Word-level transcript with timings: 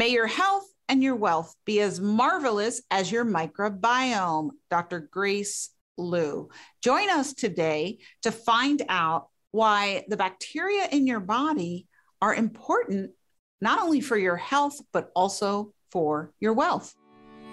May 0.00 0.12
your 0.12 0.28
health 0.28 0.64
and 0.88 1.02
your 1.02 1.14
wealth 1.14 1.54
be 1.66 1.82
as 1.82 2.00
marvelous 2.00 2.80
as 2.90 3.12
your 3.12 3.22
microbiome. 3.22 4.48
Dr. 4.70 5.10
Grace 5.12 5.68
Liu. 5.98 6.48
Join 6.82 7.10
us 7.10 7.34
today 7.34 7.98
to 8.22 8.32
find 8.32 8.80
out 8.88 9.28
why 9.50 10.06
the 10.08 10.16
bacteria 10.16 10.88
in 10.90 11.06
your 11.06 11.20
body 11.20 11.86
are 12.22 12.34
important 12.34 13.10
not 13.60 13.78
only 13.78 14.00
for 14.00 14.16
your 14.16 14.36
health, 14.36 14.80
but 14.90 15.10
also 15.14 15.74
for 15.92 16.32
your 16.40 16.54
wealth. 16.54 16.94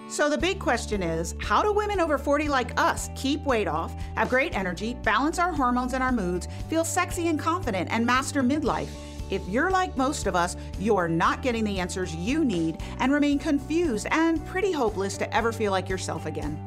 So, 0.08 0.30
the 0.30 0.38
big 0.38 0.58
question 0.58 1.02
is 1.02 1.34
how 1.42 1.62
do 1.62 1.70
women 1.74 2.00
over 2.00 2.16
40 2.16 2.48
like 2.48 2.80
us 2.80 3.10
keep 3.14 3.44
weight 3.44 3.68
off, 3.68 3.94
have 4.14 4.30
great 4.30 4.56
energy, 4.56 4.94
balance 5.02 5.38
our 5.38 5.52
hormones 5.52 5.92
and 5.92 6.02
our 6.02 6.12
moods, 6.12 6.48
feel 6.70 6.82
sexy 6.82 7.28
and 7.28 7.38
confident, 7.38 7.90
and 7.92 8.06
master 8.06 8.42
midlife? 8.42 8.88
If 9.30 9.46
you're 9.48 9.70
like 9.70 9.96
most 9.96 10.26
of 10.26 10.34
us, 10.34 10.56
you're 10.78 11.08
not 11.08 11.42
getting 11.42 11.64
the 11.64 11.78
answers 11.78 12.14
you 12.14 12.44
need 12.44 12.78
and 13.00 13.12
remain 13.12 13.38
confused 13.38 14.06
and 14.10 14.44
pretty 14.46 14.72
hopeless 14.72 15.16
to 15.18 15.34
ever 15.34 15.52
feel 15.52 15.72
like 15.72 15.88
yourself 15.88 16.26
again. 16.26 16.58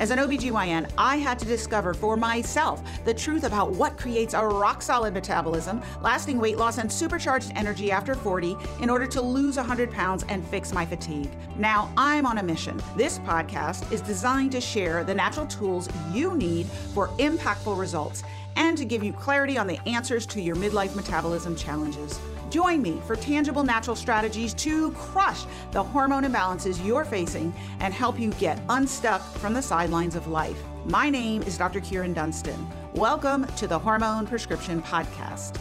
As 0.00 0.10
an 0.10 0.18
OBGYN, 0.18 0.90
I 0.96 1.16
had 1.16 1.38
to 1.40 1.44
discover 1.44 1.92
for 1.92 2.16
myself 2.16 2.82
the 3.04 3.12
truth 3.12 3.44
about 3.44 3.72
what 3.72 3.98
creates 3.98 4.32
a 4.32 4.46
rock 4.46 4.80
solid 4.80 5.12
metabolism, 5.12 5.82
lasting 6.00 6.38
weight 6.38 6.56
loss, 6.56 6.78
and 6.78 6.90
supercharged 6.90 7.52
energy 7.54 7.92
after 7.92 8.14
40 8.14 8.56
in 8.80 8.88
order 8.88 9.06
to 9.08 9.20
lose 9.20 9.58
100 9.58 9.90
pounds 9.90 10.24
and 10.30 10.42
fix 10.48 10.72
my 10.72 10.86
fatigue. 10.86 11.30
Now 11.58 11.92
I'm 11.98 12.24
on 12.24 12.38
a 12.38 12.42
mission. 12.42 12.80
This 12.96 13.18
podcast 13.18 13.92
is 13.92 14.00
designed 14.00 14.52
to 14.52 14.60
share 14.62 15.04
the 15.04 15.14
natural 15.14 15.46
tools 15.46 15.86
you 16.10 16.34
need 16.34 16.66
for 16.94 17.08
impactful 17.18 17.78
results 17.78 18.22
and 18.56 18.76
to 18.78 18.84
give 18.84 19.02
you 19.02 19.12
clarity 19.12 19.58
on 19.58 19.66
the 19.66 19.78
answers 19.88 20.26
to 20.26 20.40
your 20.40 20.56
midlife 20.56 20.94
metabolism 20.94 21.56
challenges. 21.56 22.18
Join 22.50 22.82
me 22.82 23.00
for 23.06 23.14
tangible 23.14 23.62
natural 23.62 23.94
strategies 23.94 24.54
to 24.54 24.90
crush 24.92 25.44
the 25.70 25.82
hormone 25.82 26.24
imbalances 26.24 26.84
you're 26.84 27.04
facing 27.04 27.54
and 27.78 27.94
help 27.94 28.18
you 28.18 28.32
get 28.32 28.60
unstuck 28.68 29.22
from 29.36 29.54
the 29.54 29.62
sidelines 29.62 30.16
of 30.16 30.26
life. 30.26 30.60
My 30.84 31.10
name 31.10 31.42
is 31.42 31.56
Dr. 31.56 31.80
Kyrin 31.80 32.14
Dunston. 32.14 32.66
Welcome 32.94 33.46
to 33.56 33.68
the 33.68 33.78
Hormone 33.78 34.26
Prescription 34.26 34.82
Podcast. 34.82 35.58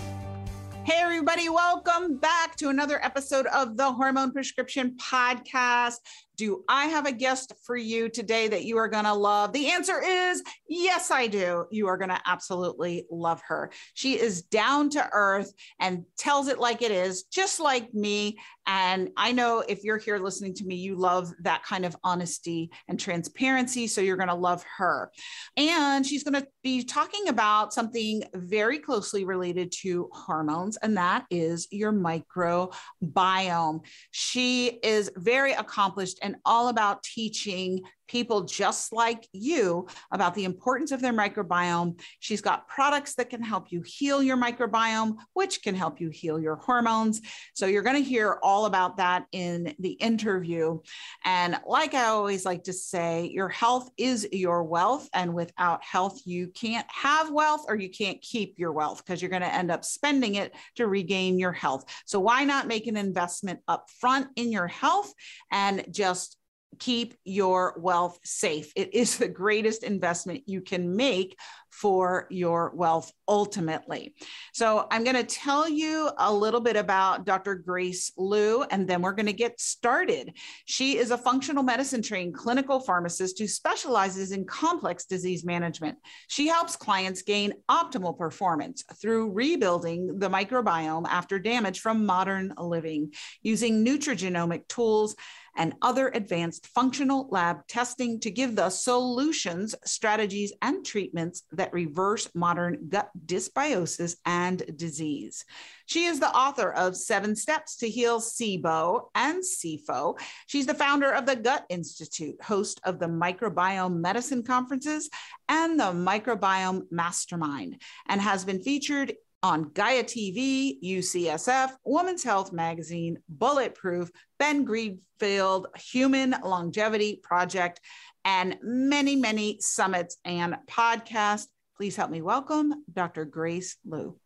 Hey, 0.86 1.02
everybody, 1.02 1.50
welcome 1.50 2.18
back 2.18 2.56
to 2.56 2.70
another 2.70 3.04
episode 3.06 3.46
of 3.48 3.78
the 3.78 3.92
Hormone 3.92 4.32
Prescription 4.32 4.98
Podcast. 4.98 5.98
Do 6.40 6.64
I 6.70 6.86
have 6.86 7.06
a 7.06 7.12
guest 7.12 7.52
for 7.66 7.76
you 7.76 8.08
today 8.08 8.48
that 8.48 8.64
you 8.64 8.78
are 8.78 8.88
going 8.88 9.04
to 9.04 9.14
love? 9.14 9.52
The 9.52 9.72
answer 9.72 10.02
is 10.02 10.42
yes, 10.70 11.12
I 11.12 11.28
do. 11.28 11.66
You 11.70 11.88
are 11.88 11.98
going 11.98 12.12
to 12.12 12.22
absolutely 12.26 13.06
love 13.12 13.42
her. 13.50 13.72
She 13.94 14.18
is 14.18 14.44
down 14.44 14.90
to 14.92 15.10
earth 15.12 15.52
and 15.82 16.06
tells 16.18 16.48
it 16.48 16.58
like 16.58 16.82
it 16.82 16.92
is, 16.92 17.24
just 17.24 17.60
like 17.60 17.94
me. 17.94 18.40
And 18.66 19.10
I 19.18 19.34
know 19.34 19.66
if 19.68 19.84
you're 19.84 19.98
here 19.98 20.18
listening 20.18 20.54
to 20.56 20.64
me, 20.64 20.76
you 20.76 20.96
love 20.96 21.30
that 21.42 21.64
kind 21.64 21.86
of 21.86 21.98
honesty 22.06 22.72
and 22.88 22.98
transparency. 22.98 23.88
So 23.88 24.00
you're 24.00 24.16
going 24.16 24.30
to 24.30 24.36
love 24.36 24.64
her. 24.78 25.12
And 25.58 26.06
she's 26.06 26.24
going 26.24 26.42
to 26.42 26.48
be 26.64 26.84
talking 26.84 27.28
about 27.28 27.74
something 27.74 28.24
very 28.34 28.80
closely 28.80 29.26
related 29.26 29.74
to 29.82 30.08
hormones, 30.14 30.78
and 30.78 30.96
that 30.96 31.26
is 31.30 31.68
your 31.72 31.92
microbiome. 31.92 33.82
She 34.12 34.68
is 34.84 35.12
very 35.18 35.54
accomplished 35.54 36.20
and 36.22 36.29
all 36.46 36.68
about 36.70 37.04
teaching 37.04 37.82
people 38.10 38.42
just 38.42 38.92
like 38.92 39.28
you 39.32 39.88
about 40.12 40.34
the 40.34 40.44
importance 40.44 40.92
of 40.92 41.02
their 41.02 41.14
microbiome. 41.14 42.00
She's 42.20 42.42
got 42.42 42.68
products 42.68 43.16
that 43.16 43.30
can 43.30 43.42
help 43.42 43.72
you 43.72 43.82
heal 43.86 44.22
your 44.22 44.36
microbiome, 44.36 45.16
which 45.34 45.62
can 45.62 45.76
help 45.76 46.02
you 46.02 46.10
heal 46.10 46.40
your 46.40 46.58
hormones. 46.58 47.22
So 47.54 47.68
you're 47.68 47.84
going 47.84 48.04
to 48.04 48.10
hear 48.10 48.40
all 48.44 48.66
about 48.66 48.98
that 48.98 49.26
in 49.32 49.76
the 49.80 49.92
interview. 49.92 50.80
And 51.24 51.60
like 51.66 51.94
I 51.94 52.06
always 52.06 52.46
like 52.46 52.64
to 52.64 52.74
say, 52.74 53.30
your 53.32 53.50
health 53.50 53.90
is 53.98 54.28
your 54.32 54.64
wealth. 54.64 55.08
And 55.14 55.34
without 55.34 55.84
health, 55.84 56.22
you 56.26 56.48
can't 56.48 56.88
have 56.90 57.32
wealth 57.32 57.66
or 57.68 57.76
you 57.76 57.90
can't 57.90 58.22
keep 58.22 58.58
your 58.58 58.72
wealth 58.72 59.06
because 59.06 59.22
you're 59.22 59.30
going 59.30 59.42
to 59.44 59.54
end 59.54 59.72
up 59.72 59.86
spending 59.86 60.36
it 60.36 60.56
to 60.76 60.88
regain 60.88 61.38
your 61.38 61.52
health. 61.52 61.86
So 62.06 62.20
why 62.20 62.44
not 62.44 62.68
make 62.68 62.88
an 62.88 62.98
investment 62.98 63.60
up 63.68 63.90
front 64.00 64.28
in 64.36 64.52
your 64.52 64.68
health 64.68 65.14
and 65.52 65.86
just 65.92 66.38
keep 66.78 67.16
your 67.26 67.76
wealth 67.78 68.20
safe. 68.24 68.72
It 68.76 68.94
is 68.94 69.18
the 69.18 69.28
greatest 69.28 69.84
investment 69.84 70.44
you 70.46 70.62
can 70.62 70.96
make 70.96 71.38
for 71.70 72.28
your 72.30 72.72
wealth 72.76 73.12
ultimately. 73.28 74.16
So, 74.54 74.88
I'm 74.92 75.04
going 75.04 75.16
to 75.16 75.24
tell 75.24 75.70
you 75.70 76.10
a 76.18 76.34
little 76.34 76.60
bit 76.60 76.76
about 76.76 77.26
Dr. 77.26 77.56
Grace 77.56 78.12
Liu, 78.18 78.64
and 78.70 78.88
then 78.88 79.02
we're 79.02 79.14
going 79.14 79.28
to 79.28 79.34
get 79.34 79.60
started. 79.60 80.34
She 80.66 80.98
is 80.98 81.12
a 81.12 81.18
functional 81.18 81.64
medicine 81.64 82.02
trained 82.02 82.34
clinical 82.34 82.80
pharmacist 82.80 83.40
who 83.40 83.48
specializes 83.48 84.32
in 84.32 84.46
complex 84.46 85.06
disease 85.06 85.46
management. 85.46 85.98
She 86.28 86.48
helps 86.48 86.76
clients 86.76 87.22
gain 87.22 87.54
optimal 87.70 88.18
performance 88.18 88.84
through 89.02 89.32
rebuilding 89.32 90.20
the 90.20 90.30
microbiome 90.30 91.08
after 91.08 91.40
damage 91.40 91.80
from 91.80 92.06
modern 92.06 92.54
living 92.58 93.14
using 93.42 93.86
nutrigenomic 93.86 94.68
tools 94.68 95.16
and 95.60 95.76
other 95.82 96.08
advanced 96.16 96.68
functional 96.68 97.28
lab 97.32 97.68
testing 97.68 98.20
to 98.22 98.32
give 98.32 98.56
the 98.56 98.70
solutions, 98.70 99.76
strategies, 99.86 100.54
and 100.62 100.86
treatments 100.86 101.44
that 101.52 101.74
reverse 101.74 102.30
modern 102.34 102.88
gut 102.88 103.10
dysbiosis 103.26 104.16
and 104.26 104.64
disease. 104.78 105.44
She 105.86 106.06
is 106.06 106.20
the 106.20 106.34
author 106.36 106.72
of 106.72 106.96
Seven 106.96 107.36
Steps 107.36 107.76
to 107.78 107.90
Heal 107.90 108.22
SIBO 108.22 109.10
and 109.16 109.44
SIFO. 109.44 110.18
She's 110.48 110.66
the 110.66 110.74
founder 110.74 111.12
of 111.12 111.26
the 111.26 111.36
Gut 111.36 111.66
Institute, 111.70 112.42
host 112.42 112.80
of 112.86 113.00
the 113.00 113.08
Microbiome 113.08 114.00
Medicine 114.00 114.44
Conferences 114.44 115.10
and 115.50 115.78
the 115.80 115.92
Microbiome 115.92 116.84
Mastermind, 116.90 117.82
and 118.08 118.22
has 118.22 118.46
been 118.46 118.62
featured 118.62 119.14
on 119.42 119.72
Gaia 119.74 120.04
TV, 120.04 120.82
UCSF, 120.84 121.72
Women's 121.86 122.24
Health 122.24 122.52
Magazine, 122.52 123.20
Bulletproof, 123.30 124.12
Ben 124.38 124.66
Greenfield, 124.66 125.68
Human 125.92 126.36
Longevity 126.44 127.20
Project, 127.24 127.80
and 128.26 128.58
many, 128.62 129.16
many 129.16 129.58
summits 129.62 130.18
and 130.26 130.58
podcasts. 130.70 131.48
Please 131.78 131.96
help 131.96 132.12
me 132.12 132.22
welcome 132.22 132.84
Dr. 132.92 133.26
Grace 133.26 133.78
Liu. 133.86 134.18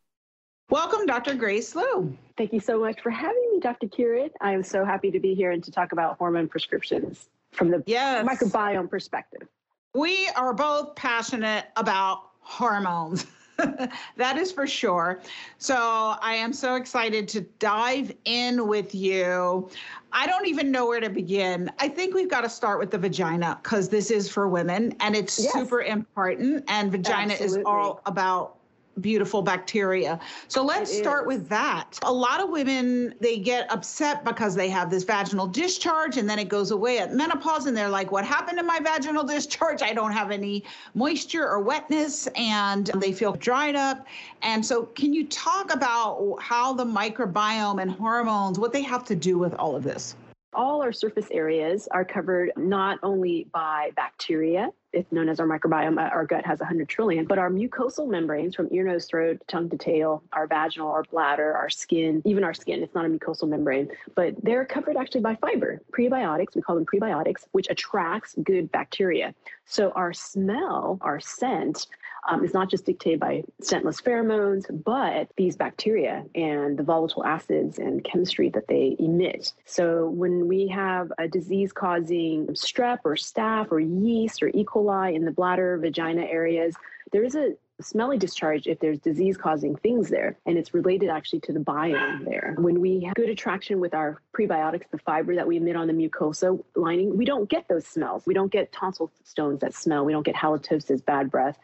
Welcome, 0.70 1.06
Dr. 1.06 1.34
Grace 1.34 1.76
Liu. 1.76 2.16
Thank 2.36 2.52
you 2.52 2.60
so 2.60 2.80
much 2.80 3.00
for 3.00 3.10
having 3.10 3.50
me, 3.52 3.60
Dr. 3.60 3.86
Kyrin. 3.86 4.30
I 4.40 4.52
am 4.52 4.62
so 4.62 4.84
happy 4.84 5.10
to 5.10 5.20
be 5.20 5.34
here 5.34 5.52
and 5.52 5.62
to 5.62 5.70
talk 5.70 5.92
about 5.92 6.18
hormone 6.18 6.48
prescriptions 6.48 7.28
from 7.52 7.70
the 7.70 7.84
yes. 7.86 8.26
microbiome 8.26 8.90
perspective. 8.90 9.46
We 9.94 10.28
are 10.34 10.52
both 10.52 10.96
passionate 10.96 11.66
about 11.76 12.30
hormones. 12.40 13.26
that 14.16 14.36
is 14.36 14.52
for 14.52 14.66
sure. 14.66 15.20
So 15.58 16.16
I 16.20 16.34
am 16.34 16.52
so 16.52 16.76
excited 16.76 17.28
to 17.28 17.42
dive 17.58 18.12
in 18.24 18.66
with 18.66 18.94
you. 18.94 19.68
I 20.12 20.26
don't 20.26 20.46
even 20.46 20.70
know 20.70 20.86
where 20.86 21.00
to 21.00 21.10
begin. 21.10 21.70
I 21.78 21.88
think 21.88 22.14
we've 22.14 22.30
got 22.30 22.42
to 22.42 22.48
start 22.48 22.78
with 22.78 22.90
the 22.90 22.98
vagina 22.98 23.58
because 23.62 23.88
this 23.88 24.10
is 24.10 24.28
for 24.28 24.48
women 24.48 24.94
and 25.00 25.16
it's 25.16 25.42
yes. 25.42 25.52
super 25.52 25.82
important. 25.82 26.64
And 26.68 26.92
vagina 26.92 27.32
Absolutely. 27.32 27.60
is 27.60 27.64
all 27.66 28.00
about 28.06 28.56
beautiful 29.00 29.42
bacteria. 29.42 30.20
So 30.48 30.64
let's 30.64 30.96
start 30.96 31.26
with 31.26 31.48
that. 31.48 31.98
A 32.02 32.12
lot 32.12 32.40
of 32.40 32.50
women, 32.50 33.14
they 33.20 33.38
get 33.38 33.70
upset 33.72 34.24
because 34.24 34.54
they 34.54 34.68
have 34.68 34.90
this 34.90 35.04
vaginal 35.04 35.46
discharge 35.46 36.16
and 36.16 36.28
then 36.28 36.38
it 36.38 36.48
goes 36.48 36.70
away 36.70 36.98
at 36.98 37.12
menopause 37.12 37.66
and 37.66 37.76
they're 37.76 37.88
like, 37.88 38.12
what 38.12 38.24
happened 38.24 38.58
to 38.58 38.64
my 38.64 38.78
vaginal 38.80 39.24
discharge? 39.34 39.82
I 39.82 39.92
don't 39.92 40.12
have 40.12 40.30
any 40.30 40.64
moisture 40.94 41.46
or 41.48 41.60
wetness 41.60 42.26
and 42.36 42.86
they 42.96 43.12
feel 43.12 43.32
dried 43.32 43.76
up. 43.76 44.06
And 44.42 44.64
so 44.64 44.84
can 44.84 45.12
you 45.12 45.26
talk 45.26 45.72
about 45.72 46.36
how 46.40 46.72
the 46.72 46.84
microbiome 46.84 47.80
and 47.80 47.90
hormones, 47.90 48.58
what 48.58 48.72
they 48.72 48.82
have 48.82 49.04
to 49.04 49.16
do 49.16 49.38
with 49.38 49.54
all 49.54 49.76
of 49.76 49.82
this? 49.82 50.16
All 50.52 50.82
our 50.82 50.92
surface 50.92 51.26
areas 51.32 51.88
are 51.90 52.04
covered 52.04 52.52
not 52.56 52.98
only 53.02 53.48
by 53.52 53.90
bacteria, 53.96 54.70
it's 54.94 55.10
known 55.12 55.28
as 55.28 55.40
our 55.40 55.46
microbiome. 55.46 55.98
Uh, 55.98 56.08
our 56.08 56.24
gut 56.24 56.46
has 56.46 56.60
100 56.60 56.88
trillion, 56.88 57.26
but 57.26 57.38
our 57.38 57.50
mucosal 57.50 58.08
membranes 58.08 58.54
from 58.54 58.68
ear, 58.70 58.84
nose, 58.84 59.06
throat, 59.06 59.40
tongue 59.48 59.68
to 59.70 59.76
tail, 59.76 60.22
our 60.32 60.46
vaginal, 60.46 60.90
our 60.90 61.02
bladder, 61.04 61.54
our 61.54 61.68
skin, 61.68 62.22
even 62.24 62.44
our 62.44 62.54
skin, 62.54 62.82
it's 62.82 62.94
not 62.94 63.04
a 63.04 63.08
mucosal 63.08 63.48
membrane, 63.48 63.88
but 64.14 64.34
they're 64.42 64.64
covered 64.64 64.96
actually 64.96 65.20
by 65.20 65.34
fiber. 65.36 65.80
Prebiotics, 65.92 66.54
we 66.54 66.62
call 66.62 66.76
them 66.76 66.86
prebiotics, 66.86 67.46
which 67.52 67.68
attracts 67.68 68.34
good 68.42 68.70
bacteria. 68.72 69.34
So 69.66 69.90
our 69.90 70.12
smell, 70.12 70.98
our 71.00 71.20
scent, 71.20 71.86
um, 72.28 72.44
is 72.44 72.54
not 72.54 72.70
just 72.70 72.86
dictated 72.86 73.20
by 73.20 73.42
scentless 73.60 74.00
pheromones, 74.00 74.64
but 74.84 75.28
these 75.36 75.56
bacteria 75.56 76.24
and 76.34 76.78
the 76.78 76.82
volatile 76.82 77.24
acids 77.24 77.78
and 77.78 78.04
chemistry 78.04 78.48
that 78.50 78.66
they 78.68 78.96
emit. 78.98 79.52
So 79.64 80.08
when 80.08 80.48
we 80.48 80.68
have 80.68 81.12
a 81.18 81.28
disease 81.28 81.72
causing 81.72 82.46
strep 82.48 82.98
or 83.04 83.14
staph 83.14 83.70
or 83.70 83.80
yeast 83.80 84.42
or 84.42 84.48
E. 84.48 84.64
coli 84.64 85.14
in 85.14 85.24
the 85.24 85.32
bladder, 85.32 85.78
vagina 85.78 86.22
areas, 86.22 86.74
there 87.12 87.24
is 87.24 87.34
a 87.34 87.54
smelly 87.80 88.16
discharge 88.16 88.66
if 88.66 88.78
there's 88.78 88.98
disease 89.00 89.36
causing 89.36 89.76
things 89.76 90.08
there. 90.08 90.36
And 90.46 90.56
it's 90.56 90.74
related 90.74 91.10
actually 91.10 91.40
to 91.40 91.52
the 91.52 91.60
biome 91.60 92.24
there. 92.24 92.54
When 92.56 92.80
we 92.80 93.02
have 93.04 93.14
good 93.14 93.28
attraction 93.28 93.80
with 93.80 93.94
our 93.94 94.22
prebiotics, 94.32 94.84
the 94.90 94.98
fiber 94.98 95.34
that 95.34 95.46
we 95.46 95.56
emit 95.56 95.76
on 95.76 95.88
the 95.88 95.92
mucosa 95.92 96.62
lining, 96.76 97.16
we 97.16 97.24
don't 97.24 97.48
get 97.48 97.66
those 97.68 97.86
smells. 97.86 98.26
We 98.26 98.34
don't 98.34 98.50
get 98.50 98.72
tonsil 98.72 99.10
stones 99.24 99.60
that 99.60 99.74
smell. 99.74 100.04
We 100.04 100.12
don't 100.12 100.24
get 100.24 100.36
halitosis, 100.36 101.04
bad 101.04 101.30
breath 101.30 101.58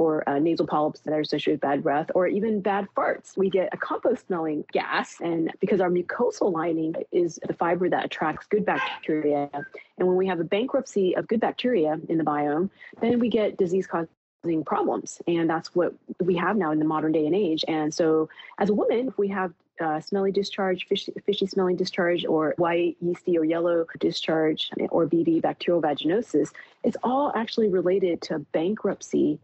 or 0.00 0.26
uh, 0.26 0.38
nasal 0.38 0.66
polyps 0.66 1.00
that 1.00 1.12
are 1.12 1.20
associated 1.20 1.56
with 1.56 1.60
bad 1.60 1.82
breath, 1.82 2.10
or 2.14 2.26
even 2.26 2.62
bad 2.62 2.86
farts. 2.96 3.36
We 3.36 3.50
get 3.50 3.68
a 3.72 3.76
compost 3.76 4.26
smelling 4.26 4.64
gas, 4.72 5.20
and 5.20 5.52
because 5.60 5.78
our 5.82 5.90
mucosal 5.90 6.50
lining 6.50 6.94
is 7.12 7.38
the 7.46 7.52
fiber 7.52 7.86
that 7.90 8.06
attracts 8.06 8.46
good 8.46 8.64
bacteria. 8.64 9.50
And 9.52 10.08
when 10.08 10.16
we 10.16 10.26
have 10.26 10.40
a 10.40 10.44
bankruptcy 10.44 11.14
of 11.16 11.28
good 11.28 11.40
bacteria 11.40 12.00
in 12.08 12.16
the 12.16 12.24
biome, 12.24 12.70
then 13.02 13.18
we 13.18 13.28
get 13.28 13.58
disease 13.58 13.86
causing 13.86 14.64
problems. 14.64 15.20
And 15.26 15.50
that's 15.50 15.74
what 15.74 15.92
we 16.18 16.34
have 16.36 16.56
now 16.56 16.70
in 16.70 16.78
the 16.78 16.86
modern 16.86 17.12
day 17.12 17.26
and 17.26 17.34
age. 17.34 17.62
And 17.68 17.92
so, 17.92 18.30
as 18.58 18.70
a 18.70 18.74
woman, 18.74 19.08
if 19.08 19.18
we 19.18 19.28
have 19.28 19.52
uh, 19.82 20.00
smelly 20.00 20.32
discharge, 20.32 20.86
fishy, 20.86 21.12
fishy 21.26 21.46
smelling 21.46 21.76
discharge, 21.76 22.24
or 22.24 22.54
white, 22.56 22.96
yeasty, 23.02 23.36
or 23.36 23.44
yellow 23.44 23.84
discharge, 23.98 24.70
or 24.88 25.06
BV, 25.06 25.42
bacterial 25.42 25.82
vaginosis, 25.82 26.52
it's 26.84 26.96
all 27.02 27.32
actually 27.34 27.68
related 27.68 28.22
to 28.22 28.38
bankruptcy 28.52 29.38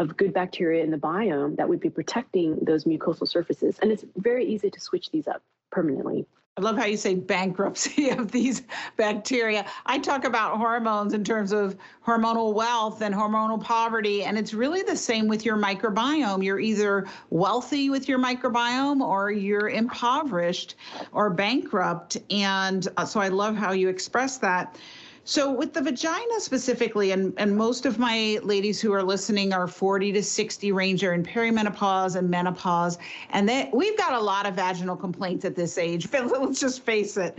of 0.00 0.16
good 0.16 0.32
bacteria 0.32 0.82
in 0.82 0.90
the 0.90 0.96
biome 0.96 1.56
that 1.56 1.68
would 1.68 1.78
be 1.78 1.90
protecting 1.90 2.58
those 2.62 2.84
mucosal 2.84 3.28
surfaces. 3.28 3.78
And 3.80 3.92
it's 3.92 4.04
very 4.16 4.46
easy 4.46 4.70
to 4.70 4.80
switch 4.80 5.10
these 5.10 5.28
up 5.28 5.42
permanently. 5.70 6.26
I 6.56 6.62
love 6.62 6.78
how 6.78 6.86
you 6.86 6.96
say 6.96 7.14
bankruptcy 7.14 8.08
of 8.18 8.32
these 8.32 8.62
bacteria. 8.96 9.66
I 9.84 9.98
talk 9.98 10.24
about 10.24 10.56
hormones 10.56 11.12
in 11.12 11.22
terms 11.22 11.52
of 11.52 11.76
hormonal 12.04 12.54
wealth 12.54 13.02
and 13.02 13.14
hormonal 13.14 13.62
poverty, 13.62 14.24
and 14.24 14.38
it's 14.38 14.54
really 14.54 14.82
the 14.82 14.96
same 14.96 15.28
with 15.28 15.44
your 15.44 15.58
microbiome. 15.58 16.42
You're 16.42 16.60
either 16.60 17.06
wealthy 17.28 17.90
with 17.90 18.08
your 18.08 18.18
microbiome 18.18 19.00
or 19.00 19.30
you're 19.30 19.68
impoverished 19.68 20.76
or 21.12 21.28
bankrupt. 21.28 22.16
And 22.30 22.88
uh, 22.96 23.04
so 23.04 23.20
I 23.20 23.28
love 23.28 23.54
how 23.54 23.72
you 23.72 23.88
express 23.88 24.38
that. 24.38 24.76
So 25.24 25.52
with 25.52 25.74
the 25.74 25.82
vagina 25.82 26.40
specifically, 26.40 27.12
and, 27.12 27.34
and 27.36 27.56
most 27.56 27.86
of 27.86 27.98
my 27.98 28.40
ladies 28.42 28.80
who 28.80 28.92
are 28.92 29.02
listening 29.02 29.52
are 29.52 29.68
40 29.68 30.12
to 30.12 30.22
60 30.22 30.72
range, 30.72 31.04
are 31.04 31.12
in 31.12 31.22
perimenopause 31.22 32.16
and 32.16 32.28
menopause. 32.28 32.98
And 33.30 33.48
they, 33.48 33.70
we've 33.72 33.96
got 33.96 34.14
a 34.14 34.20
lot 34.20 34.46
of 34.46 34.54
vaginal 34.54 34.96
complaints 34.96 35.44
at 35.44 35.54
this 35.54 35.78
age. 35.78 36.10
But 36.10 36.26
Let's 36.40 36.60
just 36.60 36.82
face 36.82 37.16
it. 37.16 37.38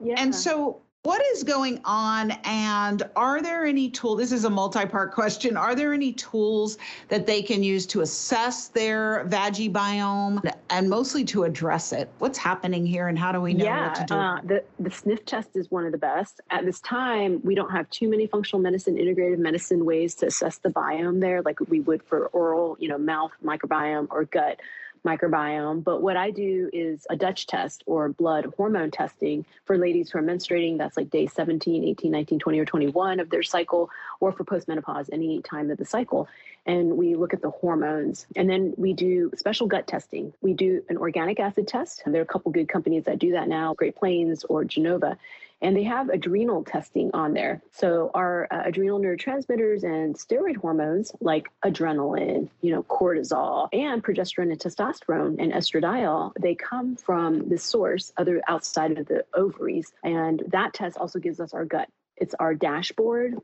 Yeah. 0.00 0.14
And 0.16 0.34
so 0.34 0.80
what 1.08 1.22
is 1.32 1.42
going 1.42 1.80
on? 1.84 2.32
And 2.44 3.02
are 3.16 3.40
there 3.40 3.64
any 3.64 3.88
tools 3.88 4.18
this 4.18 4.30
is 4.30 4.44
a 4.44 4.50
multi-part 4.50 5.14
question 5.14 5.56
are 5.56 5.74
there 5.74 5.94
any 5.94 6.12
tools 6.12 6.76
that 7.08 7.26
they 7.26 7.40
can 7.40 7.62
use 7.62 7.86
to 7.86 8.02
assess 8.02 8.68
their 8.68 9.24
vagi 9.28 9.72
biome 9.72 10.52
and 10.68 10.90
mostly 10.90 11.24
to 11.24 11.44
address 11.44 11.92
it? 11.92 12.10
What's 12.18 12.36
happening 12.36 12.84
here 12.84 13.08
and 13.08 13.18
how 13.18 13.32
do 13.32 13.40
we 13.40 13.54
know 13.54 13.64
yeah, 13.64 13.86
what 13.86 13.94
to 13.94 14.04
do? 14.04 14.14
uh, 14.14 14.40
the, 14.42 14.64
the 14.80 14.90
sniff 14.90 15.24
test 15.24 15.50
is 15.54 15.70
one 15.70 15.86
of 15.86 15.92
the 15.92 15.98
best. 15.98 16.42
At 16.50 16.66
this 16.66 16.80
time 16.80 17.40
we 17.42 17.54
don't 17.54 17.70
have 17.70 17.88
too 17.88 18.10
many 18.10 18.26
functional 18.26 18.60
medicine 18.60 18.96
integrative 18.96 19.38
medicine 19.38 19.86
ways 19.86 20.14
to 20.16 20.26
assess 20.26 20.58
the 20.58 20.68
biome 20.68 21.20
there 21.20 21.40
like 21.42 21.58
we 21.70 21.80
would 21.80 22.02
for 22.02 22.26
oral 22.28 22.76
you 22.80 22.88
know 22.88 22.98
mouth 22.98 23.32
microbiome 23.42 24.08
or 24.10 24.24
gut 24.24 24.60
microbiome. 25.04 25.82
But 25.82 26.02
what 26.02 26.16
I 26.16 26.30
do 26.30 26.70
is 26.72 27.06
a 27.10 27.16
Dutch 27.16 27.46
test 27.46 27.82
or 27.86 28.08
blood 28.08 28.52
hormone 28.56 28.90
testing 28.90 29.44
for 29.64 29.78
ladies 29.78 30.10
who 30.10 30.18
are 30.18 30.22
menstruating. 30.22 30.78
That's 30.78 30.96
like 30.96 31.10
day 31.10 31.26
17, 31.26 31.84
18, 31.84 32.10
19, 32.10 32.38
20, 32.38 32.58
or 32.58 32.64
21 32.64 33.20
of 33.20 33.30
their 33.30 33.42
cycle, 33.42 33.90
or 34.20 34.32
for 34.32 34.44
postmenopause, 34.44 35.08
any 35.12 35.42
time 35.42 35.70
of 35.70 35.78
the 35.78 35.84
cycle. 35.84 36.28
And 36.66 36.96
we 36.96 37.14
look 37.14 37.32
at 37.32 37.42
the 37.42 37.50
hormones. 37.50 38.26
And 38.36 38.48
then 38.48 38.74
we 38.76 38.92
do 38.92 39.30
special 39.36 39.66
gut 39.66 39.86
testing. 39.86 40.32
We 40.40 40.52
do 40.52 40.82
an 40.88 40.96
organic 40.96 41.40
acid 41.40 41.68
test. 41.68 42.02
There 42.04 42.20
are 42.20 42.24
a 42.24 42.26
couple 42.26 42.52
good 42.52 42.68
companies 42.68 43.04
that 43.04 43.18
do 43.18 43.32
that 43.32 43.48
now, 43.48 43.74
Great 43.74 43.96
Plains 43.96 44.44
or 44.44 44.64
Genova 44.64 45.16
and 45.60 45.76
they 45.76 45.82
have 45.82 46.08
adrenal 46.08 46.62
testing 46.64 47.10
on 47.14 47.34
there. 47.34 47.62
So 47.70 48.10
our 48.14 48.46
uh, 48.50 48.62
adrenal 48.64 49.00
neurotransmitters 49.00 49.82
and 49.82 50.16
steroid 50.16 50.56
hormones 50.56 51.12
like 51.20 51.48
adrenaline, 51.64 52.48
you 52.60 52.72
know, 52.72 52.82
cortisol, 52.84 53.68
and 53.72 54.02
progesterone 54.02 54.50
and 54.52 54.60
testosterone 54.60 55.36
and 55.42 55.52
estradiol, 55.52 56.32
they 56.40 56.54
come 56.54 56.96
from 56.96 57.48
the 57.48 57.58
source 57.58 58.12
other 58.16 58.42
outside 58.48 58.98
of 58.98 59.06
the 59.06 59.24
ovaries, 59.34 59.92
and 60.04 60.42
that 60.48 60.74
test 60.74 60.96
also 60.96 61.18
gives 61.18 61.40
us 61.40 61.52
our 61.52 61.64
gut. 61.64 61.88
It's 62.16 62.34
our 62.38 62.54
dashboard 62.54 63.36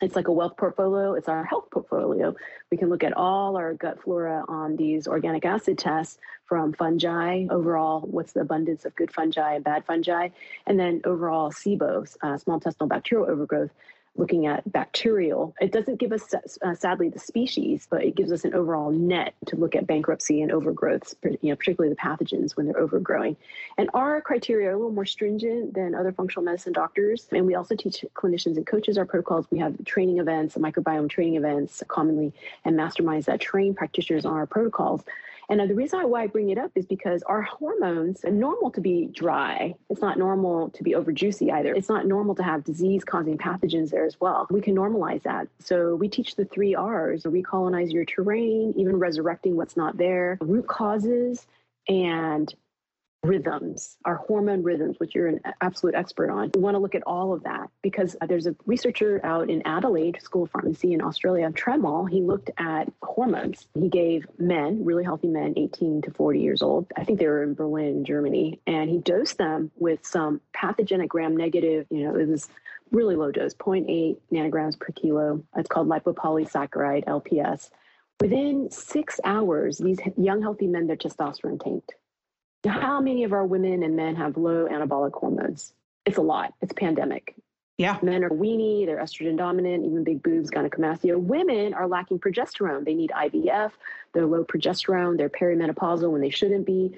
it's 0.00 0.14
like 0.14 0.28
a 0.28 0.32
wealth 0.32 0.56
portfolio. 0.56 1.14
It's 1.14 1.28
our 1.28 1.44
health 1.44 1.70
portfolio. 1.70 2.34
We 2.70 2.76
can 2.76 2.90
look 2.90 3.02
at 3.02 3.16
all 3.16 3.56
our 3.56 3.74
gut 3.74 4.02
flora 4.02 4.44
on 4.48 4.76
these 4.76 5.08
organic 5.08 5.44
acid 5.44 5.78
tests 5.78 6.18
from 6.44 6.72
fungi, 6.74 7.46
overall, 7.50 8.00
what's 8.02 8.32
the 8.32 8.40
abundance 8.40 8.84
of 8.84 8.94
good 8.94 9.12
fungi 9.12 9.54
and 9.54 9.64
bad 9.64 9.84
fungi, 9.84 10.28
and 10.66 10.78
then 10.78 11.00
overall 11.04 11.50
SIBO, 11.50 12.06
uh, 12.22 12.36
small 12.36 12.56
intestinal 12.56 12.88
bacterial 12.88 13.28
overgrowth, 13.28 13.70
looking 14.18 14.46
at 14.46 14.70
bacterial. 14.72 15.54
It 15.60 15.72
doesn't 15.72 15.96
give 15.96 16.12
us, 16.12 16.34
uh, 16.34 16.74
sadly, 16.74 17.08
the 17.08 17.18
species, 17.18 17.86
but 17.88 18.04
it 18.04 18.14
gives 18.14 18.32
us 18.32 18.44
an 18.44 18.54
overall 18.54 18.90
net 18.90 19.34
to 19.46 19.56
look 19.56 19.74
at 19.76 19.86
bankruptcy 19.86 20.42
and 20.42 20.50
overgrowths, 20.50 21.14
you 21.22 21.50
know, 21.50 21.56
particularly 21.56 21.94
the 21.94 22.00
pathogens 22.00 22.56
when 22.56 22.66
they're 22.66 22.78
overgrowing. 22.78 23.36
And 23.78 23.90
our 23.94 24.20
criteria 24.20 24.68
are 24.68 24.72
a 24.72 24.76
little 24.76 24.92
more 24.92 25.06
stringent 25.06 25.74
than 25.74 25.94
other 25.94 26.12
functional 26.12 26.44
medicine 26.44 26.72
doctors. 26.72 27.28
And 27.32 27.46
we 27.46 27.54
also 27.54 27.76
teach 27.76 28.04
clinicians 28.14 28.56
and 28.56 28.66
coaches 28.66 28.98
our 28.98 29.04
protocols. 29.04 29.46
We 29.50 29.58
have 29.58 29.84
training 29.84 30.18
events, 30.18 30.56
microbiome 30.56 31.08
training 31.08 31.36
events 31.36 31.82
commonly, 31.88 32.32
and 32.64 32.76
masterminds 32.76 33.26
that 33.26 33.40
train 33.40 33.74
practitioners 33.74 34.24
on 34.24 34.34
our 34.34 34.46
protocols. 34.46 35.02
And 35.48 35.60
uh, 35.60 35.66
the 35.66 35.74
reason 35.74 36.00
why 36.10 36.24
I 36.24 36.26
bring 36.26 36.50
it 36.50 36.58
up 36.58 36.72
is 36.74 36.86
because 36.86 37.22
our 37.22 37.42
hormones 37.42 38.24
are 38.24 38.30
normal 38.30 38.70
to 38.72 38.80
be 38.80 39.06
dry. 39.12 39.74
It's 39.88 40.00
not 40.00 40.18
normal 40.18 40.70
to 40.70 40.82
be 40.82 40.94
over 40.94 41.12
juicy 41.12 41.52
either. 41.52 41.74
It's 41.74 41.88
not 41.88 42.06
normal 42.06 42.34
to 42.36 42.42
have 42.42 42.64
disease 42.64 43.04
causing 43.04 43.38
pathogens 43.38 43.90
there 43.90 44.04
as 44.04 44.20
well. 44.20 44.46
We 44.50 44.60
can 44.60 44.74
normalize 44.74 45.22
that. 45.22 45.48
So 45.60 45.94
we 45.94 46.08
teach 46.08 46.36
the 46.36 46.44
three 46.44 46.74
R's 46.74 47.24
recolonize 47.24 47.92
your 47.92 48.04
terrain, 48.04 48.74
even 48.76 48.98
resurrecting 48.98 49.56
what's 49.56 49.76
not 49.76 49.96
there, 49.96 50.38
root 50.40 50.66
causes, 50.66 51.46
and 51.88 52.52
rhythms, 53.26 53.96
our 54.04 54.16
hormone 54.16 54.62
rhythms, 54.62 54.98
which 54.98 55.14
you're 55.14 55.26
an 55.26 55.40
absolute 55.60 55.94
expert 55.94 56.30
on. 56.30 56.50
We 56.54 56.60
want 56.60 56.74
to 56.74 56.78
look 56.78 56.94
at 56.94 57.02
all 57.06 57.32
of 57.32 57.42
that 57.44 57.70
because 57.82 58.16
there's 58.26 58.46
a 58.46 58.54
researcher 58.66 59.20
out 59.24 59.50
in 59.50 59.62
Adelaide 59.66 60.20
School 60.22 60.44
of 60.44 60.50
Pharmacy 60.50 60.92
in 60.92 61.02
Australia, 61.02 61.50
Tremellen. 61.50 62.10
He 62.10 62.22
looked 62.22 62.50
at 62.58 62.92
hormones. 63.02 63.66
He 63.74 63.88
gave 63.88 64.26
men, 64.38 64.84
really 64.84 65.04
healthy 65.04 65.28
men, 65.28 65.54
18 65.56 66.02
to 66.02 66.10
40 66.10 66.40
years 66.40 66.62
old. 66.62 66.86
I 66.96 67.04
think 67.04 67.18
they 67.18 67.26
were 67.26 67.42
in 67.42 67.54
Berlin, 67.54 68.04
Germany, 68.04 68.60
and 68.66 68.88
he 68.88 68.98
dosed 68.98 69.38
them 69.38 69.70
with 69.76 70.04
some 70.06 70.40
pathogenic 70.52 71.10
gram 71.10 71.36
negative, 71.36 71.86
you 71.90 72.04
know, 72.04 72.16
it 72.16 72.28
was 72.28 72.48
really 72.92 73.16
low 73.16 73.32
dose, 73.32 73.54
0.8 73.54 74.16
nanograms 74.32 74.78
per 74.78 74.92
kilo. 74.92 75.42
It's 75.56 75.68
called 75.68 75.88
lipopolysaccharide, 75.88 77.04
LPS. 77.04 77.70
Within 78.20 78.70
six 78.70 79.20
hours, 79.24 79.78
these 79.78 79.98
young, 80.16 80.40
healthy 80.40 80.66
men, 80.66 80.86
their 80.86 80.96
testosterone 80.96 81.62
tanked. 81.62 81.94
How 82.64 83.00
many 83.00 83.24
of 83.24 83.32
our 83.32 83.46
women 83.46 83.82
and 83.82 83.96
men 83.96 84.16
have 84.16 84.36
low 84.36 84.66
anabolic 84.66 85.12
hormones? 85.12 85.72
It's 86.04 86.18
a 86.18 86.22
lot. 86.22 86.54
It's 86.60 86.72
pandemic. 86.72 87.34
Yeah. 87.78 87.98
Men 88.02 88.24
are 88.24 88.30
weenie, 88.30 88.86
they're 88.86 88.98
estrogen 88.98 89.36
dominant, 89.36 89.84
even 89.84 90.02
big 90.02 90.22
boobs, 90.22 90.50
gynecomastia. 90.50 91.20
Women 91.20 91.74
are 91.74 91.86
lacking 91.86 92.20
progesterone. 92.20 92.84
They 92.84 92.94
need 92.94 93.10
IVF, 93.10 93.72
they're 94.14 94.26
low 94.26 94.44
progesterone, 94.44 95.18
they're 95.18 95.28
perimenopausal 95.28 96.10
when 96.10 96.22
they 96.22 96.30
shouldn't 96.30 96.64
be, 96.64 96.92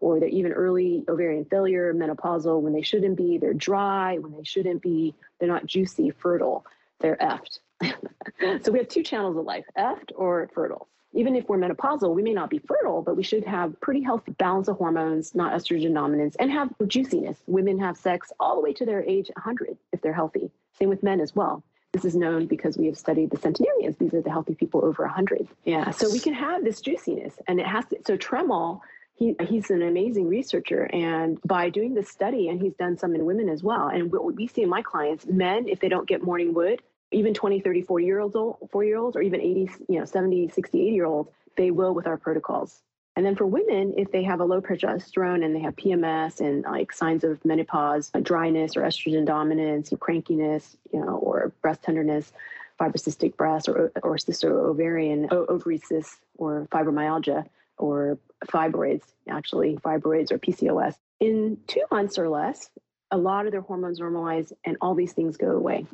or 0.00 0.18
they're 0.18 0.30
even 0.30 0.52
early 0.52 1.04
ovarian 1.06 1.44
failure, 1.44 1.92
menopausal 1.92 2.62
when 2.62 2.72
they 2.72 2.80
shouldn't 2.80 3.16
be, 3.16 3.36
they're 3.36 3.52
dry 3.52 4.16
when 4.18 4.32
they 4.32 4.42
shouldn't 4.42 4.80
be, 4.80 5.14
they're 5.38 5.48
not 5.48 5.66
juicy, 5.66 6.10
fertile, 6.10 6.64
they're 7.00 7.18
effed. 7.18 7.58
so 8.64 8.72
we 8.72 8.78
have 8.78 8.88
two 8.88 9.02
channels 9.02 9.36
of 9.36 9.44
life, 9.44 9.66
effed 9.76 10.12
or 10.14 10.48
fertile 10.54 10.88
even 11.14 11.36
if 11.36 11.48
we're 11.48 11.58
menopausal, 11.58 12.14
we 12.14 12.22
may 12.22 12.32
not 12.32 12.50
be 12.50 12.58
fertile, 12.58 13.02
but 13.02 13.16
we 13.16 13.22
should 13.22 13.44
have 13.44 13.78
pretty 13.80 14.02
healthy 14.02 14.32
balance 14.32 14.68
of 14.68 14.76
hormones, 14.76 15.34
not 15.34 15.52
estrogen 15.52 15.94
dominance, 15.94 16.36
and 16.36 16.50
have 16.50 16.70
juiciness. 16.86 17.38
Women 17.46 17.78
have 17.78 17.96
sex 17.96 18.32
all 18.40 18.54
the 18.54 18.62
way 18.62 18.72
to 18.74 18.86
their 18.86 19.02
age 19.04 19.30
100 19.34 19.76
if 19.92 20.00
they're 20.00 20.12
healthy. 20.12 20.50
Same 20.78 20.88
with 20.88 21.02
men 21.02 21.20
as 21.20 21.34
well. 21.34 21.62
This 21.92 22.06
is 22.06 22.16
known 22.16 22.46
because 22.46 22.78
we 22.78 22.86
have 22.86 22.96
studied 22.96 23.30
the 23.30 23.36
centenarians. 23.36 23.98
These 23.98 24.14
are 24.14 24.22
the 24.22 24.30
healthy 24.30 24.54
people 24.54 24.82
over 24.82 25.02
100. 25.02 25.46
Yeah, 25.64 25.90
so 25.90 26.10
we 26.10 26.20
can 26.20 26.32
have 26.32 26.64
this 26.64 26.80
juiciness, 26.80 27.34
and 27.46 27.60
it 27.60 27.66
has 27.66 27.84
to. 27.86 27.98
So 28.06 28.16
Tremellen, 28.16 28.80
he, 29.14 29.36
he's 29.46 29.70
an 29.70 29.82
amazing 29.82 30.28
researcher, 30.28 30.84
and 30.84 31.38
by 31.42 31.68
doing 31.68 31.92
this 31.92 32.08
study, 32.08 32.48
and 32.48 32.62
he's 32.62 32.72
done 32.74 32.96
some 32.96 33.14
in 33.14 33.26
women 33.26 33.50
as 33.50 33.62
well. 33.62 33.88
And 33.88 34.10
what 34.10 34.34
we 34.34 34.46
see 34.46 34.62
in 34.62 34.70
my 34.70 34.80
clients, 34.80 35.26
men, 35.26 35.68
if 35.68 35.80
they 35.80 35.90
don't 35.90 36.08
get 36.08 36.22
morning 36.22 36.54
wood, 36.54 36.80
even 37.12 37.34
20, 37.34 37.60
30, 37.60 37.82
40 37.82 38.04
year 38.04 38.20
olds, 38.20 38.36
four 38.70 38.84
year 38.84 38.98
olds, 38.98 39.16
or 39.16 39.22
even 39.22 39.40
80, 39.40 39.70
you 39.88 39.98
know, 39.98 40.04
70, 40.04 40.48
60, 40.48 40.80
80 40.80 40.90
year 40.90 41.04
olds, 41.04 41.30
they 41.56 41.70
will 41.70 41.94
with 41.94 42.06
our 42.06 42.16
protocols. 42.16 42.82
And 43.14 43.26
then 43.26 43.36
for 43.36 43.44
women, 43.44 43.94
if 43.98 44.10
they 44.10 44.22
have 44.22 44.40
a 44.40 44.44
low 44.44 44.62
progesterone 44.62 45.44
and 45.44 45.54
they 45.54 45.60
have 45.60 45.76
PMS 45.76 46.40
and 46.40 46.62
like 46.62 46.92
signs 46.92 47.24
of 47.24 47.44
menopause, 47.44 48.10
dryness 48.22 48.74
or 48.74 48.82
estrogen 48.82 49.26
dominance, 49.26 49.90
crankiness, 49.90 50.76
you 50.92 51.00
know, 51.00 51.16
or 51.16 51.52
breast 51.60 51.82
tenderness, 51.82 52.32
fibrocystic 52.80 53.36
breast 53.36 53.68
or, 53.68 53.92
or 54.02 54.16
ovarian 54.44 55.28
ovary 55.30 55.78
cysts 55.78 56.16
or 56.38 56.66
fibromyalgia 56.72 57.44
or 57.76 58.18
fibroids, 58.46 59.02
actually, 59.28 59.76
fibroids 59.76 60.32
or 60.32 60.38
PCOS. 60.38 60.94
In 61.20 61.58
two 61.66 61.84
months 61.90 62.18
or 62.18 62.28
less, 62.28 62.70
a 63.10 63.18
lot 63.18 63.44
of 63.44 63.52
their 63.52 63.60
hormones 63.60 64.00
normalize 64.00 64.52
and 64.64 64.78
all 64.80 64.94
these 64.94 65.12
things 65.12 65.36
go 65.36 65.50
away. 65.50 65.86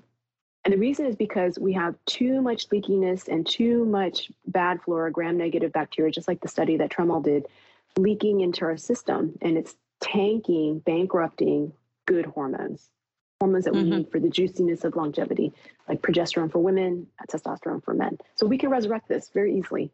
And 0.69 0.75
the 0.75 0.81
reason 0.81 1.07
is 1.07 1.17
because 1.17 1.59
we 1.59 1.73
have 1.73 1.95
too 2.05 2.43
much 2.43 2.69
leakiness 2.69 3.27
and 3.27 3.47
too 3.47 3.87
much 3.87 4.31
bad 4.49 4.83
flora, 4.83 5.11
gram 5.11 5.39
negative 5.39 5.73
bacteria, 5.73 6.13
just 6.13 6.29
like 6.29 6.43
the 6.43 6.49
study 6.49 6.77
that 6.77 6.91
Tremellen 6.91 7.25
did, 7.25 7.47
leaking 7.97 8.43
into 8.43 8.67
our 8.67 8.77
system. 8.77 9.33
And 9.41 9.57
it's 9.57 9.77
tanking, 10.03 10.81
bankrupting 10.81 11.73
good 12.05 12.27
hormones, 12.27 12.91
hormones 13.41 13.65
that 13.65 13.73
mm-hmm. 13.73 13.91
we 13.91 13.97
need 13.97 14.13
for 14.13 14.21
the 14.21 14.29
juiciness 14.29 14.85
of 14.85 14.95
longevity, 14.95 15.55
like 15.89 16.03
progesterone 16.03 16.53
for 16.53 16.59
women, 16.59 17.07
testosterone 17.31 17.83
for 17.83 17.95
men. 17.95 18.19
So 18.35 18.45
we 18.45 18.59
can 18.59 18.69
resurrect 18.69 19.09
this 19.09 19.31
very 19.33 19.57
easily. 19.57 19.91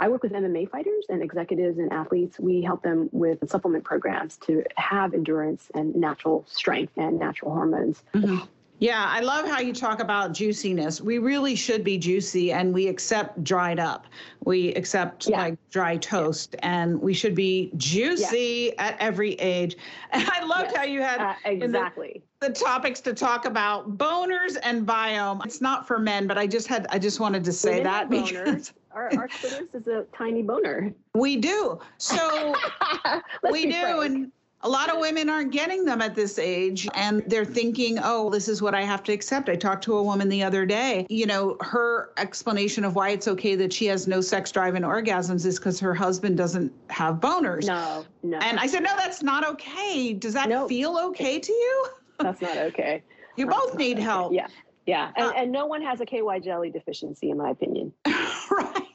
I 0.00 0.08
work 0.08 0.24
with 0.24 0.32
MMA 0.32 0.70
fighters 0.70 1.04
and 1.08 1.22
executives 1.22 1.78
and 1.78 1.92
athletes. 1.92 2.40
We 2.40 2.62
help 2.62 2.82
them 2.82 3.10
with 3.12 3.48
supplement 3.48 3.84
programs 3.84 4.38
to 4.38 4.64
have 4.74 5.14
endurance 5.14 5.70
and 5.72 5.94
natural 5.94 6.44
strength 6.48 6.94
and 6.96 7.16
natural 7.20 7.52
hormones. 7.52 8.02
Mm-hmm. 8.12 8.44
Yeah, 8.80 9.04
I 9.08 9.20
love 9.20 9.46
how 9.46 9.60
you 9.60 9.74
talk 9.74 10.00
about 10.00 10.32
juiciness. 10.32 11.02
We 11.02 11.18
really 11.18 11.54
should 11.54 11.84
be 11.84 11.98
juicy 11.98 12.50
and 12.50 12.72
we 12.72 12.88
accept 12.88 13.44
dried 13.44 13.78
up. 13.78 14.06
We 14.44 14.72
accept 14.74 15.28
yeah. 15.28 15.38
like 15.38 15.58
dry 15.70 15.98
toast 15.98 16.56
and 16.60 16.98
we 16.98 17.12
should 17.12 17.34
be 17.34 17.72
juicy 17.76 18.72
yeah. 18.74 18.86
at 18.86 18.96
every 18.98 19.34
age. 19.34 19.76
And 20.12 20.28
I 20.32 20.44
loved 20.44 20.70
yes. 20.70 20.76
how 20.76 20.84
you 20.84 21.02
had 21.02 21.20
uh, 21.20 21.34
exactly 21.44 22.22
the, 22.40 22.48
the, 22.48 22.54
topics 22.54 23.00
to 23.02 23.14
talk 23.14 23.44
about 23.44 23.96
boners 23.96 24.56
and 24.62 24.84
biome. 24.86 25.44
It's 25.44 25.60
not 25.60 25.86
for 25.86 25.98
men, 25.98 26.26
but 26.26 26.36
I 26.36 26.48
just 26.48 26.66
had 26.66 26.86
I 26.90 26.98
just 26.98 27.20
wanted 27.20 27.44
to 27.44 27.52
say 27.52 27.82
that 27.82 28.10
because 28.10 28.72
our, 28.90 29.12
our 29.16 29.28
clitoris 29.28 29.68
is 29.74 29.86
a 29.86 30.06
tiny 30.16 30.42
boner. 30.42 30.92
We 31.14 31.36
do. 31.36 31.78
So 31.98 32.56
we 33.50 33.66
do 33.66 33.80
frank. 33.82 34.04
and 34.04 34.32
a 34.62 34.68
lot 34.68 34.90
of 34.90 34.98
women 34.98 35.30
aren't 35.30 35.52
getting 35.52 35.84
them 35.84 36.02
at 36.02 36.14
this 36.14 36.38
age 36.38 36.86
and 36.94 37.22
they're 37.26 37.44
thinking, 37.44 37.98
oh, 38.02 38.28
this 38.28 38.46
is 38.46 38.60
what 38.60 38.74
I 38.74 38.82
have 38.82 39.02
to 39.04 39.12
accept. 39.12 39.48
I 39.48 39.56
talked 39.56 39.82
to 39.84 39.96
a 39.96 40.02
woman 40.02 40.28
the 40.28 40.42
other 40.42 40.66
day. 40.66 41.06
You 41.08 41.26
know, 41.26 41.56
her 41.60 42.10
explanation 42.18 42.84
of 42.84 42.94
why 42.94 43.10
it's 43.10 43.26
okay 43.26 43.54
that 43.56 43.72
she 43.72 43.86
has 43.86 44.06
no 44.06 44.20
sex 44.20 44.52
drive 44.52 44.74
and 44.74 44.84
orgasms 44.84 45.46
is 45.46 45.58
because 45.58 45.80
her 45.80 45.94
husband 45.94 46.36
doesn't 46.36 46.72
have 46.90 47.16
boners. 47.16 47.66
No, 47.66 48.04
no. 48.22 48.38
And 48.38 48.58
I 48.58 48.66
said, 48.66 48.82
no, 48.82 48.94
that's 48.96 49.22
not 49.22 49.46
okay. 49.48 50.12
Does 50.12 50.34
that 50.34 50.48
nope. 50.48 50.68
feel 50.68 50.98
okay 50.98 51.38
to 51.38 51.52
you? 51.52 51.86
That's 52.18 52.42
not 52.42 52.56
okay. 52.58 53.02
you 53.36 53.46
that's 53.46 53.58
both 53.58 53.76
need 53.76 53.96
okay. 53.96 54.02
help. 54.02 54.32
Yeah. 54.34 54.48
Yeah. 54.84 55.12
And, 55.16 55.26
uh, 55.26 55.32
and 55.36 55.52
no 55.52 55.66
one 55.66 55.80
has 55.82 56.00
a 56.00 56.06
KY 56.06 56.40
jelly 56.42 56.70
deficiency, 56.70 57.30
in 57.30 57.38
my 57.38 57.50
opinion. 57.50 57.92
right 58.50 58.89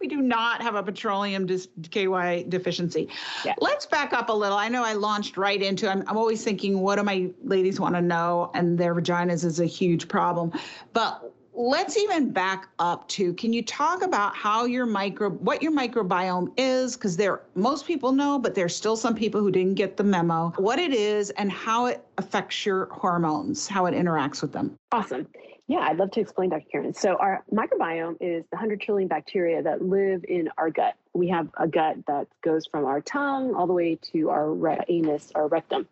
we 0.00 0.08
do 0.08 0.22
not 0.22 0.62
have 0.62 0.74
a 0.74 0.82
petroleum 0.82 1.46
dis- 1.46 1.68
KY 1.90 2.46
deficiency. 2.48 3.08
Yeah. 3.44 3.54
Let's 3.60 3.86
back 3.86 4.12
up 4.12 4.30
a 4.30 4.32
little. 4.32 4.56
I 4.56 4.68
know 4.68 4.82
I 4.82 4.94
launched 4.94 5.36
right 5.36 5.60
into. 5.60 5.88
I'm, 5.88 6.02
I'm 6.06 6.16
always 6.16 6.42
thinking, 6.42 6.80
what 6.80 6.96
do 6.96 7.02
my 7.02 7.30
ladies 7.44 7.78
want 7.78 7.94
to 7.94 8.00
know? 8.00 8.50
And 8.54 8.78
their 8.78 8.94
vaginas 8.94 9.44
is 9.44 9.60
a 9.60 9.66
huge 9.66 10.08
problem, 10.08 10.52
but 10.94 11.32
let's 11.52 11.98
even 11.98 12.30
back 12.30 12.68
up 12.78 13.06
to 13.08 13.34
can 13.34 13.52
you 13.52 13.62
talk 13.62 14.02
about 14.02 14.34
how 14.34 14.64
your 14.64 14.86
micro 14.86 15.28
what 15.30 15.60
your 15.60 15.72
microbiome 15.72 16.50
is 16.56 16.96
because 16.96 17.16
there 17.16 17.42
most 17.54 17.86
people 17.86 18.12
know 18.12 18.38
but 18.38 18.54
there's 18.54 18.74
still 18.74 18.96
some 18.96 19.16
people 19.16 19.40
who 19.40 19.50
didn't 19.50 19.74
get 19.74 19.96
the 19.96 20.04
memo 20.04 20.52
what 20.56 20.78
it 20.78 20.94
is 20.94 21.30
and 21.30 21.50
how 21.50 21.86
it 21.86 22.06
affects 22.18 22.64
your 22.64 22.86
hormones 22.86 23.66
how 23.66 23.86
it 23.86 23.94
interacts 23.94 24.40
with 24.40 24.52
them 24.52 24.74
awesome 24.92 25.26
yeah, 25.70 25.86
I'd 25.88 25.98
love 25.98 26.10
to 26.12 26.20
explain, 26.20 26.50
Dr. 26.50 26.64
Kyrin. 26.74 26.96
So, 26.96 27.14
our 27.14 27.44
microbiome 27.54 28.16
is 28.20 28.42
the 28.50 28.56
100 28.56 28.80
trillion 28.80 29.06
bacteria 29.06 29.62
that 29.62 29.80
live 29.80 30.24
in 30.24 30.48
our 30.58 30.68
gut. 30.68 30.96
We 31.12 31.28
have 31.28 31.48
a 31.58 31.68
gut 31.68 31.98
that 32.08 32.26
goes 32.42 32.66
from 32.66 32.86
our 32.86 33.00
tongue 33.00 33.54
all 33.54 33.68
the 33.68 33.72
way 33.72 33.96
to 34.10 34.30
our 34.30 34.50
re- 34.50 34.84
anus, 34.88 35.30
our 35.36 35.46
rectum, 35.46 35.86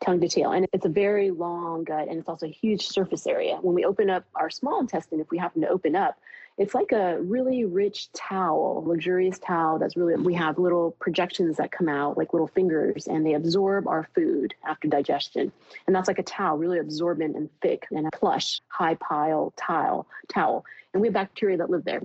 tongue 0.00 0.20
to 0.20 0.28
tail. 0.28 0.50
And 0.50 0.66
it's 0.72 0.84
a 0.84 0.88
very 0.88 1.30
long 1.30 1.84
gut, 1.84 2.08
and 2.08 2.18
it's 2.18 2.28
also 2.28 2.46
a 2.46 2.50
huge 2.50 2.88
surface 2.88 3.24
area. 3.24 3.58
When 3.62 3.72
we 3.72 3.84
open 3.84 4.10
up 4.10 4.24
our 4.34 4.50
small 4.50 4.80
intestine, 4.80 5.20
if 5.20 5.30
we 5.30 5.38
happen 5.38 5.60
to 5.60 5.68
open 5.68 5.94
up, 5.94 6.18
it's 6.60 6.74
like 6.74 6.92
a 6.92 7.18
really 7.22 7.64
rich 7.64 8.12
towel, 8.12 8.84
luxurious 8.86 9.38
towel 9.38 9.78
that's 9.78 9.96
really, 9.96 10.14
we 10.16 10.34
have 10.34 10.58
little 10.58 10.90
projections 11.00 11.56
that 11.56 11.72
come 11.72 11.88
out 11.88 12.18
like 12.18 12.34
little 12.34 12.48
fingers 12.48 13.06
and 13.06 13.24
they 13.24 13.32
absorb 13.32 13.88
our 13.88 14.06
food 14.14 14.52
after 14.66 14.86
digestion. 14.86 15.50
And 15.86 15.96
that's 15.96 16.06
like 16.06 16.18
a 16.18 16.22
towel, 16.22 16.58
really 16.58 16.78
absorbent 16.78 17.34
and 17.34 17.48
thick 17.62 17.86
and 17.90 18.06
a 18.06 18.10
plush, 18.10 18.60
high 18.68 18.96
pile 18.96 19.54
tile, 19.56 20.06
towel. 20.28 20.66
And 20.92 21.00
we 21.00 21.08
have 21.08 21.14
bacteria 21.14 21.56
that 21.56 21.70
live 21.70 21.84
there. 21.84 22.02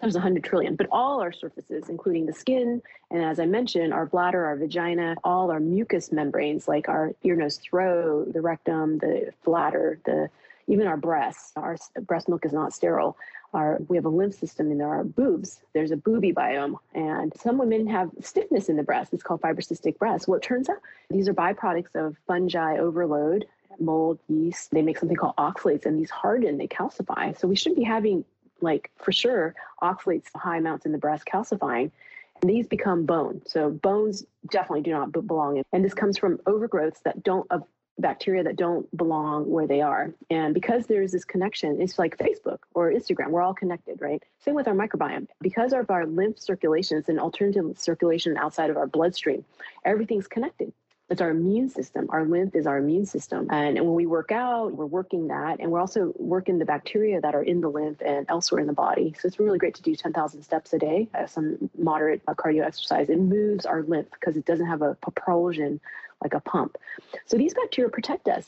There's 0.00 0.14
100 0.14 0.42
trillion, 0.42 0.74
but 0.74 0.86
all 0.90 1.20
our 1.20 1.32
surfaces, 1.32 1.90
including 1.90 2.24
the 2.24 2.32
skin, 2.32 2.80
and 3.10 3.22
as 3.22 3.38
I 3.38 3.44
mentioned, 3.44 3.92
our 3.92 4.06
bladder, 4.06 4.46
our 4.46 4.56
vagina, 4.56 5.16
all 5.22 5.50
our 5.50 5.60
mucous 5.60 6.12
membranes, 6.12 6.66
like 6.66 6.88
our 6.88 7.12
ear, 7.24 7.36
nose, 7.36 7.58
throat, 7.58 8.32
the 8.32 8.40
rectum, 8.40 8.98
the 8.98 9.32
bladder, 9.44 10.00
the 10.06 10.30
even 10.68 10.86
our 10.86 10.96
breasts. 10.96 11.52
Our 11.56 11.76
breast 12.02 12.28
milk 12.28 12.44
is 12.44 12.52
not 12.52 12.72
sterile 12.72 13.16
our 13.54 13.78
we 13.88 13.96
have 13.96 14.04
a 14.04 14.10
lymph 14.10 14.34
system 14.34 14.70
and 14.70 14.80
there 14.80 14.88
are 14.88 15.04
boobs. 15.04 15.60
There's 15.72 15.90
a 15.90 15.96
booby 15.96 16.32
biome, 16.32 16.76
and 16.94 17.32
some 17.40 17.58
women 17.58 17.86
have 17.86 18.10
stiffness 18.20 18.68
in 18.68 18.76
the 18.76 18.82
breast. 18.82 19.12
It's 19.12 19.22
called 19.22 19.40
fibrocystic 19.40 19.98
breast. 19.98 20.28
Well, 20.28 20.36
it 20.36 20.42
turns 20.42 20.68
out 20.68 20.78
these 21.10 21.28
are 21.28 21.34
byproducts 21.34 21.94
of 21.94 22.16
fungi 22.26 22.78
overload, 22.78 23.46
mold, 23.78 24.18
yeast. 24.28 24.70
They 24.70 24.82
make 24.82 24.98
something 24.98 25.16
called 25.16 25.36
oxalates, 25.36 25.86
and 25.86 25.98
these 25.98 26.10
harden, 26.10 26.58
they 26.58 26.68
calcify. 26.68 27.38
So 27.38 27.48
we 27.48 27.56
should 27.56 27.74
be 27.74 27.84
having 27.84 28.24
like 28.60 28.90
for 28.96 29.12
sure 29.12 29.54
oxalates 29.82 30.26
high 30.34 30.56
amounts 30.58 30.86
in 30.86 30.92
the 30.92 30.98
breast 30.98 31.24
calcifying 31.26 31.90
and 32.40 32.50
these 32.50 32.66
become 32.66 33.04
bone 33.04 33.40
so 33.46 33.70
bones 33.70 34.24
definitely 34.50 34.82
do 34.82 34.90
not 34.90 35.12
belong 35.12 35.58
in 35.58 35.64
and 35.72 35.84
this 35.84 35.94
comes 35.94 36.18
from 36.18 36.38
overgrowths 36.38 37.02
that 37.04 37.22
don't 37.22 37.46
of 37.50 37.62
bacteria 37.98 38.44
that 38.44 38.56
don't 38.56 38.94
belong 38.96 39.48
where 39.48 39.66
they 39.66 39.80
are. 39.80 40.14
And 40.30 40.54
because 40.54 40.86
there's 40.86 41.12
this 41.12 41.24
connection, 41.24 41.80
it's 41.80 41.98
like 41.98 42.16
Facebook 42.16 42.58
or 42.74 42.92
Instagram, 42.92 43.30
we're 43.30 43.42
all 43.42 43.54
connected, 43.54 44.00
right? 44.00 44.22
Same 44.38 44.54
with 44.54 44.68
our 44.68 44.74
microbiome. 44.74 45.26
Because 45.40 45.72
of 45.72 45.90
our 45.90 46.06
lymph 46.06 46.38
circulation, 46.38 46.98
it's 46.98 47.08
an 47.08 47.18
alternative 47.18 47.78
circulation 47.78 48.36
outside 48.36 48.70
of 48.70 48.76
our 48.76 48.86
bloodstream, 48.86 49.44
everything's 49.84 50.26
connected. 50.26 50.72
It's 51.10 51.22
our 51.22 51.30
immune 51.30 51.70
system. 51.70 52.06
Our 52.10 52.26
lymph 52.26 52.54
is 52.54 52.66
our 52.66 52.76
immune 52.76 53.06
system. 53.06 53.48
And, 53.50 53.78
and 53.78 53.86
when 53.86 53.94
we 53.94 54.04
work 54.04 54.30
out, 54.30 54.74
we're 54.74 54.84
working 54.84 55.28
that. 55.28 55.58
And 55.58 55.70
we're 55.70 55.80
also 55.80 56.12
working 56.16 56.58
the 56.58 56.66
bacteria 56.66 57.18
that 57.22 57.34
are 57.34 57.42
in 57.42 57.62
the 57.62 57.70
lymph 57.70 58.02
and 58.04 58.26
elsewhere 58.28 58.60
in 58.60 58.66
the 58.66 58.74
body. 58.74 59.14
So 59.18 59.26
it's 59.26 59.40
really 59.40 59.58
great 59.58 59.74
to 59.76 59.82
do 59.82 59.96
10,000 59.96 60.42
steps 60.42 60.74
a 60.74 60.78
day, 60.78 61.08
uh, 61.14 61.26
some 61.26 61.70
moderate 61.78 62.20
uh, 62.28 62.34
cardio 62.34 62.62
exercise. 62.66 63.08
It 63.08 63.18
moves 63.18 63.64
our 63.64 63.82
lymph 63.82 64.08
because 64.10 64.36
it 64.36 64.44
doesn't 64.44 64.66
have 64.66 64.82
a 64.82 64.96
propulsion 64.96 65.80
like 66.22 66.34
a 66.34 66.40
pump. 66.40 66.76
So 67.26 67.36
these 67.36 67.54
bacteria 67.54 67.90
protect 67.90 68.28
us. 68.28 68.46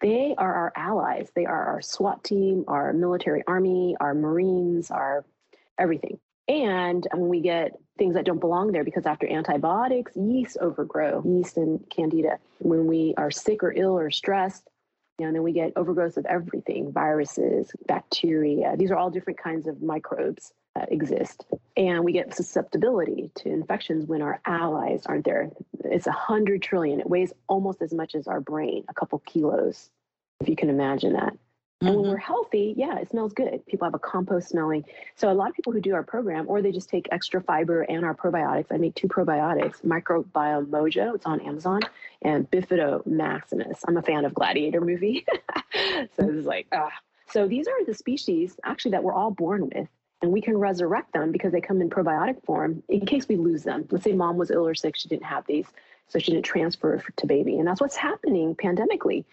They 0.00 0.34
are 0.36 0.54
our 0.54 0.72
allies. 0.76 1.30
They 1.34 1.46
are 1.46 1.64
our 1.64 1.80
SWAT 1.80 2.22
team, 2.22 2.64
our 2.68 2.92
military 2.92 3.42
army, 3.46 3.96
our 3.98 4.14
Marines, 4.14 4.90
our 4.90 5.24
everything. 5.78 6.18
And 6.48 7.06
when 7.12 7.28
we 7.28 7.40
get 7.40 7.72
things 7.98 8.14
that 8.14 8.24
don't 8.24 8.40
belong 8.40 8.72
there, 8.72 8.84
because 8.84 9.06
after 9.06 9.28
antibiotics, 9.28 10.12
yeast 10.14 10.58
overgrow, 10.60 11.22
yeast 11.24 11.56
and 11.56 11.80
candida. 11.90 12.38
When 12.58 12.86
we 12.86 13.14
are 13.16 13.30
sick 13.30 13.62
or 13.62 13.72
ill 13.72 13.98
or 13.98 14.10
stressed, 14.10 14.68
you 15.18 15.24
know, 15.24 15.28
and 15.28 15.36
then 15.36 15.42
we 15.42 15.52
get 15.52 15.72
overgrowth 15.76 16.18
of 16.18 16.26
everything 16.26 16.92
viruses, 16.92 17.72
bacteria. 17.86 18.76
These 18.76 18.90
are 18.90 18.96
all 18.96 19.10
different 19.10 19.38
kinds 19.38 19.66
of 19.66 19.82
microbes 19.82 20.52
exist. 20.88 21.44
And 21.76 22.04
we 22.04 22.12
get 22.12 22.34
susceptibility 22.34 23.30
to 23.36 23.48
infections 23.50 24.06
when 24.06 24.22
our 24.22 24.40
allies 24.46 25.04
aren't 25.06 25.24
there. 25.24 25.50
It's 25.84 26.06
a 26.06 26.12
hundred 26.12 26.62
trillion. 26.62 27.00
It 27.00 27.08
weighs 27.08 27.32
almost 27.48 27.82
as 27.82 27.92
much 27.92 28.14
as 28.14 28.26
our 28.26 28.40
brain, 28.40 28.84
a 28.88 28.94
couple 28.94 29.18
kilos, 29.20 29.90
if 30.40 30.48
you 30.48 30.56
can 30.56 30.70
imagine 30.70 31.14
that. 31.14 31.36
And 31.82 31.90
mm-hmm. 31.90 32.00
when 32.00 32.10
we're 32.10 32.16
healthy, 32.16 32.74
yeah, 32.74 32.98
it 32.98 33.10
smells 33.10 33.34
good. 33.34 33.64
People 33.66 33.84
have 33.84 33.94
a 33.94 33.98
compost 33.98 34.48
smelling. 34.48 34.84
So 35.14 35.30
a 35.30 35.34
lot 35.34 35.50
of 35.50 35.54
people 35.54 35.74
who 35.74 35.80
do 35.80 35.92
our 35.92 36.02
program, 36.02 36.46
or 36.48 36.62
they 36.62 36.72
just 36.72 36.88
take 36.88 37.06
extra 37.12 37.42
fiber 37.42 37.82
and 37.82 38.02
our 38.02 38.14
probiotics. 38.14 38.66
I 38.70 38.78
make 38.78 38.94
two 38.94 39.08
probiotics, 39.08 39.82
Microbiome 39.84 40.68
Mojo, 40.68 41.14
it's 41.14 41.26
on 41.26 41.40
Amazon, 41.40 41.80
and 42.22 42.50
Bifido 42.50 43.04
Maximus. 43.04 43.80
I'm 43.86 43.98
a 43.98 44.02
fan 44.02 44.24
of 44.24 44.32
Gladiator 44.32 44.80
movie. 44.80 45.26
so 45.74 46.30
it's 46.30 46.46
like, 46.46 46.66
ah. 46.72 46.92
So 47.28 47.46
these 47.46 47.68
are 47.68 47.84
the 47.84 47.92
species 47.92 48.56
actually 48.64 48.92
that 48.92 49.04
we're 49.04 49.12
all 49.12 49.30
born 49.30 49.68
with. 49.74 49.88
And 50.26 50.32
we 50.32 50.40
can 50.40 50.58
resurrect 50.58 51.12
them 51.12 51.30
because 51.30 51.52
they 51.52 51.60
come 51.60 51.80
in 51.80 51.88
probiotic 51.88 52.42
form 52.44 52.82
in 52.88 53.06
case 53.06 53.28
we 53.28 53.36
lose 53.36 53.62
them. 53.62 53.86
Let's 53.92 54.02
say 54.02 54.12
mom 54.12 54.36
was 54.36 54.50
ill 54.50 54.66
or 54.66 54.74
sick, 54.74 54.96
she 54.96 55.08
didn't 55.08 55.22
have 55.22 55.46
these, 55.46 55.66
so 56.08 56.18
she 56.18 56.32
didn't 56.32 56.44
transfer 56.44 57.00
to 57.14 57.26
baby. 57.28 57.60
And 57.60 57.68
that's 57.68 57.80
what's 57.80 57.94
happening 57.94 58.56
pandemically 58.56 59.24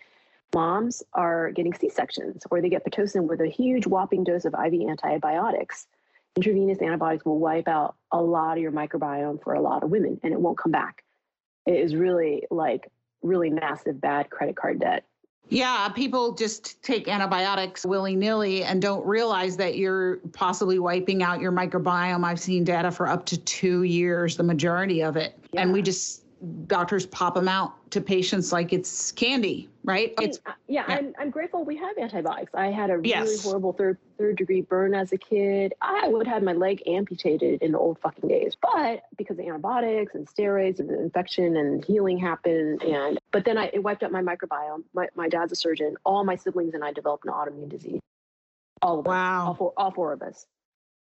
moms 0.54 1.02
are 1.14 1.50
getting 1.50 1.74
C-sections 1.74 2.44
or 2.52 2.62
they 2.62 2.70
get 2.70 2.86
Pitocin 2.86 3.24
with 3.24 3.42
a 3.42 3.48
huge 3.48 3.88
whopping 3.88 4.24
dose 4.24 4.46
of 4.46 4.54
IV 4.54 4.88
antibiotics. 4.88 5.88
Intravenous 6.36 6.80
antibiotics 6.80 7.26
will 7.26 7.40
wipe 7.40 7.68
out 7.68 7.96
a 8.12 8.22
lot 8.22 8.58
of 8.58 8.62
your 8.62 8.72
microbiome 8.72 9.42
for 9.42 9.56
a 9.56 9.62
lot 9.62 9.82
of 9.82 9.90
women 9.90 10.20
and 10.22 10.32
it 10.32 10.40
won't 10.40 10.60
come 10.60 10.72
back. 10.72 11.04
It 11.66 11.74
is 11.74 11.96
really 11.96 12.46
like 12.52 12.92
really 13.24 13.50
massive 13.50 14.00
bad 14.00 14.30
credit 14.30 14.56
card 14.56 14.80
debt. 14.80 15.06
Yeah, 15.50 15.90
people 15.90 16.34
just 16.34 16.82
take 16.82 17.08
antibiotics 17.08 17.86
willy 17.86 18.16
nilly 18.16 18.64
and 18.64 18.82
don't 18.82 19.06
realize 19.06 19.58
that 19.58 19.78
you're 19.78 20.18
possibly 20.32 20.80
wiping 20.80 21.22
out 21.22 21.42
your 21.42 21.52
microbiome. 21.52 22.24
I've 22.24 22.40
seen 22.40 22.64
data 22.64 22.90
for 22.90 23.08
up 23.08 23.26
to 23.28 23.38
two 23.38 23.84
years, 23.84 24.38
the 24.38 24.44
majority 24.44 25.02
of 25.04 25.16
it. 25.16 25.38
Yeah. 25.52 25.62
And 25.62 25.74
we 25.74 25.82
just 25.82 26.23
doctors 26.68 27.06
pop 27.06 27.36
them 27.36 27.48
out 27.48 27.90
to 27.92 28.02
patients 28.02 28.52
like 28.52 28.74
it's 28.74 29.12
candy, 29.14 29.70
right? 29.84 30.14
It's, 30.20 30.40
uh, 30.46 30.52
yeah, 30.68 30.84
yeah, 30.88 30.96
I'm, 30.96 31.14
I'm 31.18 31.30
grateful 31.30 31.64
we 31.64 31.78
have 31.78 31.98
antibiotics. 31.98 32.52
I 32.54 32.68
had 32.68 32.90
a 32.90 32.98
really 32.98 33.10
yes. 33.10 33.44
horrible 33.44 33.72
third 33.74 33.98
third 34.18 34.38
degree 34.38 34.62
burn 34.62 34.94
as 34.94 35.12
a 35.12 35.18
kid. 35.18 35.74
I 35.82 36.08
would 36.08 36.28
have 36.28 36.44
my 36.44 36.54
leg 36.54 36.84
amputated 36.88 37.62
in 37.62 37.72
the 37.72 37.80
old 37.80 38.00
fucking 38.00 38.28
days, 38.28 38.58
but 38.62 39.04
because 39.18 39.40
of 39.40 39.46
antibiotics 39.46 40.16
and 40.16 40.28
steroids 40.28 40.80
and 40.80 40.90
the 40.90 41.00
infection 41.00 41.56
and 41.56 41.84
healing 41.86 42.18
happened, 42.18 42.84
and 42.84 43.20
but 43.32 43.46
then 43.46 43.58
I 43.58 43.66
it 43.74 43.82
wiped 43.82 44.04
out 44.04 44.12
my 44.12 44.22
microbiome. 44.22 44.84
My 44.94 45.08
my 45.16 45.30
dad's 45.30 45.52
a 45.52 45.56
surgeon. 45.56 45.96
All 46.04 46.26
my 46.26 46.36
siblings 46.36 46.74
and 46.74 46.84
I 46.84 46.92
developed 46.92 47.26
an 47.26 47.32
autoimmune 47.32 47.70
disease. 47.70 48.02
All 48.82 49.00
of 49.00 49.06
wow. 49.06 49.44
us. 49.44 49.48
All 49.48 49.56
four, 49.56 49.74
all 49.78 49.92
four 49.92 50.14
of 50.14 50.22
us. 50.22 50.46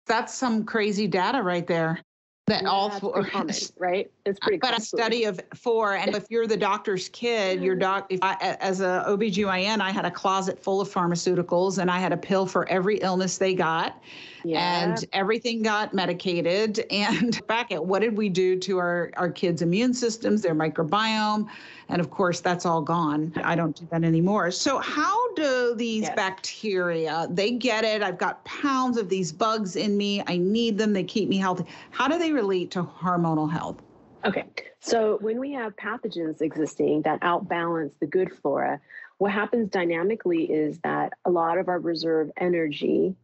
That's 0.07 0.33
some 0.33 0.65
crazy 0.65 1.07
data 1.07 1.41
right 1.41 1.65
there 1.65 2.01
that 2.48 2.63
yeah, 2.63 2.69
all 2.69 2.89
four 2.89 3.24
common, 3.31 3.55
right? 3.77 4.12
It's 4.25 4.39
pretty 4.39 4.57
but 4.57 4.77
a 4.77 4.81
study 4.81 5.25
of 5.25 5.39
four 5.55 5.95
and 5.95 6.15
if 6.15 6.25
you're 6.29 6.48
the 6.48 6.57
doctor's 6.57 7.10
kid 7.10 7.62
your 7.62 7.75
doc 7.75 8.07
if 8.10 8.19
I, 8.21 8.57
as 8.60 8.81
a 8.81 9.03
obgyn 9.07 9.79
i 9.79 9.91
had 9.91 10.05
a 10.05 10.12
closet 10.12 10.62
full 10.62 10.81
of 10.81 10.89
pharmaceuticals 10.89 11.77
and 11.77 11.89
i 11.89 12.00
had 12.00 12.12
a 12.13 12.17
pill 12.17 12.45
for 12.45 12.67
every 12.69 12.98
illness 12.98 13.38
they 13.38 13.53
got 13.53 14.01
yeah. 14.43 14.83
and 14.83 15.05
everything 15.13 15.62
got 15.62 15.93
medicated 15.93 16.79
and 16.91 17.45
back 17.48 17.71
at 17.71 17.86
what 17.86 18.00
did 18.00 18.17
we 18.17 18.29
do 18.29 18.57
to 18.60 18.77
our 18.77 19.12
our 19.17 19.29
kids 19.29 19.62
immune 19.62 19.93
systems 19.93 20.41
their 20.41 20.55
microbiome 20.55 21.48
and 21.91 22.00
of 22.00 22.10
course, 22.10 22.39
that's 22.39 22.65
all 22.65 22.81
gone. 22.81 23.33
I 23.43 23.53
don't 23.53 23.75
do 23.75 23.86
that 23.91 24.05
anymore. 24.05 24.50
So, 24.50 24.79
how 24.79 25.33
do 25.33 25.75
these 25.75 26.03
yes. 26.03 26.15
bacteria, 26.15 27.27
they 27.29 27.51
get 27.51 27.83
it? 27.83 28.01
I've 28.01 28.17
got 28.17 28.43
pounds 28.45 28.98
of 28.98 29.10
these 29.10 29.33
bugs 29.33 29.75
in 29.75 29.98
me. 29.98 30.24
I 30.25 30.38
need 30.38 30.77
them. 30.77 30.93
They 30.93 31.03
keep 31.03 31.27
me 31.27 31.38
healthy. 31.38 31.65
How 31.91 32.07
do 32.07 32.17
they 32.17 32.31
relate 32.31 32.71
to 32.71 32.83
hormonal 32.83 33.51
health? 33.51 33.81
Okay. 34.24 34.45
So, 34.79 35.17
when 35.19 35.38
we 35.38 35.51
have 35.51 35.75
pathogens 35.75 36.41
existing 36.41 37.01
that 37.01 37.19
outbalance 37.19 37.91
the 38.00 38.07
good 38.07 38.31
flora, 38.41 38.79
what 39.17 39.33
happens 39.33 39.69
dynamically 39.69 40.45
is 40.45 40.79
that 40.79 41.12
a 41.25 41.29
lot 41.29 41.57
of 41.57 41.67
our 41.67 41.79
reserve 41.79 42.31
energy 42.38 43.15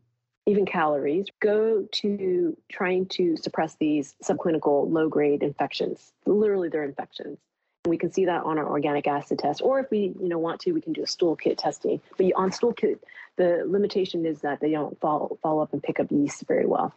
even 0.47 0.65
calories, 0.65 1.27
go 1.41 1.85
to 1.91 2.57
trying 2.71 3.05
to 3.05 3.35
suppress 3.35 3.75
these 3.75 4.15
subclinical 4.23 4.89
low 4.89 5.09
grade 5.09 5.43
infections. 5.43 6.13
Literally, 6.25 6.69
they're 6.69 6.85
infections. 6.85 7.37
And 7.83 7.89
We 7.89 7.97
can 7.97 8.11
see 8.13 8.25
that 8.25 8.43
on 8.43 8.57
our 8.57 8.67
organic 8.67 9.07
acid 9.07 9.39
test, 9.39 9.61
or 9.61 9.79
if 9.79 9.91
we, 9.91 10.13
you 10.19 10.29
know, 10.29 10.39
want 10.39 10.61
to, 10.61 10.71
we 10.71 10.81
can 10.81 10.93
do 10.93 11.03
a 11.03 11.07
stool 11.07 11.35
kit 11.35 11.57
testing. 11.57 11.99
But 12.17 12.31
on 12.35 12.53
stool 12.53 12.73
kit, 12.73 13.03
the 13.35 13.63
limitation 13.67 14.25
is 14.25 14.39
that 14.39 14.61
they 14.61 14.71
don't 14.71 14.97
follow 15.01 15.37
follow 15.43 15.61
up 15.61 15.73
and 15.73 15.83
pick 15.83 15.99
up 15.99 16.07
yeast 16.09 16.47
very 16.47 16.65
well. 16.65 16.93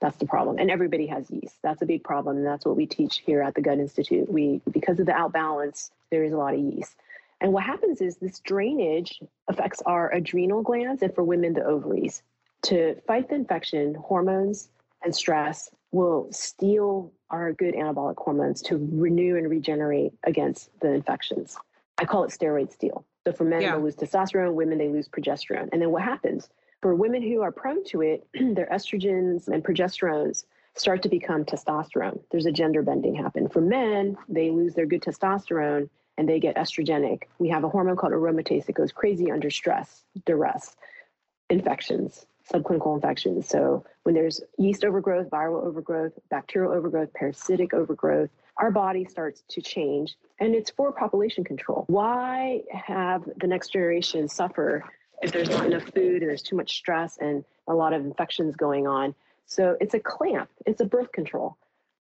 That's 0.00 0.16
the 0.16 0.26
problem, 0.26 0.58
and 0.58 0.70
everybody 0.70 1.06
has 1.06 1.30
yeast. 1.30 1.56
That's 1.62 1.82
a 1.82 1.86
big 1.86 2.02
problem, 2.02 2.38
and 2.38 2.46
that's 2.46 2.64
what 2.64 2.76
we 2.76 2.86
teach 2.86 3.22
here 3.24 3.42
at 3.42 3.54
the 3.54 3.62
Gut 3.62 3.78
Institute. 3.78 4.30
We, 4.30 4.60
because 4.70 4.98
of 4.98 5.06
the 5.06 5.12
outbalance, 5.12 5.90
there 6.10 6.24
is 6.24 6.32
a 6.32 6.36
lot 6.36 6.54
of 6.54 6.60
yeast. 6.60 6.96
And 7.40 7.52
what 7.52 7.64
happens 7.64 8.00
is 8.00 8.16
this 8.16 8.40
drainage 8.40 9.20
affects 9.48 9.82
our 9.86 10.12
adrenal 10.12 10.62
glands, 10.62 11.02
and 11.02 11.14
for 11.14 11.22
women, 11.22 11.52
the 11.52 11.64
ovaries. 11.64 12.22
To 12.64 12.94
fight 13.06 13.28
the 13.28 13.34
infection, 13.34 13.94
hormones 13.94 14.70
and 15.02 15.14
stress 15.14 15.70
will 15.92 16.28
steal 16.32 17.12
our 17.30 17.52
good 17.52 17.74
anabolic 17.74 18.16
hormones 18.16 18.62
to 18.62 18.88
renew 18.92 19.36
and 19.36 19.50
regenerate 19.50 20.12
against 20.24 20.70
the 20.80 20.92
infections. 20.92 21.56
I 21.98 22.06
call 22.06 22.24
it 22.24 22.30
steroid 22.30 22.72
steal. 22.72 23.04
So 23.26 23.32
for 23.32 23.44
men, 23.44 23.62
yeah. 23.62 23.76
they 23.76 23.82
lose 23.82 23.96
testosterone, 23.96 24.54
women, 24.54 24.78
they 24.78 24.88
lose 24.88 25.08
progesterone. 25.08 25.68
And 25.72 25.80
then 25.80 25.90
what 25.90 26.02
happens? 26.02 26.48
For 26.80 26.94
women 26.94 27.22
who 27.22 27.42
are 27.42 27.52
prone 27.52 27.84
to 27.84 28.00
it, 28.00 28.26
their 28.34 28.68
estrogens 28.72 29.48
and 29.48 29.62
progesterones 29.62 30.44
start 30.74 31.02
to 31.02 31.08
become 31.08 31.44
testosterone. 31.44 32.20
There's 32.30 32.46
a 32.46 32.52
gender 32.52 32.82
bending 32.82 33.14
happen. 33.14 33.48
For 33.48 33.60
men, 33.60 34.16
they 34.28 34.50
lose 34.50 34.74
their 34.74 34.86
good 34.86 35.02
testosterone 35.02 35.88
and 36.16 36.28
they 36.28 36.40
get 36.40 36.56
estrogenic. 36.56 37.24
We 37.38 37.48
have 37.50 37.64
a 37.64 37.68
hormone 37.68 37.96
called 37.96 38.12
aromatase 38.12 38.66
that 38.66 38.74
goes 38.74 38.90
crazy 38.90 39.30
under 39.30 39.50
stress, 39.50 40.04
duress, 40.26 40.76
infections, 41.50 42.26
subclinical 42.52 42.94
infections. 42.94 43.48
So 43.48 43.84
when 44.02 44.14
there's 44.14 44.40
yeast 44.58 44.84
overgrowth, 44.84 45.30
viral 45.30 45.64
overgrowth, 45.64 46.12
bacterial 46.30 46.72
overgrowth, 46.72 47.12
parasitic 47.14 47.72
overgrowth, 47.72 48.30
our 48.58 48.70
body 48.70 49.04
starts 49.04 49.42
to 49.48 49.60
change 49.60 50.16
and 50.38 50.54
it's 50.54 50.70
for 50.70 50.92
population 50.92 51.44
control. 51.44 51.84
Why 51.88 52.62
have 52.70 53.24
the 53.36 53.46
next 53.46 53.72
generation 53.72 54.28
suffer 54.28 54.84
if 55.22 55.32
there's 55.32 55.48
not 55.48 55.66
enough 55.66 55.84
food 55.94 56.22
and 56.22 56.28
there's 56.28 56.42
too 56.42 56.56
much 56.56 56.76
stress 56.76 57.18
and 57.18 57.44
a 57.66 57.74
lot 57.74 57.92
of 57.92 58.04
infections 58.04 58.56
going 58.56 58.86
on? 58.86 59.14
So 59.46 59.76
it's 59.80 59.94
a 59.94 60.00
clamp, 60.00 60.50
it's 60.66 60.80
a 60.80 60.86
birth 60.86 61.12
control. 61.12 61.56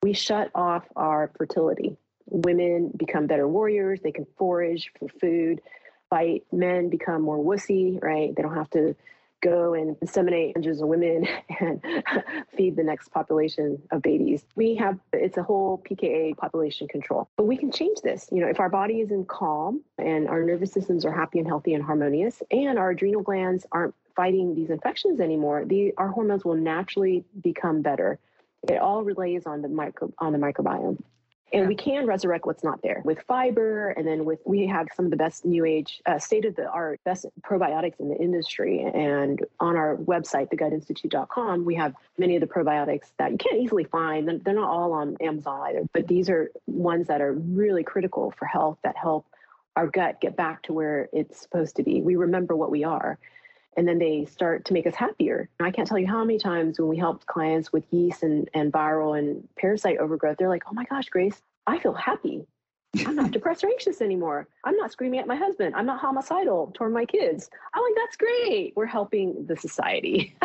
We 0.02 0.12
shut 0.14 0.50
off 0.54 0.84
our 0.96 1.30
fertility. 1.36 1.96
Women 2.26 2.90
become 2.96 3.26
better 3.26 3.46
warriors, 3.46 4.00
they 4.00 4.12
can 4.12 4.26
forage 4.36 4.90
for 4.98 5.08
food, 5.08 5.60
fight. 6.10 6.44
Men 6.52 6.88
become 6.88 7.22
more 7.22 7.38
wussy, 7.38 8.02
right? 8.02 8.34
They 8.34 8.42
don't 8.42 8.54
have 8.54 8.70
to 8.70 8.94
go 9.42 9.74
and 9.74 9.96
inseminate 9.96 10.54
hundreds 10.54 10.80
of 10.80 10.88
women 10.88 11.26
and 11.60 11.82
feed 12.56 12.76
the 12.76 12.82
next 12.82 13.10
population 13.10 13.82
of 13.90 14.00
babies. 14.00 14.46
We 14.56 14.74
have 14.76 14.98
it's 15.12 15.36
a 15.36 15.42
whole 15.42 15.82
PKA 15.88 16.36
population 16.36 16.88
control. 16.88 17.28
But 17.36 17.44
we 17.44 17.56
can 17.56 17.70
change 17.70 18.00
this. 18.00 18.28
You 18.32 18.40
know, 18.40 18.48
if 18.48 18.60
our 18.60 18.70
body 18.70 19.00
is 19.00 19.10
in 19.10 19.24
calm 19.26 19.82
and 19.98 20.28
our 20.28 20.42
nervous 20.42 20.72
systems 20.72 21.04
are 21.04 21.12
happy 21.12 21.38
and 21.38 21.46
healthy 21.46 21.74
and 21.74 21.84
harmonious 21.84 22.42
and 22.50 22.78
our 22.78 22.90
adrenal 22.90 23.22
glands 23.22 23.66
aren't 23.72 23.94
fighting 24.16 24.54
these 24.54 24.70
infections 24.70 25.20
anymore, 25.20 25.64
the 25.66 25.92
our 25.98 26.08
hormones 26.08 26.44
will 26.44 26.54
naturally 26.56 27.24
become 27.42 27.82
better. 27.82 28.18
It 28.68 28.78
all 28.78 29.02
relays 29.02 29.46
on 29.46 29.60
the 29.60 29.68
micro 29.68 30.12
on 30.18 30.32
the 30.32 30.38
microbiome 30.38 31.02
and 31.52 31.62
yeah. 31.62 31.68
we 31.68 31.74
can 31.74 32.06
resurrect 32.06 32.46
what's 32.46 32.64
not 32.64 32.80
there 32.82 33.02
with 33.04 33.20
fiber 33.22 33.90
and 33.90 34.06
then 34.06 34.24
with 34.24 34.40
we 34.44 34.66
have 34.66 34.88
some 34.94 35.04
of 35.04 35.10
the 35.10 35.16
best 35.16 35.44
new 35.44 35.64
age 35.64 36.00
uh, 36.06 36.18
state 36.18 36.44
of 36.44 36.56
the 36.56 36.66
art 36.66 37.00
best 37.04 37.26
probiotics 37.42 38.00
in 38.00 38.08
the 38.08 38.16
industry. 38.16 38.80
And 38.82 39.44
on 39.60 39.76
our 39.76 39.96
website 39.96 40.50
thegutinstitute.com 40.50 41.64
we 41.64 41.74
have 41.74 41.94
many 42.18 42.36
of 42.36 42.40
the 42.40 42.46
probiotics 42.46 43.12
that 43.18 43.32
you 43.32 43.38
can't 43.38 43.60
easily 43.60 43.84
find. 43.84 44.42
They're 44.44 44.54
not 44.54 44.70
all 44.70 44.92
on 44.92 45.16
amazon 45.20 45.60
either 45.68 45.82
but 45.92 46.08
these 46.08 46.28
are 46.28 46.50
ones 46.66 47.08
that 47.08 47.20
are 47.20 47.32
really 47.32 47.84
critical 47.84 48.32
for 48.38 48.46
health 48.46 48.78
that 48.82 48.96
help 48.96 49.26
our 49.76 49.86
gut 49.86 50.20
get 50.20 50.36
back 50.36 50.62
to 50.62 50.72
where 50.72 51.08
it's 51.12 51.40
supposed 51.40 51.76
to 51.76 51.82
be. 51.82 52.02
We 52.02 52.16
remember 52.16 52.54
what 52.54 52.70
we 52.70 52.84
are 52.84 53.18
and 53.76 53.86
then 53.86 53.98
they 53.98 54.24
start 54.24 54.64
to 54.66 54.72
make 54.72 54.86
us 54.86 54.94
happier. 54.94 55.48
I 55.60 55.70
can't 55.70 55.88
tell 55.88 55.98
you 55.98 56.06
how 56.06 56.24
many 56.24 56.38
times 56.38 56.78
when 56.78 56.88
we 56.88 56.96
helped 56.96 57.26
clients 57.26 57.72
with 57.72 57.84
yeast 57.90 58.22
and, 58.22 58.48
and 58.54 58.72
viral 58.72 59.18
and 59.18 59.48
parasite 59.56 59.98
overgrowth, 59.98 60.36
they're 60.38 60.48
like, 60.48 60.64
oh 60.68 60.74
my 60.74 60.84
gosh, 60.84 61.08
Grace, 61.08 61.40
I 61.66 61.78
feel 61.78 61.94
happy. 61.94 62.46
I'm 63.06 63.16
not 63.16 63.30
depressed 63.30 63.64
or 63.64 63.68
anxious 63.68 64.02
anymore. 64.02 64.46
I'm 64.64 64.76
not 64.76 64.92
screaming 64.92 65.20
at 65.20 65.26
my 65.26 65.36
husband. 65.36 65.74
I'm 65.74 65.86
not 65.86 65.98
homicidal 66.00 66.70
toward 66.74 66.92
my 66.92 67.04
kids. 67.04 67.48
I'm 67.74 67.82
like, 67.82 67.94
that's 67.96 68.16
great. 68.16 68.74
We're 68.76 68.86
helping 68.86 69.46
the 69.46 69.56
society. 69.56 70.36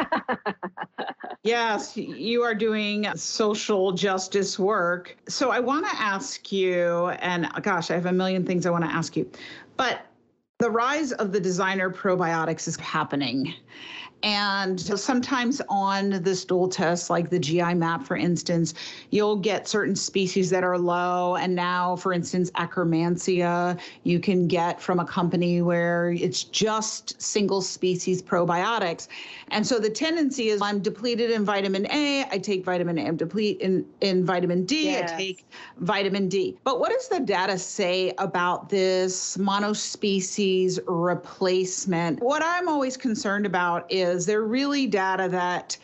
yes, 1.43 1.97
you 1.97 2.43
are 2.43 2.55
doing 2.55 3.07
social 3.15 3.91
justice 3.91 4.57
work. 4.57 5.17
So 5.27 5.51
I 5.51 5.59
want 5.59 5.85
to 5.87 5.95
ask 5.95 6.51
you, 6.51 7.09
and 7.19 7.49
gosh, 7.61 7.91
I 7.91 7.95
have 7.95 8.05
a 8.05 8.13
million 8.13 8.45
things 8.45 8.65
I 8.65 8.69
want 8.69 8.85
to 8.85 8.91
ask 8.91 9.17
you, 9.17 9.29
but 9.75 10.01
the 10.59 10.69
rise 10.69 11.11
of 11.13 11.31
the 11.31 11.39
designer 11.39 11.89
probiotics 11.89 12.67
is 12.67 12.75
happening. 12.77 13.53
And 14.23 14.79
sometimes 14.79 15.61
on 15.69 16.21
the 16.23 16.35
stool 16.35 16.67
test, 16.67 17.09
like 17.09 17.29
the 17.29 17.37
GI 17.37 17.75
map, 17.75 18.03
for 18.03 18.17
instance, 18.17 18.73
you'll 19.11 19.35
get 19.35 19.67
certain 19.67 19.95
species 19.95 20.49
that 20.49 20.63
are 20.63 20.77
low. 20.77 21.35
And 21.35 21.53
now, 21.55 21.95
for 21.97 22.13
instance, 22.13 22.49
Akkermansia, 22.51 23.79
you 24.03 24.19
can 24.19 24.47
get 24.47 24.81
from 24.81 24.99
a 24.99 25.05
company 25.05 25.61
where 25.61 26.11
it's 26.11 26.43
just 26.43 27.21
single 27.21 27.61
species 27.61 28.23
probiotics. 28.23 29.07
And 29.49 29.65
so 29.65 29.77
the 29.79 29.89
tendency 29.89 30.49
is 30.49 30.61
I'm 30.61 30.79
depleted 30.79 31.29
in 31.29 31.45
vitamin 31.45 31.85
A, 31.91 32.25
I 32.31 32.39
take 32.39 32.65
vitamin 32.65 32.97
A, 32.97 33.05
I'm 33.05 33.17
depleted 33.17 33.61
in, 33.61 33.85
in 34.01 34.25
vitamin 34.25 34.65
D, 34.65 34.85
yes. 34.85 35.11
I 35.11 35.17
take 35.17 35.45
vitamin 35.77 36.27
D. 36.27 36.57
But 36.63 36.79
what 36.79 36.91
does 36.91 37.07
the 37.07 37.19
data 37.19 37.57
say 37.57 38.13
about 38.17 38.69
this 38.69 39.37
monospecies 39.37 40.79
replacement? 40.87 42.21
What 42.21 42.41
I'm 42.43 42.67
always 42.67 42.97
concerned 42.97 43.45
about 43.45 43.85
is 43.91 44.06
is 44.11 44.25
there 44.25 44.41
really 44.43 44.87
data 44.87 45.27
that 45.29 45.77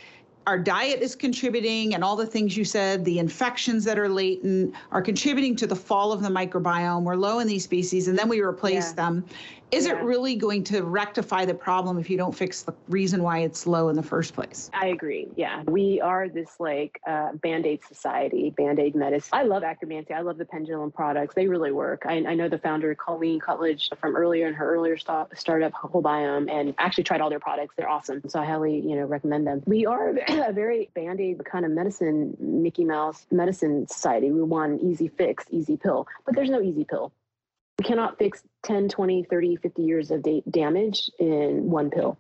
our 0.45 0.59
diet 0.59 1.01
is 1.01 1.15
contributing 1.15 1.93
and 1.95 2.03
all 2.03 2.15
the 2.17 2.25
things 2.25 2.57
you 2.57 2.65
said 2.65 3.05
the 3.05 3.19
infections 3.19 3.83
that 3.86 3.97
are 3.97 4.09
latent 4.09 4.73
are 4.91 5.01
contributing 5.01 5.55
to 5.55 5.65
the 5.67 5.75
fall 5.75 6.12
of 6.12 6.21
the 6.21 6.29
microbiome 6.29 7.03
we're 7.03 7.15
low 7.15 7.39
in 7.39 7.47
these 7.47 7.63
species 7.63 8.07
and 8.07 8.17
then 8.17 8.27
we 8.27 8.41
replace 8.41 8.89
yeah. 8.89 8.93
them 8.95 9.25
is 9.73 9.88
Yeah. 9.88 9.93
it 9.97 10.03
really 10.03 10.36
going 10.36 10.63
to 10.65 10.83
rectify 10.83 11.45
the 11.45 11.53
problem 11.53 11.97
if 11.97 12.09
you 12.09 12.17
don't 12.17 12.36
fix 12.36 12.62
the 12.62 12.73
reason 12.89 13.23
why 13.23 13.39
it's 13.39 13.65
low 13.65 13.89
in 13.89 13.95
the 13.95 14.03
first 14.03 14.33
place? 14.33 14.69
I 14.73 14.88
agree. 14.88 15.27
Yeah. 15.36 15.63
We 15.63 15.99
are 15.99 16.29
this 16.29 16.59
like 16.59 16.99
uh, 17.07 17.33
band 17.33 17.65
aid 17.65 17.81
society, 17.83 18.51
band 18.51 18.79
aid 18.79 18.95
medicine. 18.95 19.29
I 19.33 19.43
love 19.43 19.63
Akkermansia. 19.63 20.12
I 20.12 20.21
love 20.21 20.38
the 20.38 20.45
pendulum 20.45 20.91
products. 20.91 21.33
They 21.33 21.47
really 21.47 21.71
work. 21.71 22.03
I, 22.05 22.17
I 22.25 22.36
know 22.36 22.47
the 22.47 22.59
founder, 22.59 22.93
Colleen 22.93 23.39
Cutcliffe, 23.39 23.81
from 23.99 24.15
earlier 24.15 24.47
in 24.47 24.53
her 24.53 24.73
earlier 24.75 24.97
sta- 24.97 25.27
startup, 25.33 25.73
Whole 25.73 26.03
Biome, 26.03 26.49
and 26.51 26.75
actually 26.77 27.03
tried 27.05 27.21
all 27.21 27.29
their 27.29 27.39
products. 27.39 27.73
They're 27.75 27.89
awesome. 27.89 28.21
So 28.27 28.39
I 28.39 28.45
highly, 28.45 28.75
you 28.79 28.95
know, 28.95 29.05
recommend 29.05 29.47
them. 29.47 29.63
We 29.65 29.86
are 29.86 30.09
a 30.27 30.53
very 30.53 30.89
band 30.93 31.19
aid 31.19 31.43
kind 31.45 31.65
of 31.65 31.71
medicine, 31.71 32.38
Mickey 32.39 32.86
Mouse 32.86 33.25
medicine 33.31 33.88
society. 33.88 34.29
We 34.31 34.43
want 34.43 34.81
an 34.81 34.88
easy 34.91 35.07
fix, 35.07 35.45
easy 35.49 35.77
pill, 35.77 36.07
but 36.25 36.36
there's 36.36 36.49
no 36.49 36.62
easy 36.62 36.83
pill. 36.83 37.12
We 37.79 37.86
cannot 37.86 38.17
fix 38.17 38.43
10, 38.63 38.89
20, 38.89 39.23
30, 39.23 39.55
50 39.57 39.81
years 39.81 40.12
of 40.12 40.21
da- 40.21 40.43
damage 40.49 41.09
in 41.19 41.69
one 41.69 41.89
pill 41.89 42.17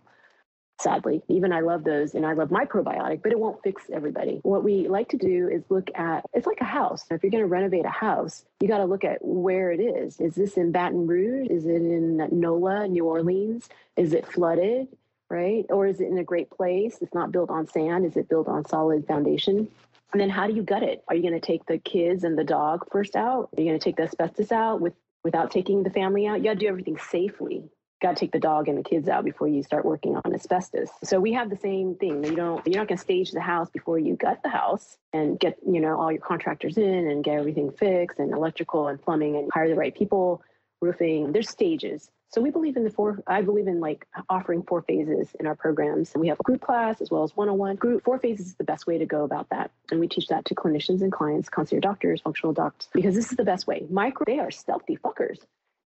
sadly. 0.83 1.21
Even 1.27 1.51
I 1.53 1.61
love 1.61 1.83
those 1.83 2.13
and 2.13 2.25
I 2.25 2.33
love 2.33 2.51
my 2.51 2.65
probiotic, 2.65 3.23
but 3.23 3.31
it 3.31 3.39
won't 3.39 3.63
fix 3.63 3.83
everybody. 3.91 4.39
What 4.43 4.63
we 4.63 4.87
like 4.87 5.09
to 5.09 5.17
do 5.17 5.49
is 5.49 5.63
look 5.69 5.89
at 5.95 6.25
it's 6.33 6.45
like 6.47 6.61
a 6.61 6.65
house. 6.65 7.05
If 7.09 7.23
you're 7.23 7.31
going 7.31 7.43
to 7.43 7.47
renovate 7.47 7.85
a 7.85 7.89
house, 7.89 8.43
you 8.59 8.67
got 8.67 8.79
to 8.79 8.85
look 8.85 9.03
at 9.03 9.19
where 9.21 9.71
it 9.71 9.79
is. 9.79 10.19
Is 10.19 10.35
this 10.35 10.57
in 10.57 10.71
Baton 10.71 11.07
Rouge? 11.07 11.47
Is 11.49 11.65
it 11.65 11.81
in 11.81 12.17
NOLA, 12.31 12.87
New 12.87 13.05
Orleans? 13.05 13.69
Is 13.95 14.13
it 14.13 14.27
flooded? 14.27 14.87
Right? 15.29 15.65
Or 15.69 15.87
is 15.87 15.99
it 15.99 16.09
in 16.09 16.17
a 16.19 16.23
great 16.23 16.51
place? 16.51 16.97
It's 17.01 17.13
not 17.13 17.31
built 17.31 17.49
on 17.49 17.65
sand. 17.65 18.05
Is 18.05 18.17
it 18.17 18.29
built 18.29 18.47
on 18.47 18.65
solid 18.65 19.07
foundation? 19.07 19.67
And 20.11 20.21
then 20.21 20.29
how 20.29 20.45
do 20.45 20.53
you 20.53 20.61
gut 20.61 20.83
it? 20.83 21.03
Are 21.07 21.15
you 21.15 21.23
going 21.23 21.33
to 21.33 21.39
take 21.39 21.65
the 21.65 21.79
kids 21.79 22.23
and 22.23 22.37
the 22.37 22.43
dog 22.43 22.85
first 22.91 23.15
out? 23.15 23.49
Are 23.57 23.61
you 23.61 23.67
going 23.67 23.79
to 23.79 23.83
take 23.83 23.95
the 23.95 24.03
asbestos 24.03 24.51
out 24.51 24.79
with 24.79 24.93
without 25.23 25.51
taking 25.51 25.83
the 25.83 25.89
family 25.89 26.27
out? 26.27 26.39
You 26.39 26.45
got 26.45 26.53
to 26.53 26.59
do 26.59 26.67
everything 26.67 26.97
safely 26.97 27.69
got 28.03 28.17
to 28.17 28.19
take 28.19 28.33
the 28.33 28.39
dog 28.39 28.67
and 28.67 28.77
the 28.77 28.83
kids 28.83 29.07
out 29.07 29.23
before 29.23 29.47
you 29.47 29.63
start 29.63 29.85
working 29.85 30.15
on 30.17 30.35
asbestos. 30.35 30.89
So 31.03 31.19
we 31.19 31.31
have 31.33 31.49
the 31.49 31.57
same 31.57 31.95
thing. 31.95 32.23
You 32.23 32.35
don't 32.35 32.67
you're 32.67 32.77
not 32.77 32.89
going 32.89 32.97
to 32.97 33.01
stage 33.01 33.31
the 33.31 33.39
house 33.39 33.69
before 33.69 33.97
you 33.97 34.15
gut 34.15 34.41
the 34.43 34.49
house 34.49 34.97
and 35.13 35.39
get, 35.39 35.57
you 35.65 35.79
know, 35.79 35.99
all 35.99 36.11
your 36.11 36.21
contractors 36.21 36.77
in 36.77 37.07
and 37.07 37.23
get 37.23 37.39
everything 37.39 37.71
fixed 37.71 38.19
and 38.19 38.33
electrical 38.33 38.89
and 38.89 39.01
plumbing 39.01 39.37
and 39.37 39.49
hire 39.53 39.69
the 39.69 39.75
right 39.75 39.95
people, 39.95 40.43
roofing. 40.81 41.31
There's 41.31 41.49
stages. 41.49 42.11
So 42.33 42.41
we 42.41 42.49
believe 42.49 42.77
in 42.77 42.83
the 42.83 42.89
four 42.89 43.21
I 43.27 43.43
believe 43.43 43.67
in 43.67 43.79
like 43.79 44.07
offering 44.27 44.63
four 44.63 44.81
phases 44.81 45.35
in 45.39 45.45
our 45.45 45.53
programs. 45.53 46.13
And 46.13 46.21
we 46.21 46.29
have 46.29 46.39
a 46.39 46.43
group 46.43 46.61
class 46.61 46.99
as 46.99 47.11
well 47.11 47.21
as 47.21 47.37
one-on-one. 47.37 47.75
Group 47.75 48.03
four 48.03 48.17
phases 48.17 48.47
is 48.47 48.55
the 48.55 48.63
best 48.63 48.87
way 48.87 48.97
to 48.97 49.05
go 49.05 49.23
about 49.23 49.49
that. 49.51 49.69
And 49.91 49.99
we 49.99 50.07
teach 50.07 50.29
that 50.29 50.43
to 50.45 50.55
clinicians 50.55 51.03
and 51.03 51.11
clients, 51.11 51.47
concierge 51.47 51.83
doctors, 51.83 52.21
functional 52.21 52.51
doctors 52.51 52.89
because 52.91 53.13
this 53.13 53.29
is 53.29 53.37
the 53.37 53.43
best 53.43 53.67
way. 53.67 53.85
Micro 53.87 54.25
they 54.25 54.39
are 54.39 54.49
stealthy 54.49 54.97
fuckers. 54.97 55.41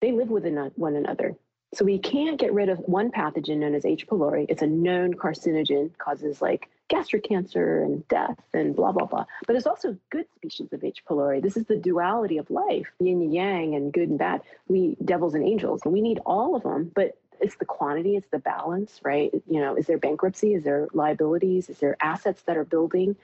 They 0.01 0.11
live 0.11 0.29
within 0.29 0.57
one 0.75 0.97
another. 0.97 1.37
So 1.73 1.85
we 1.85 1.97
can't 1.97 2.39
get 2.39 2.53
rid 2.53 2.69
of 2.69 2.79
one 2.79 3.11
pathogen 3.11 3.57
known 3.57 3.73
as 3.73 3.85
H. 3.85 4.05
pylori. 4.07 4.45
It's 4.47 4.61
a 4.61 4.67
known 4.67 5.15
carcinogen, 5.15 5.97
causes 5.97 6.41
like 6.41 6.69
gastric 6.87 7.23
cancer 7.23 7.83
and 7.83 8.07
death 8.07 8.39
and 8.53 8.75
blah, 8.75 8.91
blah, 8.91 9.05
blah. 9.05 9.25
But 9.47 9.53
there's 9.53 9.65
also 9.65 9.97
good 10.11 10.25
species 10.35 10.71
of 10.71 10.83
H. 10.83 11.03
pylori. 11.09 11.41
This 11.41 11.57
is 11.57 11.65
the 11.65 11.77
duality 11.77 12.37
of 12.37 12.51
life, 12.51 12.91
yin 12.99 13.21
and 13.21 13.33
yang 13.33 13.73
and 13.75 13.91
good 13.91 14.09
and 14.09 14.19
bad. 14.19 14.41
We 14.67 14.95
devils 15.03 15.33
and 15.33 15.43
angels, 15.43 15.81
and 15.83 15.93
we 15.93 16.01
need 16.01 16.19
all 16.25 16.55
of 16.55 16.63
them, 16.63 16.91
but 16.93 17.17
it's 17.39 17.55
the 17.55 17.65
quantity, 17.65 18.15
it's 18.15 18.29
the 18.31 18.39
balance, 18.39 18.99
right? 19.03 19.31
You 19.49 19.59
know, 19.59 19.75
is 19.75 19.87
there 19.87 19.97
bankruptcy? 19.97 20.53
Is 20.53 20.63
there 20.63 20.87
liabilities? 20.93 21.69
Is 21.69 21.79
there 21.79 21.97
assets 21.99 22.41
that 22.43 22.55
are 22.55 22.63
building? 22.63 23.15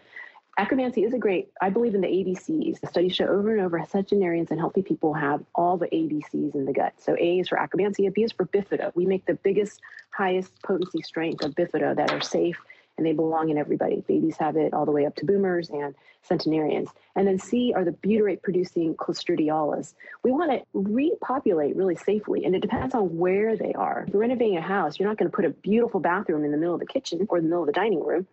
Akkermansia 0.60 1.06
is 1.06 1.13
a 1.13 1.17
great, 1.17 1.48
I 1.62 1.69
believe 1.69 1.95
in 1.95 2.02
the 2.02 2.08
ABCs. 2.08 2.82
The 2.82 2.88
studies 2.88 3.15
show 3.15 3.28
over 3.28 3.56
and 3.56 3.62
over 3.62 3.82
centenarians 3.89 4.52
and 4.52 4.60
healthy 4.60 4.82
people 4.82 5.13
have 5.13 5.41
all 5.56 5.78
the 5.78 5.88
ABCs 5.88 6.54
in 6.54 6.65
the 6.65 6.74
gut. 6.74 6.91
So 6.98 7.15
A 7.17 7.39
is 7.39 7.48
for 7.48 7.58
Akkermansia, 7.58 8.13
B 8.13 8.24
is 8.24 8.34
for 8.34 8.45
bifida. 8.45 8.93
We 8.93 9.06
make 9.06 9.26
the 9.26 9.36
biggest, 9.36 9.80
highest 10.10 10.52
potency 10.62 11.02
strength 11.02 11.45
of 11.45 11.56
bifida 11.56 11.95
that 11.95 12.12
are 12.12 12.19
safe 12.19 12.58
and 12.98 13.06
they 13.06 13.13
belong 13.13 13.50
in 13.50 13.58
everybody. 13.58 14.04
Babies 14.06 14.36
have 14.36 14.58
it 14.58 14.74
all 14.74 14.84
the 14.84 14.91
way 14.91 15.06
up 15.06 15.15
to 15.15 15.26
boomers 15.26 15.69
and 15.69 15.95
centenarians. 16.24 16.89
And 17.15 17.26
then 17.26 17.39
C 17.39 17.72
are 17.74 17.86
the 17.86 17.91
butyrate 17.91 18.41
producing 18.41 18.95
clostridiolas. 18.95 19.93
We 20.24 20.32
want 20.34 20.52
to 20.52 20.62
repopulate 20.74 21.78
really 21.78 21.95
safely, 21.95 22.43
and 22.43 22.54
it 22.54 22.60
depends 22.60 22.93
on 22.93 23.17
where 23.17 23.56
they 23.56 23.72
are. 23.72 24.04
If 24.06 24.13
you're 24.13 24.19
renovating 24.19 24.58
a 24.58 24.62
house, 24.62 25.00
you're 25.00 25.08
not 25.08 25.17
going 25.17 25.32
to 25.32 25.36
put 25.36 25.45
a 25.45 25.52
beautiful 25.52 26.02
bathroom 26.02 26.43
in 26.43 26.52
the 26.52 26.58
middle 26.58 26.74
of 26.74 26.82
the 26.82 26.86
kitchen 26.86 27.26
or 27.30 27.39
the 27.39 27.48
middle 27.48 27.62
of 27.62 27.67
the 27.67 27.72
dining 27.72 28.04
room 28.04 28.28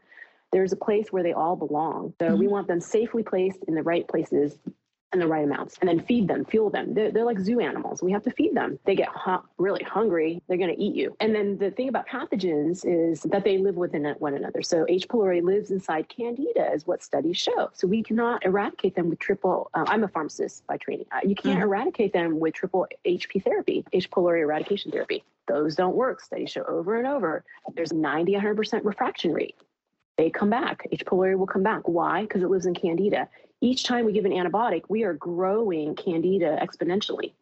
there's 0.56 0.72
a 0.72 0.76
place 0.76 1.12
where 1.12 1.22
they 1.22 1.34
all 1.34 1.54
belong. 1.54 2.14
So 2.18 2.28
mm-hmm. 2.28 2.38
we 2.38 2.48
want 2.48 2.66
them 2.66 2.80
safely 2.80 3.22
placed 3.22 3.58
in 3.68 3.74
the 3.74 3.82
right 3.82 4.08
places 4.08 4.58
and 5.12 5.20
the 5.20 5.26
right 5.26 5.44
amounts 5.44 5.76
and 5.82 5.88
then 5.88 6.00
feed 6.00 6.28
them, 6.28 6.46
fuel 6.46 6.70
them. 6.70 6.94
They're, 6.94 7.10
they're 7.10 7.26
like 7.26 7.38
zoo 7.38 7.60
animals. 7.60 8.02
We 8.02 8.10
have 8.12 8.22
to 8.22 8.30
feed 8.30 8.54
them. 8.54 8.78
They 8.86 8.94
get 8.94 9.10
hu- 9.14 9.44
really 9.58 9.84
hungry, 9.84 10.42
they're 10.48 10.56
going 10.56 10.74
to 10.74 10.82
eat 10.82 10.94
you. 10.94 11.14
And 11.20 11.34
then 11.34 11.58
the 11.58 11.70
thing 11.70 11.90
about 11.90 12.08
pathogens 12.08 12.86
is 12.86 13.20
that 13.24 13.44
they 13.44 13.58
live 13.58 13.76
within 13.76 14.06
one 14.18 14.32
another. 14.32 14.62
So 14.62 14.86
H. 14.88 15.06
pylori 15.08 15.42
lives 15.42 15.70
inside 15.70 16.08
Candida, 16.08 16.72
is 16.72 16.86
what 16.86 17.02
studies 17.02 17.36
show. 17.36 17.68
So 17.74 17.86
we 17.86 18.02
cannot 18.02 18.42
eradicate 18.46 18.94
them 18.94 19.10
with 19.10 19.18
triple. 19.18 19.70
Uh, 19.74 19.84
I'm 19.88 20.04
a 20.04 20.08
pharmacist 20.08 20.66
by 20.66 20.78
training. 20.78 21.06
Uh, 21.12 21.20
you 21.22 21.34
can't 21.34 21.56
mm-hmm. 21.56 21.64
eradicate 21.64 22.14
them 22.14 22.40
with 22.40 22.54
triple 22.54 22.86
HP 23.06 23.44
therapy, 23.44 23.84
H. 23.92 24.10
pylori 24.10 24.40
eradication 24.40 24.90
therapy. 24.90 25.22
Those 25.48 25.76
don't 25.76 25.94
work. 25.94 26.22
Studies 26.22 26.50
show 26.50 26.64
over 26.64 26.96
and 26.96 27.06
over. 27.06 27.44
There's 27.74 27.92
90, 27.92 28.32
100% 28.32 28.80
refraction 28.84 29.34
rate 29.34 29.54
they 30.16 30.30
come 30.30 30.50
back. 30.50 30.86
H. 30.90 31.04
pylori 31.04 31.36
will 31.36 31.46
come 31.46 31.62
back. 31.62 31.82
Why? 31.86 32.22
Because 32.22 32.42
it 32.42 32.50
lives 32.50 32.66
in 32.66 32.74
candida. 32.74 33.28
Each 33.60 33.84
time 33.84 34.04
we 34.04 34.12
give 34.12 34.24
an 34.24 34.32
antibiotic, 34.32 34.84
we 34.88 35.04
are 35.04 35.14
growing 35.14 35.94
candida 35.94 36.58
exponentially. 36.62 37.32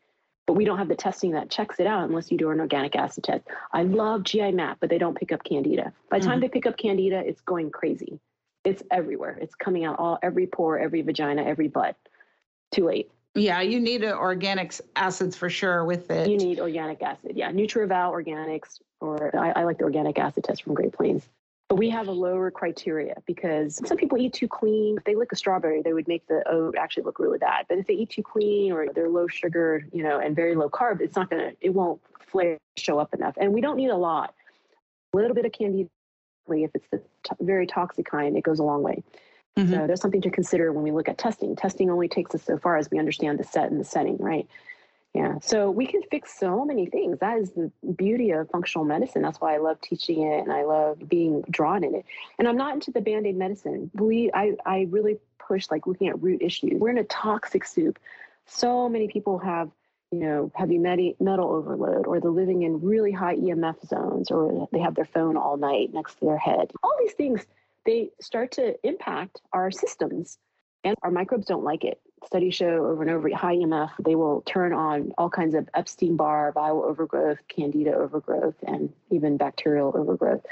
But 0.47 0.55
we 0.55 0.65
don't 0.65 0.79
have 0.79 0.89
the 0.89 0.95
testing 0.95 1.31
that 1.33 1.51
checks 1.51 1.81
it 1.81 1.87
out 1.87 2.07
unless 2.09 2.31
you 2.31 2.37
do 2.37 2.51
an 2.51 2.61
organic 2.61 2.95
acid 2.97 3.25
test. 3.25 3.45
I 3.73 3.83
love 3.83 4.25
GI 4.25 4.53
map, 4.53 4.77
but 4.79 4.91
they 4.91 4.99
don't 4.99 5.19
pick 5.19 5.33
up 5.33 5.43
candida. 5.43 5.93
By 6.11 6.19
the 6.19 6.25
time 6.25 6.35
mm-hmm. 6.35 6.41
they 6.43 6.49
pick 6.49 6.67
up 6.67 6.77
candida, 6.77 7.23
it's 7.25 7.41
going 7.41 7.71
crazy. 7.71 8.21
It's 8.63 8.83
everywhere. 8.91 9.39
It's 9.41 9.55
coming 9.55 9.85
out 9.85 9.99
all 9.99 10.19
every 10.23 10.47
pore, 10.47 10.79
every 10.79 11.01
vagina, 11.03 11.43
every 11.43 11.69
butt. 11.69 11.97
Too 12.73 12.87
late. 12.87 13.11
Yeah, 13.35 13.63
you 13.63 13.81
need 13.81 14.05
organic 14.05 14.75
acids 14.97 15.37
for 15.37 15.51
sure 15.51 15.85
with 15.85 16.11
it. 16.11 16.29
You 16.29 16.37
need 16.37 16.61
organic 16.61 17.03
acid. 17.03 17.33
Yeah, 17.35 17.51
NutrEval 17.51 18.13
Organics, 18.13 18.81
or 19.01 19.35
I, 19.37 19.61
I 19.61 19.65
like 19.65 19.79
the 19.79 19.85
organic 19.85 20.19
acid 20.19 20.45
test 20.45 20.63
from 20.63 20.75
Great 20.75 20.93
Plains. 20.93 21.27
But 21.69 21.77
we 21.77 21.89
have 21.91 22.09
a 22.09 22.13
lower 22.13 22.51
criteria 22.51 23.15
because 23.27 23.81
some 23.87 23.97
people 23.97 24.19
eat 24.19 24.35
too 24.35 24.49
clean. 24.49 24.99
If 24.99 25.05
they 25.05 25.15
lick 25.15 25.33
a 25.33 25.37
strawberry, 25.37 25.81
they 25.83 25.95
would 25.95 26.07
make 26.07 26.27
the 26.27 26.43
oat 26.47 26.77
actually 26.79 27.05
look 27.05 27.19
really 27.19 27.39
bad. 27.39 27.65
But 27.69 27.79
if 27.79 27.87
they 27.87 27.95
eat 27.95 28.11
too 28.11 28.23
clean 28.23 28.73
or 28.73 28.87
they're 28.95 29.09
low 29.09 29.27
sugar, 29.29 29.87
you 29.91 30.03
know, 30.03 30.21
and 30.21 30.37
very 30.37 30.55
low 30.55 30.69
carb, 30.69 31.01
it's 31.01 31.17
not 31.17 31.31
gonna, 31.31 31.53
it 31.61 31.71
won't 31.71 32.01
flare 32.21 32.59
show 32.77 32.99
up 32.99 33.15
enough. 33.15 33.35
And 33.39 33.53
we 33.53 33.63
don't 33.63 33.77
need 33.77 33.91
a 33.91 33.97
lot. 33.97 34.35
A 35.15 35.17
little 35.17 35.35
bit 35.35 35.47
of 35.47 35.53
candida, 35.53 35.89
if 36.49 36.71
it's 36.75 36.89
the 36.91 36.99
t- 36.99 37.37
very 37.41 37.67
toxic 37.67 38.05
kind, 38.05 38.37
it 38.37 38.43
goes 38.43 38.59
a 38.59 38.65
long 38.65 38.83
way. 38.83 39.03
Mm-hmm. 39.59 39.73
So 39.73 39.87
there's 39.87 40.01
something 40.01 40.23
to 40.23 40.31
consider 40.31 40.73
when 40.73 40.83
we 40.83 40.91
look 40.91 41.09
at 41.09 41.17
testing. 41.17 41.57
Testing 41.57 41.91
only 41.91 42.09
takes 42.09 42.35
us 42.35 42.43
so 42.43 42.59
far 42.59 42.77
as 42.77 42.91
we 42.91 42.99
understand 42.99 43.39
the 43.39 43.45
set 43.45 43.71
and 43.71 43.81
the 43.81 43.85
setting, 43.85 44.17
right? 44.19 44.47
Yeah. 45.15 45.39
So 45.41 45.71
we 45.71 45.87
can 45.87 46.03
fix 46.11 46.37
so 46.37 46.65
many 46.65 46.87
things. 46.87 47.21
That 47.21 47.39
is 47.39 47.53
the 47.53 47.71
beauty 47.97 48.33
of 48.33 48.51
functional 48.51 48.85
medicine. 48.85 49.23
That's 49.23 49.41
why 49.41 49.55
I 49.55 49.59
love 49.59 49.81
teaching 49.81 50.23
it 50.23 50.41
and 50.41 50.53
I 50.53 50.65
love 50.65 51.09
being 51.09 51.45
drawn 51.49 51.85
in 51.85 51.95
it. 51.95 52.05
And 52.41 52.49
I'm 52.49 52.57
not 52.57 52.75
into 52.75 52.91
the 52.91 53.01
band-aid 53.01 53.37
medicine. 53.37 53.93
We 53.95 54.33
I, 54.35 54.55
I 54.67 54.89
really 54.91 55.19
push 55.39 55.71
like 55.71 55.87
looking 55.87 56.09
at 56.09 56.21
root 56.21 56.43
issues. 56.43 56.73
We're 56.75 56.91
in 56.91 56.99
a 56.99 57.05
toxic 57.05 57.65
soup. 57.65 58.01
So 58.47 58.89
many 58.89 59.07
people 59.07 59.39
have, 59.39 59.71
you 60.11 60.19
know, 60.19 60.51
heavy 60.53 60.79
metal 60.79 61.15
overload 61.49 62.09
or 62.09 62.21
they're 62.21 62.31
living 62.33 62.63
in 62.63 62.81
really 62.81 63.13
high 63.13 63.37
EMF 63.37 63.87
zones 63.87 64.33
or 64.33 64.69
they 64.73 64.81
have 64.81 64.97
their 64.97 65.05
phone 65.05 65.37
all 65.37 65.57
night 65.57 65.91
next 65.95 66.15
to 66.19 66.25
their 66.25 66.39
head. 66.39 66.73
All 66.83 66.97
these 66.99 67.13
things, 67.13 67.47
they 67.87 68.11
start 68.21 68.51
to 68.53 68.75
impact 68.85 69.41
our 69.53 69.71
systems 69.71 70.39
and 70.83 70.97
our 71.03 71.13
microbes 71.13 71.47
don't 71.47 71.63
like 71.63 71.85
it 71.85 72.01
studies 72.27 72.55
show 72.55 72.87
over 72.87 73.03
and 73.03 73.11
over 73.11 73.29
high 73.35 73.57
EMF, 73.57 73.91
they 74.05 74.15
will 74.15 74.43
turn 74.43 74.73
on 74.73 75.13
all 75.19 75.31
kinds 75.31 75.55
of 75.55 75.69
Epstein 75.75 76.17
Barr, 76.17 76.53
viral 76.53 76.85
overgrowth, 76.85 77.39
candida 77.49 77.95
overgrowth, 77.95 78.55
and 78.67 78.93
even 79.11 79.37
bacterial 79.37 79.93
overgrowth. 79.97 80.45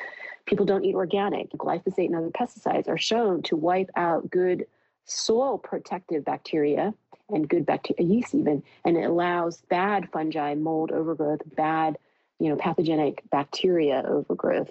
People 0.46 0.66
don't 0.66 0.84
eat 0.84 0.94
organic. 0.94 1.50
Glyphosate 1.52 2.06
and 2.06 2.16
other 2.16 2.30
pesticides 2.30 2.88
are 2.88 2.98
shown 2.98 3.42
to 3.42 3.56
wipe 3.56 3.90
out 3.96 4.30
good 4.30 4.66
soil 5.04 5.58
protective 5.58 6.24
bacteria 6.24 6.94
and 7.28 7.48
good 7.48 7.64
bacteria, 7.64 8.04
yeast 8.04 8.34
even, 8.34 8.62
and 8.84 8.96
it 8.96 9.04
allows 9.04 9.62
bad 9.68 10.08
fungi, 10.12 10.54
mold 10.54 10.90
overgrowth, 10.90 11.40
bad, 11.56 11.96
you 12.38 12.48
know, 12.48 12.56
pathogenic 12.56 13.22
bacteria 13.30 14.02
overgrowth. 14.06 14.70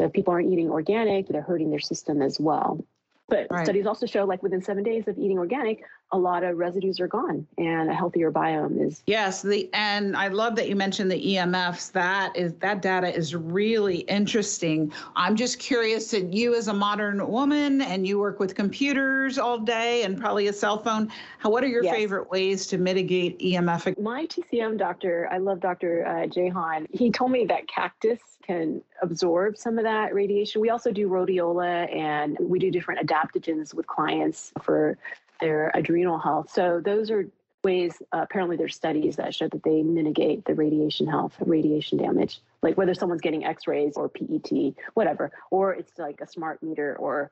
So 0.00 0.06
if 0.06 0.12
people 0.12 0.32
aren't 0.32 0.52
eating 0.52 0.70
organic, 0.70 1.28
they're 1.28 1.42
hurting 1.42 1.70
their 1.70 1.80
system 1.80 2.22
as 2.22 2.38
well. 2.40 2.84
But 3.28 3.48
right. 3.50 3.64
studies 3.64 3.86
also 3.86 4.06
show 4.06 4.24
like 4.24 4.42
within 4.42 4.62
seven 4.62 4.82
days 4.82 5.06
of 5.06 5.18
eating 5.18 5.38
organic, 5.38 5.82
a 6.12 6.18
lot 6.18 6.42
of 6.42 6.56
residues 6.56 7.00
are 7.00 7.08
gone 7.08 7.46
and 7.58 7.90
a 7.90 7.94
healthier 7.94 8.32
biome 8.32 8.86
is 8.86 9.02
yes 9.06 9.42
the 9.42 9.68
and 9.74 10.16
i 10.16 10.28
love 10.28 10.56
that 10.56 10.68
you 10.68 10.74
mentioned 10.74 11.10
the 11.10 11.36
emfs 11.36 11.92
that 11.92 12.34
is 12.36 12.54
that 12.54 12.80
data 12.80 13.14
is 13.14 13.34
really 13.34 13.98
interesting 14.00 14.92
i'm 15.16 15.36
just 15.36 15.58
curious 15.58 16.10
that 16.10 16.32
you 16.32 16.54
as 16.54 16.68
a 16.68 16.74
modern 16.74 17.26
woman 17.28 17.82
and 17.82 18.06
you 18.06 18.18
work 18.18 18.40
with 18.40 18.54
computers 18.54 19.38
all 19.38 19.58
day 19.58 20.02
and 20.04 20.18
probably 20.18 20.48
a 20.48 20.52
cell 20.52 20.78
phone 20.78 21.10
how, 21.38 21.50
what 21.50 21.62
are 21.62 21.68
your 21.68 21.84
yes. 21.84 21.94
favorite 21.94 22.30
ways 22.30 22.66
to 22.66 22.78
mitigate 22.78 23.38
emf 23.40 23.98
my 23.98 24.26
tcm 24.26 24.78
doctor 24.78 25.28
i 25.30 25.38
love 25.38 25.60
dr 25.60 26.06
uh, 26.06 26.26
jahan 26.26 26.86
he 26.92 27.10
told 27.10 27.30
me 27.30 27.44
that 27.44 27.68
cactus 27.68 28.20
can 28.48 28.80
absorb 29.02 29.56
some 29.56 29.76
of 29.76 29.84
that 29.84 30.14
radiation. 30.14 30.62
We 30.62 30.70
also 30.70 30.90
do 30.90 31.06
rhodiola 31.06 31.94
and 31.94 32.36
we 32.40 32.58
do 32.58 32.70
different 32.70 33.06
adaptogens 33.06 33.74
with 33.74 33.86
clients 33.86 34.52
for 34.62 34.96
their 35.40 35.70
adrenal 35.74 36.18
health. 36.18 36.50
So 36.50 36.80
those 36.84 37.10
are 37.10 37.28
ways, 37.64 37.94
uh, 38.12 38.20
apparently 38.22 38.56
there's 38.56 38.74
studies 38.74 39.16
that 39.16 39.34
show 39.34 39.48
that 39.48 39.62
they 39.62 39.82
mitigate 39.82 40.44
the 40.44 40.54
radiation 40.54 41.06
health, 41.06 41.34
radiation 41.40 41.98
damage, 41.98 42.40
like 42.62 42.76
whether 42.76 42.94
someone's 42.94 43.20
getting 43.20 43.44
x-rays 43.44 43.96
or 43.96 44.08
PET, 44.08 44.74
whatever, 44.94 45.32
or 45.50 45.74
it's 45.74 45.98
like 45.98 46.20
a 46.20 46.26
smart 46.26 46.62
meter 46.62 46.96
or 46.96 47.30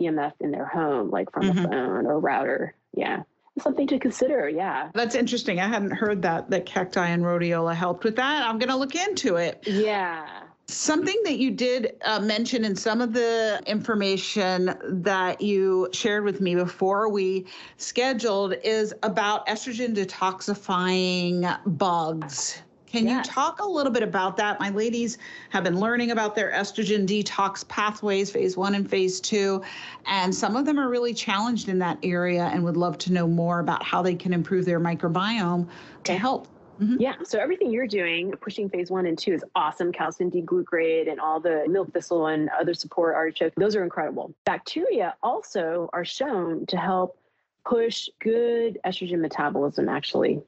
EMF 0.00 0.32
in 0.40 0.50
their 0.50 0.66
home, 0.66 1.10
like 1.10 1.30
from 1.32 1.44
mm-hmm. 1.44 1.66
a 1.66 1.68
phone 1.68 2.06
or 2.06 2.18
router. 2.18 2.74
Yeah. 2.94 3.22
Something 3.58 3.86
to 3.86 3.98
consider, 3.98 4.48
yeah. 4.48 4.90
That's 4.92 5.14
interesting. 5.14 5.60
I 5.60 5.68
hadn't 5.68 5.92
heard 5.92 6.22
that 6.22 6.50
that 6.50 6.66
cacti 6.66 7.08
and 7.08 7.22
rhodiola 7.22 7.74
helped 7.74 8.04
with 8.04 8.16
that. 8.16 8.46
I'm 8.46 8.58
going 8.58 8.68
to 8.68 8.76
look 8.76 8.94
into 8.94 9.36
it. 9.36 9.66
Yeah. 9.66 10.26
Something 10.68 11.20
that 11.22 11.38
you 11.38 11.52
did 11.52 11.94
uh, 12.04 12.18
mention 12.18 12.64
in 12.64 12.74
some 12.74 13.00
of 13.00 13.12
the 13.12 13.62
information 13.66 14.74
that 14.82 15.40
you 15.40 15.88
shared 15.92 16.24
with 16.24 16.40
me 16.40 16.56
before 16.56 17.08
we 17.08 17.46
scheduled 17.76 18.54
is 18.64 18.92
about 19.04 19.46
estrogen 19.46 19.94
detoxifying 19.94 21.56
bugs. 21.78 22.62
Can 22.86 23.06
yes. 23.06 23.26
you 23.26 23.32
talk 23.32 23.60
a 23.60 23.64
little 23.64 23.92
bit 23.92 24.02
about 24.02 24.36
that? 24.38 24.58
My 24.58 24.70
ladies 24.70 25.18
have 25.50 25.62
been 25.62 25.78
learning 25.78 26.10
about 26.10 26.34
their 26.34 26.50
estrogen 26.50 27.06
detox 27.06 27.66
pathways, 27.68 28.30
phase 28.30 28.56
one 28.56 28.74
and 28.74 28.90
phase 28.90 29.20
two, 29.20 29.62
and 30.06 30.34
some 30.34 30.56
of 30.56 30.64
them 30.64 30.80
are 30.80 30.88
really 30.88 31.14
challenged 31.14 31.68
in 31.68 31.78
that 31.78 31.98
area 32.02 32.44
and 32.52 32.64
would 32.64 32.76
love 32.76 32.98
to 32.98 33.12
know 33.12 33.28
more 33.28 33.60
about 33.60 33.84
how 33.84 34.02
they 34.02 34.16
can 34.16 34.32
improve 34.32 34.64
their 34.64 34.80
microbiome 34.80 35.68
to 36.04 36.14
help. 36.14 36.48
Mm-hmm. 36.80 36.96
Yeah. 37.00 37.14
So 37.24 37.38
everything 37.38 37.70
you're 37.70 37.86
doing, 37.86 38.32
pushing 38.32 38.68
phase 38.68 38.90
one 38.90 39.06
and 39.06 39.18
two 39.18 39.32
is 39.32 39.44
awesome. 39.54 39.92
Calcium 39.92 40.30
D-glucarate 40.30 41.10
and 41.10 41.20
all 41.20 41.40
the 41.40 41.64
milk 41.68 41.92
thistle 41.92 42.26
and 42.26 42.50
other 42.58 42.74
support 42.74 43.14
artichoke, 43.14 43.54
those 43.56 43.74
are 43.76 43.82
incredible. 43.82 44.34
Bacteria 44.44 45.14
also 45.22 45.88
are 45.92 46.04
shown 46.04 46.66
to 46.66 46.76
help 46.76 47.18
push 47.64 48.08
good 48.20 48.78
estrogen 48.86 49.20
metabolism, 49.20 49.88
actually. 49.88 50.42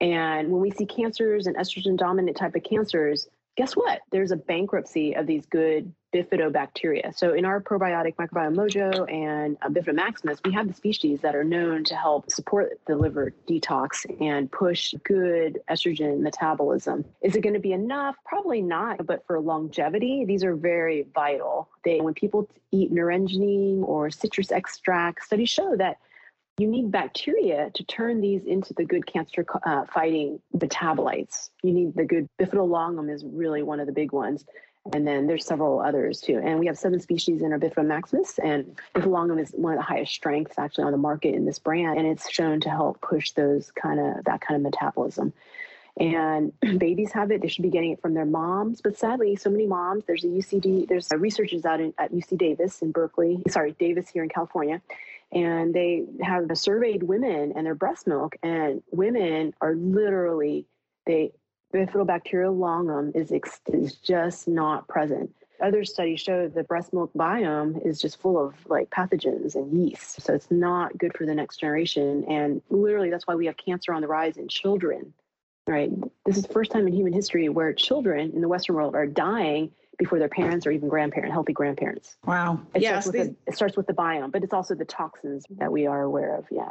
And 0.00 0.50
when 0.50 0.60
we 0.62 0.70
see 0.70 0.86
cancers 0.86 1.46
and 1.46 1.56
estrogen 1.56 1.96
dominant 1.96 2.36
type 2.36 2.54
of 2.54 2.62
cancers, 2.62 3.28
guess 3.56 3.74
what? 3.74 4.00
There's 4.10 4.30
a 4.30 4.36
bankruptcy 4.36 5.14
of 5.14 5.26
these 5.26 5.44
good 5.46 5.92
bifidobacteria. 6.14 7.16
So 7.16 7.34
in 7.34 7.44
our 7.44 7.60
probiotic 7.60 8.16
microbiome 8.16 8.54
mojo 8.54 9.12
and 9.12 9.56
uh, 9.62 9.68
bifidomaximus, 9.68 10.40
we 10.44 10.52
have 10.52 10.68
the 10.68 10.74
species 10.74 11.20
that 11.20 11.34
are 11.34 11.44
known 11.44 11.84
to 11.84 11.94
help 11.94 12.30
support 12.30 12.80
the 12.86 12.96
liver 12.96 13.32
detox 13.48 14.06
and 14.20 14.50
push 14.50 14.94
good 15.04 15.60
estrogen 15.70 16.20
metabolism. 16.20 17.04
Is 17.22 17.36
it 17.36 17.42
going 17.42 17.54
to 17.54 17.60
be 17.60 17.72
enough? 17.72 18.16
Probably 18.24 18.62
not, 18.62 19.06
but 19.06 19.26
for 19.26 19.38
longevity, 19.40 20.24
these 20.24 20.44
are 20.44 20.56
very 20.56 21.06
vital. 21.14 21.68
They, 21.84 22.00
when 22.00 22.14
people 22.14 22.48
eat 22.72 22.92
naringenin 22.92 23.82
or 23.82 24.10
citrus 24.10 24.50
extract, 24.50 25.24
studies 25.24 25.50
show 25.50 25.76
that 25.76 25.98
you 26.58 26.66
need 26.66 26.90
bacteria 26.90 27.70
to 27.74 27.84
turn 27.84 28.20
these 28.20 28.44
into 28.44 28.74
the 28.74 28.84
good 28.84 29.06
cancer 29.06 29.46
uh, 29.64 29.84
fighting 29.92 30.40
metabolites. 30.56 31.50
You 31.62 31.72
need 31.72 31.94
the 31.94 32.04
good 32.04 32.28
bifidolongum 32.40 33.12
is 33.12 33.24
really 33.24 33.62
one 33.62 33.78
of 33.78 33.86
the 33.86 33.92
big 33.92 34.12
ones. 34.12 34.44
And 34.92 35.06
then 35.06 35.26
there's 35.26 35.44
several 35.44 35.80
others 35.80 36.20
too. 36.20 36.40
And 36.42 36.58
we 36.58 36.66
have 36.66 36.78
seven 36.78 37.00
species 37.00 37.42
in 37.42 37.52
our 37.52 37.58
Bifidomaximus, 37.58 38.38
and 38.42 38.78
Bifidolongum 38.94 39.40
is 39.40 39.50
one 39.50 39.74
of 39.74 39.78
the 39.78 39.84
highest 39.84 40.12
strengths 40.12 40.58
actually 40.58 40.84
on 40.84 40.92
the 40.92 40.98
market 40.98 41.34
in 41.34 41.44
this 41.44 41.58
brand, 41.58 41.98
and 41.98 42.06
it's 42.06 42.30
shown 42.30 42.60
to 42.60 42.70
help 42.70 43.00
push 43.00 43.32
those 43.32 43.70
kind 43.70 44.00
of 44.00 44.24
that 44.24 44.40
kind 44.40 44.56
of 44.56 44.62
metabolism. 44.62 45.32
And 45.98 46.52
babies 46.78 47.12
have 47.12 47.30
it; 47.30 47.42
they 47.42 47.48
should 47.48 47.62
be 47.62 47.70
getting 47.70 47.92
it 47.92 48.00
from 48.00 48.14
their 48.14 48.24
moms. 48.24 48.80
But 48.80 48.96
sadly, 48.96 49.36
so 49.36 49.50
many 49.50 49.66
moms. 49.66 50.04
There's 50.06 50.24
a 50.24 50.28
UCD. 50.28 50.88
There's 50.88 51.12
uh, 51.12 51.18
researchers 51.18 51.64
out 51.64 51.80
in, 51.80 51.92
at 51.98 52.12
UC 52.12 52.38
Davis 52.38 52.80
in 52.80 52.92
Berkeley. 52.92 53.42
Sorry, 53.48 53.72
Davis 53.78 54.08
here 54.08 54.22
in 54.22 54.28
California, 54.28 54.80
and 55.32 55.74
they 55.74 56.04
have 56.22 56.46
surveyed 56.56 57.02
women 57.02 57.52
and 57.54 57.66
their 57.66 57.74
breast 57.74 58.06
milk, 58.06 58.36
and 58.42 58.82
women 58.90 59.54
are 59.60 59.74
literally 59.74 60.66
they 61.06 61.32
bifidobacterial 61.72 62.58
longum 62.58 63.12
is, 63.14 63.32
is 63.72 63.94
just 63.96 64.48
not 64.48 64.88
present. 64.88 65.30
Other 65.60 65.84
studies 65.84 66.20
show 66.20 66.48
the 66.48 66.62
breast 66.62 66.92
milk 66.92 67.10
biome 67.16 67.84
is 67.84 68.00
just 68.00 68.20
full 68.20 68.38
of 68.38 68.54
like 68.66 68.90
pathogens 68.90 69.56
and 69.56 69.72
yeast. 69.72 70.22
So 70.22 70.32
it's 70.32 70.50
not 70.50 70.96
good 70.96 71.16
for 71.16 71.26
the 71.26 71.34
next 71.34 71.58
generation. 71.58 72.24
And 72.28 72.62
literally, 72.70 73.10
that's 73.10 73.26
why 73.26 73.34
we 73.34 73.46
have 73.46 73.56
cancer 73.56 73.92
on 73.92 74.00
the 74.00 74.06
rise 74.06 74.36
in 74.36 74.46
children, 74.46 75.12
right? 75.66 75.90
This 76.24 76.36
is 76.36 76.44
the 76.44 76.52
first 76.52 76.70
time 76.70 76.86
in 76.86 76.92
human 76.92 77.12
history 77.12 77.48
where 77.48 77.72
children 77.72 78.30
in 78.34 78.40
the 78.40 78.48
Western 78.48 78.76
world 78.76 78.94
are 78.94 79.06
dying 79.06 79.72
before 79.98 80.20
their 80.20 80.28
parents 80.28 80.64
or 80.64 80.70
even 80.70 80.88
grandparent, 80.88 81.32
healthy 81.32 81.52
grandparents. 81.52 82.16
Wow. 82.24 82.60
It 82.72 82.82
yes. 82.82 83.06
Starts 83.06 83.18
these... 83.18 83.28
the, 83.30 83.36
it 83.48 83.56
starts 83.56 83.76
with 83.76 83.88
the 83.88 83.94
biome, 83.94 84.30
but 84.30 84.44
it's 84.44 84.54
also 84.54 84.76
the 84.76 84.84
toxins 84.84 85.44
that 85.58 85.72
we 85.72 85.86
are 85.86 86.02
aware 86.02 86.36
of. 86.36 86.46
Yeah 86.52 86.70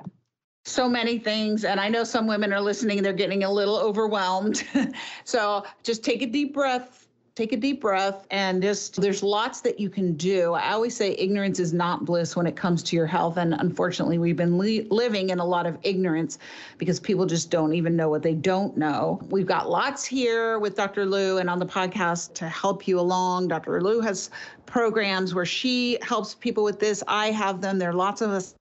so 0.67 0.87
many 0.89 1.17
things 1.17 1.63
and 1.63 1.79
i 1.79 1.87
know 1.87 2.03
some 2.03 2.27
women 2.27 2.51
are 2.51 2.61
listening 2.61 3.01
they're 3.01 3.13
getting 3.13 3.43
a 3.43 3.51
little 3.51 3.77
overwhelmed. 3.77 4.63
So 5.23 5.65
just 5.83 6.03
take 6.03 6.21
a 6.21 6.25
deep 6.25 6.53
breath 6.53 7.07
take 7.37 7.53
a 7.53 7.57
deep 7.57 7.79
breath 7.81 8.25
and 8.31 8.63
just 8.63 8.99
there's 8.99 9.21
lots 9.21 9.61
that 9.61 9.79
you 9.79 9.91
can 9.91 10.15
do. 10.15 10.53
I 10.53 10.71
always 10.71 10.95
say 10.95 11.11
ignorance 11.19 11.59
is 11.59 11.71
not 11.71 12.03
bliss 12.03 12.35
when 12.35 12.47
it 12.47 12.55
comes 12.55 12.81
to 12.83 12.95
your 12.95 13.05
health 13.05 13.37
and 13.37 13.53
unfortunately 13.53 14.17
we've 14.17 14.35
been 14.35 14.57
li- 14.57 14.87
living 14.89 15.29
in 15.29 15.37
a 15.37 15.45
lot 15.45 15.67
of 15.67 15.77
ignorance 15.83 16.39
because 16.79 16.99
people 16.99 17.27
just 17.27 17.51
don't 17.51 17.73
even 17.73 17.95
know 17.95 18.09
what 18.09 18.23
they 18.23 18.33
don't 18.33 18.75
know. 18.75 19.21
We've 19.29 19.45
got 19.45 19.69
lots 19.69 20.03
here 20.03 20.57
with 20.57 20.75
dr 20.75 21.05
Liu 21.05 21.37
and 21.37 21.47
on 21.47 21.59
the 21.59 21.65
podcast 21.65 22.33
to 22.35 22.49
help 22.49 22.87
you 22.87 22.99
along. 22.99 23.49
Dr 23.49 23.81
Liu 23.83 24.01
has 24.01 24.31
programs 24.65 25.35
where 25.35 25.45
she 25.45 25.99
helps 26.01 26.33
people 26.33 26.63
with 26.63 26.79
this. 26.79 27.03
I 27.07 27.29
have 27.29 27.61
them. 27.61 27.77
There 27.77 27.91
are 27.91 27.93
lots 27.93 28.21
of 28.21 28.31
us 28.31 28.55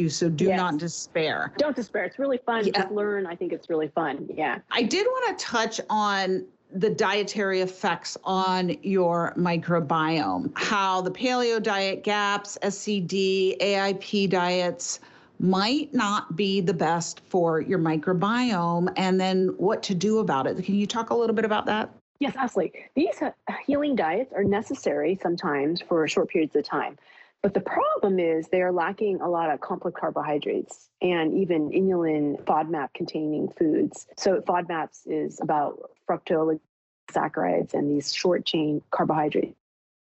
you. 0.00 0.08
So 0.08 0.28
do 0.28 0.46
yes. 0.46 0.56
not 0.56 0.78
despair. 0.78 1.52
Don't 1.58 1.76
despair. 1.76 2.04
It's 2.04 2.18
really 2.18 2.38
fun 2.38 2.66
yeah. 2.66 2.84
to 2.84 2.94
learn. 2.94 3.26
I 3.26 3.36
think 3.36 3.52
it's 3.52 3.68
really 3.68 3.88
fun. 3.88 4.28
Yeah. 4.34 4.58
I 4.70 4.82
did 4.82 5.06
want 5.06 5.38
to 5.38 5.44
touch 5.44 5.80
on 5.88 6.46
the 6.72 6.90
dietary 6.90 7.60
effects 7.60 8.16
on 8.24 8.76
your 8.82 9.34
microbiome, 9.36 10.52
how 10.54 11.00
the 11.00 11.10
paleo 11.10 11.62
diet, 11.62 12.04
GAPS, 12.04 12.58
SCD, 12.62 13.58
AIP 13.58 14.30
diets 14.30 15.00
might 15.40 15.92
not 15.94 16.36
be 16.36 16.60
the 16.60 16.74
best 16.74 17.20
for 17.28 17.60
your 17.60 17.78
microbiome, 17.78 18.92
and 18.96 19.18
then 19.18 19.48
what 19.56 19.82
to 19.82 19.94
do 19.94 20.18
about 20.18 20.46
it. 20.46 20.62
Can 20.64 20.74
you 20.74 20.86
talk 20.86 21.10
a 21.10 21.14
little 21.14 21.34
bit 21.34 21.44
about 21.44 21.66
that? 21.66 21.90
Yes, 22.20 22.34
absolutely. 22.36 22.84
These 22.94 23.22
uh, 23.22 23.30
healing 23.66 23.96
diets 23.96 24.32
are 24.34 24.44
necessary 24.44 25.18
sometimes 25.22 25.80
for 25.80 26.06
short 26.06 26.28
periods 26.28 26.54
of 26.54 26.64
time. 26.64 26.98
But 27.42 27.54
the 27.54 27.60
problem 27.60 28.18
is 28.18 28.48
they 28.48 28.60
are 28.60 28.72
lacking 28.72 29.20
a 29.22 29.28
lot 29.28 29.50
of 29.50 29.60
complex 29.60 29.98
carbohydrates 29.98 30.90
and 31.00 31.32
even 31.38 31.70
inulin 31.70 32.42
FODMAP 32.44 32.92
containing 32.94 33.48
foods. 33.48 34.06
So 34.16 34.40
FODMAPs 34.42 35.06
is 35.06 35.40
about 35.40 35.90
fructooligosaccharides 36.08 37.72
and 37.72 37.90
these 37.90 38.12
short 38.12 38.44
chain 38.44 38.82
carbohydrates 38.90 39.56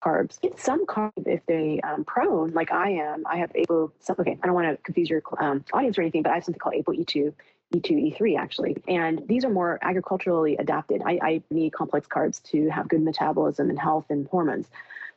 carbs. 0.04 0.40
Get 0.40 0.60
some 0.60 0.84
carbs 0.86 1.26
if 1.26 1.44
they 1.46 1.80
um, 1.80 2.04
prone, 2.04 2.52
like 2.52 2.70
I 2.70 2.90
am. 2.90 3.24
I 3.26 3.38
have 3.38 3.50
APO. 3.54 3.92
Okay, 4.10 4.38
I 4.42 4.46
don't 4.46 4.54
want 4.54 4.68
to 4.68 4.76
confuse 4.82 5.08
your 5.08 5.22
um, 5.38 5.64
audience 5.72 5.96
or 5.96 6.02
anything, 6.02 6.22
but 6.22 6.32
I 6.32 6.34
have 6.34 6.44
something 6.44 6.58
called 6.58 6.74
ApoE2. 6.74 7.32
E2, 7.74 8.16
E3 8.16 8.38
actually. 8.38 8.76
And 8.86 9.26
these 9.26 9.44
are 9.44 9.50
more 9.50 9.78
agriculturally 9.82 10.56
adapted. 10.58 11.02
I, 11.04 11.18
I 11.22 11.42
need 11.50 11.72
complex 11.72 12.06
carbs 12.06 12.42
to 12.50 12.68
have 12.68 12.88
good 12.88 13.02
metabolism 13.02 13.70
and 13.70 13.78
health 13.78 14.06
and 14.10 14.28
hormones. 14.28 14.68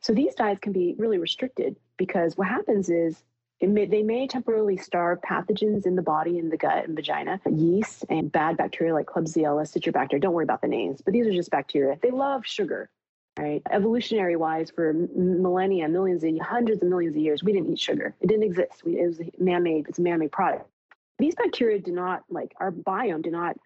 So 0.01 0.13
these 0.13 0.35
diets 0.35 0.59
can 0.61 0.73
be 0.73 0.95
really 0.97 1.17
restricted 1.17 1.75
because 1.97 2.37
what 2.37 2.47
happens 2.47 2.89
is 2.89 3.23
May, 3.59 3.87
they 3.87 4.03
may 4.03 4.27
temporarily 4.27 4.77
starve 4.77 5.19
pathogens 5.21 5.87
in 5.87 5.95
the 5.95 6.03
body, 6.03 6.37
in 6.37 6.49
the 6.49 6.57
gut 6.57 6.85
and 6.85 6.95
vagina, 6.95 7.41
yeast 7.49 8.05
and 8.07 8.31
bad 8.31 8.55
bacteria 8.55 8.93
like 8.93 9.07
Klebsiella, 9.07 9.63
Citrobacter. 9.63 10.21
Don't 10.21 10.33
worry 10.33 10.43
about 10.43 10.61
the 10.61 10.67
names, 10.67 11.01
but 11.01 11.11
these 11.11 11.25
are 11.25 11.31
just 11.31 11.49
bacteria. 11.49 11.97
They 11.99 12.11
love 12.11 12.45
sugar, 12.45 12.91
right? 13.35 13.63
Evolutionary 13.71 14.35
wise, 14.35 14.69
for 14.69 14.93
millennia, 14.93 15.87
millions 15.89 16.23
of 16.23 16.37
hundreds 16.39 16.83
of 16.83 16.89
millions 16.89 17.15
of 17.15 17.21
years, 17.23 17.43
we 17.43 17.51
didn't 17.51 17.71
eat 17.71 17.79
sugar. 17.79 18.13
It 18.21 18.27
didn't 18.27 18.43
exist. 18.43 18.83
We, 18.85 18.99
it 18.99 19.07
was 19.07 19.19
man-made. 19.39 19.87
It's 19.89 19.97
a 19.97 20.03
man-made 20.03 20.31
product. 20.31 20.69
These 21.17 21.33
bacteria 21.33 21.79
do 21.79 21.91
not 21.91 22.25
like 22.29 22.53
our 22.59 22.71
biome. 22.71 23.23
Do 23.23 23.31
not 23.31 23.57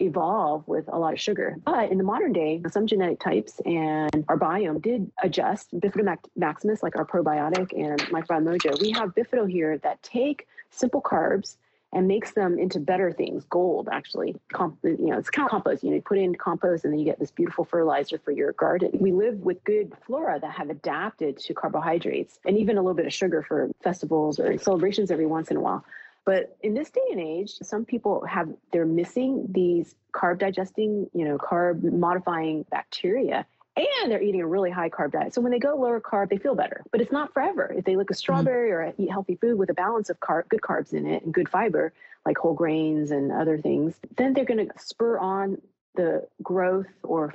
evolve 0.00 0.66
with 0.66 0.88
a 0.88 0.98
lot 0.98 1.12
of 1.12 1.20
sugar. 1.20 1.56
But 1.64 1.90
in 1.90 1.98
the 1.98 2.04
modern 2.04 2.32
day, 2.32 2.62
some 2.70 2.86
genetic 2.86 3.20
types 3.20 3.60
and 3.64 4.24
our 4.28 4.38
biome 4.38 4.82
did 4.82 5.10
adjust. 5.22 5.78
Bifidomaximus, 5.78 6.82
like 6.82 6.96
our 6.96 7.04
probiotic 7.04 7.72
and 7.76 8.00
microbiome 8.08 8.80
we 8.80 8.90
have 8.92 9.14
bifido 9.14 9.50
here 9.50 9.78
that 9.78 10.02
take 10.02 10.46
simple 10.70 11.02
carbs 11.02 11.56
and 11.92 12.06
makes 12.06 12.32
them 12.32 12.58
into 12.58 12.78
better 12.78 13.10
things 13.10 13.44
gold 13.50 13.88
actually 13.90 14.36
you 14.84 14.96
know 14.98 15.18
it's 15.18 15.30
compost 15.30 15.82
you 15.82 15.90
know 15.90 15.96
you 15.96 16.02
put 16.02 16.18
in 16.18 16.34
compost 16.34 16.84
and 16.84 16.92
then 16.92 16.98
you 16.98 17.04
get 17.04 17.18
this 17.18 17.30
beautiful 17.30 17.64
fertilizer 17.64 18.18
for 18.18 18.30
your 18.30 18.52
garden 18.52 18.90
we 19.00 19.12
live 19.12 19.40
with 19.40 19.62
good 19.64 19.92
flora 20.06 20.38
that 20.38 20.52
have 20.52 20.70
adapted 20.70 21.36
to 21.36 21.52
carbohydrates 21.52 22.38
and 22.44 22.56
even 22.56 22.76
a 22.76 22.80
little 22.80 22.94
bit 22.94 23.06
of 23.06 23.12
sugar 23.12 23.42
for 23.42 23.70
festivals 23.82 24.38
or 24.38 24.56
celebrations 24.58 25.10
every 25.10 25.26
once 25.26 25.50
in 25.50 25.56
a 25.56 25.60
while 25.60 25.84
but 26.24 26.56
in 26.62 26.74
this 26.74 26.90
day 26.90 27.00
and 27.10 27.20
age, 27.20 27.54
some 27.62 27.84
people 27.84 28.24
have 28.26 28.48
they're 28.72 28.86
missing 28.86 29.46
these 29.50 29.94
carb 30.12 30.38
digesting, 30.38 31.08
you 31.14 31.24
know, 31.24 31.38
carb 31.38 31.82
modifying 31.82 32.64
bacteria 32.70 33.46
and 33.76 34.10
they're 34.10 34.22
eating 34.22 34.40
a 34.40 34.46
really 34.46 34.70
high 34.70 34.90
carb 34.90 35.12
diet. 35.12 35.34
So 35.34 35.40
when 35.40 35.52
they 35.52 35.58
go 35.58 35.74
lower 35.76 36.00
carb, 36.00 36.28
they 36.28 36.38
feel 36.38 36.54
better, 36.54 36.82
but 36.90 37.00
it's 37.00 37.12
not 37.12 37.32
forever. 37.32 37.72
If 37.76 37.84
they 37.84 37.96
look 37.96 38.10
a 38.10 38.14
strawberry 38.14 38.70
mm-hmm. 38.70 39.00
or 39.00 39.04
eat 39.04 39.10
healthy 39.10 39.36
food 39.36 39.58
with 39.58 39.70
a 39.70 39.74
balance 39.74 40.10
of 40.10 40.18
carb, 40.20 40.48
good 40.48 40.60
carbs 40.60 40.92
in 40.92 41.06
it 41.06 41.24
and 41.24 41.32
good 41.32 41.48
fiber, 41.48 41.92
like 42.26 42.36
whole 42.36 42.54
grains 42.54 43.10
and 43.10 43.32
other 43.32 43.58
things, 43.58 43.94
then 44.16 44.34
they're 44.34 44.44
going 44.44 44.66
to 44.68 44.78
spur 44.78 45.18
on 45.18 45.60
the 45.94 46.26
growth 46.42 46.86
or 47.02 47.32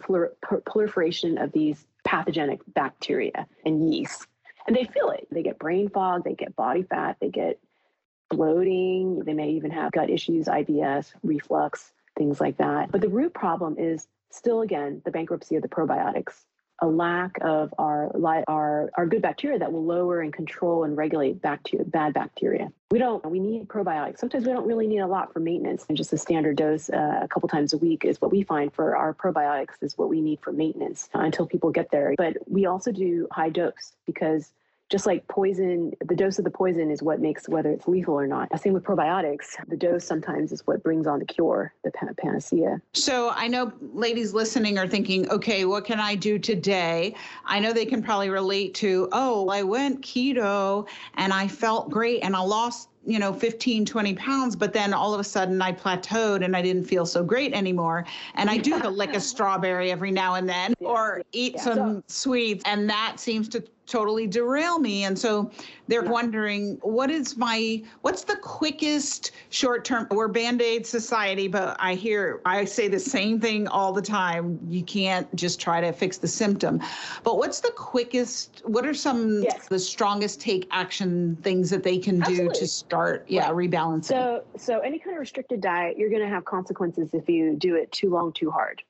proliferation 0.65 1.37
of 1.37 1.51
these 1.51 1.85
pathogenic 2.03 2.61
bacteria 2.67 3.47
and 3.65 3.93
yeast. 3.93 4.27
And 4.67 4.75
they 4.75 4.85
feel 4.85 5.11
it. 5.11 5.27
They 5.31 5.43
get 5.43 5.59
brain 5.59 5.89
fog, 5.89 6.23
they 6.23 6.33
get 6.33 6.55
body 6.55 6.83
fat, 6.83 7.17
they 7.19 7.29
get 7.29 7.59
bloating, 8.29 9.19
they 9.19 9.33
may 9.33 9.51
even 9.51 9.71
have 9.71 9.91
gut 9.91 10.09
issues, 10.09 10.45
IBS, 10.47 11.13
reflux, 11.23 11.91
things 12.17 12.39
like 12.41 12.57
that. 12.57 12.91
But 12.91 13.01
the 13.01 13.09
root 13.09 13.33
problem 13.33 13.77
is 13.77 14.07
still 14.31 14.61
again 14.61 15.01
the 15.05 15.11
bankruptcy 15.11 15.55
of 15.55 15.61
the 15.61 15.69
probiotics 15.69 16.43
a 16.79 16.87
lack 16.87 17.37
of 17.41 17.73
our 17.77 18.11
our 18.47 18.89
our 18.95 19.05
good 19.05 19.21
bacteria 19.21 19.57
that 19.59 19.71
will 19.71 19.85
lower 19.85 20.21
and 20.21 20.33
control 20.33 20.83
and 20.83 20.97
regulate 20.97 21.41
bacteria 21.41 21.85
bad 21.85 22.13
bacteria. 22.13 22.71
We 22.91 22.99
don't 22.99 23.25
we 23.29 23.39
need 23.39 23.67
probiotics. 23.67 24.19
Sometimes 24.19 24.45
we 24.45 24.51
don't 24.51 24.67
really 24.67 24.87
need 24.87 24.99
a 24.99 25.07
lot 25.07 25.31
for 25.31 25.39
maintenance. 25.39 25.85
And 25.87 25.97
just 25.97 26.11
a 26.11 26.17
standard 26.17 26.57
dose 26.57 26.89
uh, 26.89 27.19
a 27.21 27.27
couple 27.27 27.47
times 27.47 27.73
a 27.73 27.77
week 27.77 28.03
is 28.03 28.19
what 28.19 28.31
we 28.31 28.43
find 28.43 28.73
for 28.73 28.95
our 28.95 29.13
probiotics 29.13 29.75
is 29.81 29.97
what 29.97 30.09
we 30.09 30.21
need 30.21 30.39
for 30.41 30.51
maintenance 30.51 31.09
uh, 31.15 31.19
until 31.19 31.47
people 31.47 31.71
get 31.71 31.91
there. 31.91 32.13
But 32.17 32.37
we 32.47 32.65
also 32.65 32.91
do 32.91 33.27
high 33.31 33.49
dose 33.49 33.93
because 34.05 34.51
just 34.89 35.05
like 35.05 35.27
poison, 35.27 35.93
the 36.05 36.15
dose 36.15 36.37
of 36.37 36.45
the 36.45 36.51
poison 36.51 36.91
is 36.91 37.01
what 37.01 37.19
makes 37.19 37.49
whether 37.49 37.71
it's 37.71 37.87
lethal 37.87 38.13
or 38.13 38.27
not. 38.27 38.47
Same 38.59 38.73
with 38.73 38.83
probiotics. 38.83 39.55
The 39.67 39.77
dose 39.77 40.05
sometimes 40.05 40.51
is 40.51 40.61
what 40.67 40.83
brings 40.83 41.07
on 41.07 41.19
the 41.19 41.25
cure, 41.25 41.73
the 41.83 41.91
panacea. 42.17 42.81
So 42.93 43.31
I 43.35 43.47
know 43.47 43.71
ladies 43.93 44.33
listening 44.33 44.77
are 44.77 44.87
thinking, 44.87 45.29
okay, 45.29 45.65
what 45.65 45.85
can 45.85 45.99
I 45.99 46.15
do 46.15 46.37
today? 46.37 47.15
I 47.45 47.59
know 47.59 47.73
they 47.73 47.85
can 47.85 48.03
probably 48.03 48.29
relate 48.29 48.75
to, 48.75 49.09
oh, 49.11 49.49
I 49.49 49.63
went 49.63 50.01
keto 50.01 50.87
and 51.15 51.33
I 51.33 51.47
felt 51.47 51.89
great 51.89 52.21
and 52.23 52.35
I 52.35 52.41
lost 52.41 52.89
you 53.07 53.19
know 53.19 53.31
15 53.31 53.85
20 53.85 54.15
pounds 54.15 54.55
but 54.55 54.73
then 54.73 54.91
all 54.91 55.13
of 55.13 55.19
a 55.19 55.23
sudden 55.23 55.61
i 55.61 55.71
plateaued 55.71 56.43
and 56.43 56.55
i 56.55 56.61
didn't 56.61 56.85
feel 56.85 57.05
so 57.05 57.23
great 57.23 57.53
anymore 57.53 58.03
and 58.33 58.49
i 58.49 58.57
do 58.57 58.75
a 58.83 58.89
lick 58.89 59.13
a 59.13 59.19
strawberry 59.19 59.91
every 59.91 60.09
now 60.09 60.33
and 60.35 60.49
then 60.49 60.73
or 60.79 61.21
eat 61.31 61.53
yeah. 61.55 61.61
some 61.61 61.77
so, 61.77 62.03
sweets 62.07 62.63
and 62.65 62.89
that 62.89 63.19
seems 63.19 63.47
to 63.47 63.63
totally 63.85 64.25
derail 64.27 64.79
me 64.79 65.03
and 65.03 65.17
so 65.17 65.51
they're 65.87 66.03
yeah. 66.03 66.09
wondering 66.09 66.77
what 66.81 67.11
is 67.11 67.37
my 67.37 67.81
what's 68.01 68.23
the 68.23 68.35
quickest 68.37 69.31
short 69.49 69.85
term 69.85 70.07
we're 70.11 70.27
band-aid 70.27 70.85
society 70.85 71.47
but 71.47 71.77
i 71.79 71.93
hear 71.93 72.41
i 72.45 72.65
say 72.65 72.87
the 72.87 72.99
same 72.99 73.39
thing 73.39 73.67
all 73.67 73.93
the 73.93 74.01
time 74.01 74.59
you 74.67 74.83
can't 74.83 75.33
just 75.35 75.59
try 75.59 75.79
to 75.79 75.91
fix 75.91 76.17
the 76.17 76.27
symptom 76.27 76.81
but 77.23 77.37
what's 77.37 77.59
the 77.59 77.71
quickest 77.75 78.63
what 78.65 78.85
are 78.85 78.93
some 78.93 79.43
yes. 79.43 79.67
the 79.67 79.79
strongest 79.79 80.41
take 80.41 80.67
action 80.71 81.35
things 81.43 81.69
that 81.69 81.83
they 81.83 81.97
can 81.97 82.21
Absolutely. 82.21 82.47
do 82.53 82.59
to 82.59 82.67
start 82.67 83.25
yeah 83.27 83.49
right. 83.51 83.69
rebalancing 83.69 84.05
so 84.05 84.43
so 84.57 84.79
any 84.79 84.97
kind 84.97 85.15
of 85.15 85.19
restricted 85.19 85.61
diet 85.61 85.97
you're 85.97 86.09
going 86.09 86.21
to 86.21 86.27
have 86.27 86.45
consequences 86.45 87.09
if 87.13 87.29
you 87.29 87.55
do 87.55 87.75
it 87.75 87.91
too 87.91 88.09
long 88.09 88.33
too 88.33 88.49
hard 88.49 88.81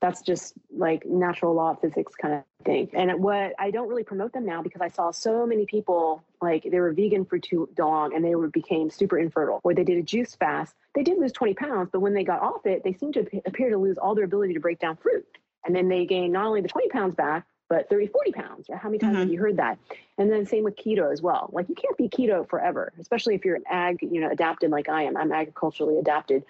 that's 0.00 0.22
just 0.22 0.54
like 0.74 1.04
natural 1.06 1.54
law 1.54 1.72
of 1.72 1.80
physics 1.80 2.14
kind 2.14 2.34
of 2.34 2.42
thing. 2.64 2.88
And 2.94 3.22
what 3.22 3.52
I 3.58 3.70
don't 3.70 3.88
really 3.88 4.02
promote 4.02 4.32
them 4.32 4.46
now 4.46 4.62
because 4.62 4.80
I 4.80 4.88
saw 4.88 5.10
so 5.10 5.46
many 5.46 5.66
people 5.66 6.24
like 6.40 6.66
they 6.70 6.80
were 6.80 6.92
vegan 6.92 7.24
for 7.24 7.38
too 7.38 7.68
long 7.78 8.14
and 8.14 8.24
they 8.24 8.34
were 8.34 8.48
became 8.48 8.88
super 8.90 9.18
infertile. 9.18 9.60
Or 9.62 9.74
they 9.74 9.84
did 9.84 9.98
a 9.98 10.02
juice 10.02 10.34
fast. 10.34 10.74
They 10.94 11.02
did 11.02 11.18
lose 11.18 11.32
20 11.32 11.54
pounds, 11.54 11.90
but 11.92 12.00
when 12.00 12.14
they 12.14 12.24
got 12.24 12.40
off 12.40 12.64
it, 12.64 12.82
they 12.82 12.94
seemed 12.94 13.14
to 13.14 13.26
appear 13.46 13.70
to 13.70 13.78
lose 13.78 13.98
all 13.98 14.14
their 14.14 14.24
ability 14.24 14.54
to 14.54 14.60
break 14.60 14.78
down 14.78 14.96
fruit. 14.96 15.26
And 15.66 15.76
then 15.76 15.88
they 15.88 16.06
gained 16.06 16.32
not 16.32 16.46
only 16.46 16.62
the 16.62 16.68
20 16.68 16.88
pounds 16.88 17.14
back, 17.14 17.46
but 17.68 17.88
30, 17.88 18.08
40 18.08 18.32
pounds. 18.32 18.66
How 18.74 18.88
many 18.88 18.98
times 18.98 19.12
mm-hmm. 19.12 19.20
have 19.20 19.32
you 19.32 19.38
heard 19.38 19.56
that? 19.58 19.78
And 20.18 20.30
then 20.30 20.44
same 20.44 20.64
with 20.64 20.76
keto 20.76 21.12
as 21.12 21.22
well. 21.22 21.50
Like 21.52 21.68
you 21.68 21.76
can't 21.76 21.96
be 21.96 22.08
keto 22.08 22.46
forever, 22.48 22.92
especially 22.98 23.36
if 23.36 23.44
you're 23.44 23.54
an 23.54 23.64
ag, 23.70 23.98
you 24.02 24.20
know, 24.20 24.28
adapted 24.28 24.70
like 24.70 24.88
I 24.88 25.04
am. 25.04 25.16
I'm 25.16 25.30
agriculturally 25.30 25.98
adapted. 25.98 26.42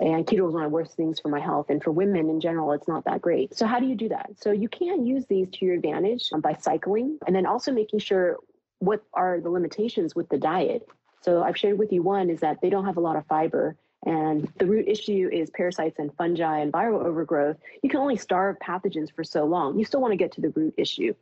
And 0.00 0.26
keto 0.26 0.46
is 0.48 0.54
one 0.54 0.64
of 0.64 0.70
the 0.70 0.74
worst 0.74 0.94
things 0.94 1.18
for 1.18 1.28
my 1.28 1.40
health. 1.40 1.70
And 1.70 1.82
for 1.82 1.90
women 1.90 2.28
in 2.30 2.40
general, 2.40 2.72
it's 2.72 2.86
not 2.86 3.04
that 3.06 3.20
great. 3.20 3.56
So, 3.56 3.66
how 3.66 3.80
do 3.80 3.86
you 3.86 3.96
do 3.96 4.08
that? 4.10 4.30
So, 4.36 4.52
you 4.52 4.68
can 4.68 5.06
use 5.06 5.26
these 5.26 5.48
to 5.50 5.64
your 5.64 5.74
advantage 5.74 6.30
by 6.40 6.56
cycling 6.60 7.18
and 7.26 7.34
then 7.34 7.46
also 7.46 7.72
making 7.72 7.98
sure 8.00 8.38
what 8.78 9.02
are 9.12 9.40
the 9.40 9.50
limitations 9.50 10.14
with 10.14 10.28
the 10.28 10.38
diet. 10.38 10.86
So, 11.22 11.42
I've 11.42 11.56
shared 11.56 11.78
with 11.78 11.92
you 11.92 12.02
one 12.02 12.30
is 12.30 12.40
that 12.40 12.60
they 12.60 12.70
don't 12.70 12.84
have 12.84 12.96
a 12.96 13.00
lot 13.00 13.16
of 13.16 13.26
fiber. 13.26 13.76
And 14.06 14.48
the 14.58 14.66
root 14.66 14.86
issue 14.86 15.28
is 15.32 15.50
parasites 15.50 15.98
and 15.98 16.14
fungi 16.16 16.60
and 16.60 16.72
viral 16.72 17.04
overgrowth. 17.04 17.56
You 17.82 17.90
can 17.90 17.98
only 17.98 18.16
starve 18.16 18.56
pathogens 18.60 19.12
for 19.12 19.24
so 19.24 19.44
long. 19.44 19.76
You 19.76 19.84
still 19.84 20.00
want 20.00 20.12
to 20.12 20.16
get 20.16 20.32
to 20.32 20.40
the 20.40 20.50
root 20.50 20.74
issue. 20.76 21.14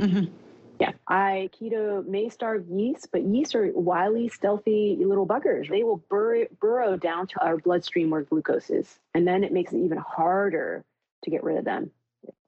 Mm-hmm. 0.00 0.32
Yeah, 0.80 0.92
I 1.06 1.50
keto 1.52 2.06
may 2.06 2.30
starve 2.30 2.66
yeast, 2.66 3.08
but 3.12 3.22
yeast 3.22 3.54
are 3.54 3.70
wily, 3.74 4.30
stealthy 4.30 4.96
little 4.98 5.26
buggers. 5.26 5.68
They 5.68 5.82
will 5.82 5.98
bur- 6.08 6.48
burrow 6.58 6.96
down 6.96 7.26
to 7.28 7.44
our 7.44 7.58
bloodstream 7.58 8.08
where 8.08 8.22
glucose 8.22 8.70
is, 8.70 8.98
and 9.14 9.28
then 9.28 9.44
it 9.44 9.52
makes 9.52 9.74
it 9.74 9.78
even 9.78 9.98
harder 9.98 10.82
to 11.22 11.30
get 11.30 11.44
rid 11.44 11.58
of 11.58 11.66
them. 11.66 11.90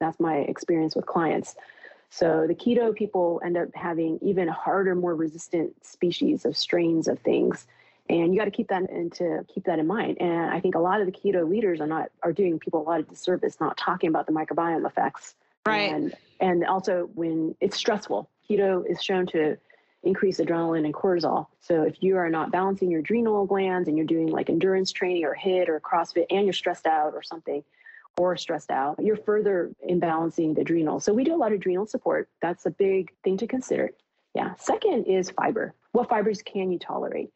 That's 0.01 0.19
my 0.19 0.37
experience 0.37 0.97
with 0.97 1.05
clients. 1.05 1.57
So 2.09 2.47
the 2.49 2.55
keto 2.55 2.95
people 2.95 3.43
end 3.45 3.59
up 3.59 3.69
having 3.75 4.19
even 4.23 4.49
harder, 4.49 4.95
more 4.95 5.15
resistant 5.15 5.85
species 5.85 6.47
of 6.47 6.57
strains 6.57 7.09
of 7.09 7.19
things. 7.19 7.67
And 8.09 8.33
you 8.33 8.41
got 8.41 8.47
to 8.47 8.51
keep 8.51 8.69
that 8.69 8.89
into 8.89 9.45
keep 9.53 9.65
that 9.65 9.79
in 9.79 9.87
mind. 9.87 10.17
And 10.21 10.51
I 10.51 10.59
think 10.59 10.75
a 10.75 10.79
lot 10.79 11.03
of 11.03 11.07
the 11.07 11.13
keto 11.13 11.47
leaders 11.47 11.83
are 11.83 11.87
not 11.87 12.11
are 12.23 12.33
doing 12.33 12.59
people 12.59 12.81
a 12.81 12.89
lot 12.89 13.01
of 13.01 13.11
disservice, 13.11 13.61
not 13.61 13.77
talking 13.77 14.09
about 14.09 14.27
the 14.27 14.33
microbiome 14.33 14.87
effects 14.87 15.35
Right. 15.67 15.93
And, 15.93 16.15
and 16.41 16.65
also 16.65 17.09
when 17.15 17.55
it's 17.61 17.77
stressful, 17.77 18.29
keto 18.49 18.83
is 18.89 19.03
shown 19.03 19.27
to 19.29 19.57
increase 20.03 20.39
adrenaline 20.39 20.85
and 20.85 20.93
cortisol. 20.93 21.47
So 21.61 21.83
if 21.83 22.03
you 22.03 22.17
are 22.17 22.29
not 22.29 22.51
balancing 22.51 22.91
your 22.91 23.01
adrenal 23.01 23.47
glands 23.47 23.89
and 23.89 23.97
you're 23.97 24.07
doing 24.07 24.29
like 24.29 24.51
endurance 24.51 24.91
training 24.91 25.25
or 25.25 25.37
HIIT 25.41 25.69
or 25.69 25.81
CrossFit 25.81 26.27
and 26.31 26.45
you're 26.45 26.53
stressed 26.53 26.87
out 26.87 27.15
or 27.15 27.23
something, 27.23 27.63
or 28.19 28.37
stressed 28.37 28.71
out, 28.71 28.99
you're 29.03 29.17
further 29.17 29.71
imbalancing 29.89 30.55
the 30.55 30.61
adrenal. 30.61 31.01
So 31.01 31.15
we 31.15 31.25
do 31.25 31.35
a 31.35 31.37
lot 31.37 31.53
of 31.53 31.59
adrenal 31.59 31.87
support. 31.87 32.29
That's 32.43 32.67
a 32.67 32.71
big 32.71 33.11
thing 33.25 33.39
to 33.39 33.47
consider. 33.47 33.91
Yeah. 34.35 34.55
Second 34.57 35.05
is 35.05 35.31
fiber. 35.31 35.75
What 35.93 36.09
fibers 36.09 36.43
can 36.43 36.73
you 36.73 36.79
tolerate? 36.79 37.31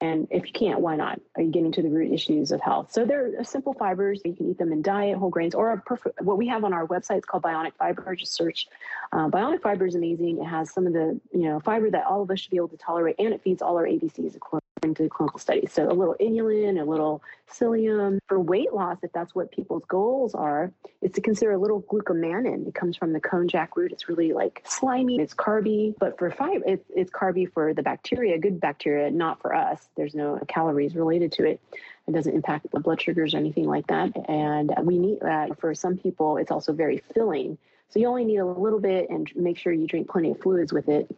And 0.00 0.28
if 0.30 0.46
you 0.46 0.52
can't, 0.52 0.80
why 0.80 0.96
not? 0.96 1.20
Are 1.36 1.42
you 1.42 1.50
getting 1.50 1.72
to 1.72 1.82
the 1.82 1.88
root 1.88 2.12
issues 2.12 2.52
of 2.52 2.60
health? 2.60 2.92
So 2.92 3.06
they're 3.06 3.42
simple 3.44 3.72
fibers. 3.72 4.20
You 4.26 4.34
can 4.34 4.50
eat 4.50 4.58
them 4.58 4.70
in 4.70 4.82
diet, 4.82 5.16
whole 5.16 5.30
grains, 5.30 5.54
or 5.54 5.74
perfect, 5.86 6.20
what 6.20 6.36
we 6.36 6.46
have 6.48 6.64
on 6.64 6.74
our 6.74 6.86
website 6.86 7.18
is 7.18 7.24
called 7.24 7.42
Bionic 7.42 7.72
Fiber. 7.78 8.14
Just 8.14 8.34
search. 8.34 8.68
Uh, 9.12 9.28
Bionic 9.28 9.62
Fiber 9.62 9.86
is 9.86 9.94
amazing. 9.94 10.38
It 10.38 10.44
has 10.44 10.70
some 10.70 10.86
of 10.86 10.92
the 10.92 11.18
you 11.32 11.48
know 11.48 11.60
fiber 11.60 11.90
that 11.90 12.04
all 12.04 12.20
of 12.20 12.30
us 12.30 12.40
should 12.40 12.50
be 12.50 12.58
able 12.58 12.68
to 12.68 12.76
tolerate, 12.76 13.16
and 13.18 13.32
it 13.32 13.42
feeds 13.42 13.62
all 13.62 13.76
our 13.78 13.86
ABCs 13.86 14.36
into 14.82 15.08
clinical 15.08 15.38
studies. 15.38 15.72
So 15.72 15.88
a 15.88 15.92
little 15.92 16.16
inulin, 16.20 16.80
a 16.80 16.84
little 16.84 17.22
psyllium. 17.50 18.18
For 18.28 18.38
weight 18.38 18.72
loss, 18.72 18.98
if 19.02 19.12
that's 19.12 19.34
what 19.34 19.50
people's 19.50 19.84
goals 19.88 20.34
are, 20.34 20.72
is 21.00 21.12
to 21.12 21.20
consider 21.20 21.52
a 21.52 21.58
little 21.58 21.82
glucomannan. 21.82 22.68
It 22.68 22.74
comes 22.74 22.96
from 22.96 23.12
the 23.12 23.20
konjac 23.20 23.68
root. 23.76 23.92
It's 23.92 24.08
really 24.08 24.32
like 24.32 24.62
slimy. 24.66 25.18
It's 25.20 25.34
carby, 25.34 25.94
but 25.98 26.18
for 26.18 26.30
fiber, 26.30 26.64
it's, 26.66 26.84
it's 26.94 27.10
carby 27.10 27.50
for 27.52 27.72
the 27.72 27.82
bacteria, 27.82 28.38
good 28.38 28.60
bacteria, 28.60 29.10
not 29.10 29.40
for 29.40 29.54
us. 29.54 29.88
There's 29.96 30.14
no 30.14 30.38
calories 30.48 30.94
related 30.94 31.32
to 31.32 31.44
it. 31.44 31.60
It 32.06 32.12
doesn't 32.12 32.34
impact 32.34 32.70
the 32.70 32.80
blood 32.80 33.00
sugars 33.00 33.34
or 33.34 33.38
anything 33.38 33.66
like 33.66 33.86
that. 33.88 34.12
And 34.28 34.72
we 34.82 34.98
need 34.98 35.20
that. 35.20 35.58
For 35.58 35.74
some 35.74 35.96
people, 35.96 36.36
it's 36.36 36.50
also 36.50 36.72
very 36.72 37.02
filling. 37.14 37.58
So 37.88 38.00
you 38.00 38.08
only 38.08 38.24
need 38.24 38.38
a 38.38 38.46
little 38.46 38.80
bit 38.80 39.08
and 39.10 39.30
make 39.36 39.58
sure 39.58 39.72
you 39.72 39.86
drink 39.86 40.08
plenty 40.08 40.32
of 40.32 40.40
fluids 40.40 40.72
with 40.72 40.88
it 40.88 41.10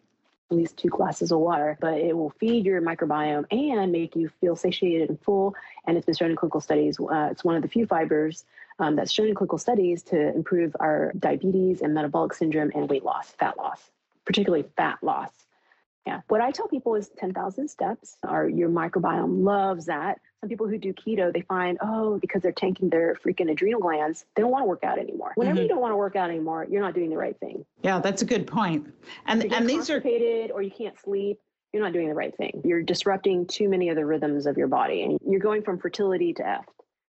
at 0.50 0.56
least 0.56 0.76
two 0.76 0.88
glasses 0.88 1.30
of 1.30 1.38
water, 1.40 1.76
but 1.80 1.98
it 1.98 2.16
will 2.16 2.30
feed 2.30 2.64
your 2.64 2.80
microbiome 2.80 3.44
and 3.50 3.92
make 3.92 4.16
you 4.16 4.30
feel 4.40 4.56
satiated 4.56 5.10
and 5.10 5.20
full. 5.20 5.54
And 5.86 5.96
it's 5.96 6.06
been 6.06 6.14
shown 6.14 6.30
in 6.30 6.36
clinical 6.36 6.60
studies. 6.60 6.98
Uh, 6.98 7.28
it's 7.30 7.44
one 7.44 7.56
of 7.56 7.62
the 7.62 7.68
few 7.68 7.86
fibers 7.86 8.44
um, 8.78 8.96
that's 8.96 9.12
shown 9.12 9.28
in 9.28 9.34
clinical 9.34 9.58
studies 9.58 10.02
to 10.04 10.34
improve 10.34 10.74
our 10.80 11.12
diabetes 11.18 11.82
and 11.82 11.92
metabolic 11.92 12.32
syndrome 12.32 12.72
and 12.74 12.88
weight 12.88 13.04
loss, 13.04 13.30
fat 13.32 13.58
loss, 13.58 13.90
particularly 14.24 14.64
fat 14.76 14.98
loss. 15.02 15.30
Yeah. 16.06 16.22
What 16.28 16.40
I 16.40 16.50
tell 16.50 16.68
people 16.68 16.94
is 16.94 17.10
10,000 17.18 17.68
steps. 17.68 18.16
Our 18.22 18.48
your 18.48 18.70
microbiome 18.70 19.44
loves 19.44 19.86
that. 19.86 20.20
Some 20.40 20.48
people 20.48 20.68
who 20.68 20.78
do 20.78 20.92
keto, 20.92 21.32
they 21.32 21.40
find, 21.40 21.78
oh, 21.80 22.18
because 22.18 22.42
they're 22.42 22.52
tanking 22.52 22.90
their 22.90 23.16
freaking 23.16 23.50
adrenal 23.50 23.80
glands, 23.80 24.24
they 24.36 24.42
don't 24.42 24.52
want 24.52 24.62
to 24.62 24.68
work 24.68 24.84
out 24.84 24.98
anymore. 24.98 25.32
Whenever 25.34 25.56
mm-hmm. 25.56 25.62
you 25.64 25.68
don't 25.68 25.80
want 25.80 25.92
to 25.92 25.96
work 25.96 26.14
out 26.14 26.30
anymore, 26.30 26.64
you're 26.70 26.80
not 26.80 26.94
doing 26.94 27.10
the 27.10 27.16
right 27.16 27.36
thing. 27.40 27.64
Yeah, 27.82 27.98
that's 27.98 28.22
a 28.22 28.24
good 28.24 28.46
point. 28.46 28.86
And 29.26 29.52
and 29.52 29.68
these 29.68 29.90
are 29.90 30.00
or 30.52 30.62
you 30.62 30.70
can't 30.70 30.98
sleep. 31.00 31.40
you're 31.72 31.82
not 31.82 31.92
doing 31.92 32.08
the 32.08 32.14
right 32.14 32.36
thing. 32.36 32.62
You're 32.64 32.82
disrupting 32.82 33.46
too 33.46 33.68
many 33.68 33.88
of 33.88 33.96
the 33.96 34.06
rhythms 34.06 34.46
of 34.46 34.56
your 34.56 34.68
body 34.68 35.02
and 35.02 35.18
you're 35.26 35.40
going 35.40 35.62
from 35.62 35.78
fertility 35.78 36.32
to 36.34 36.46
F. 36.46 36.64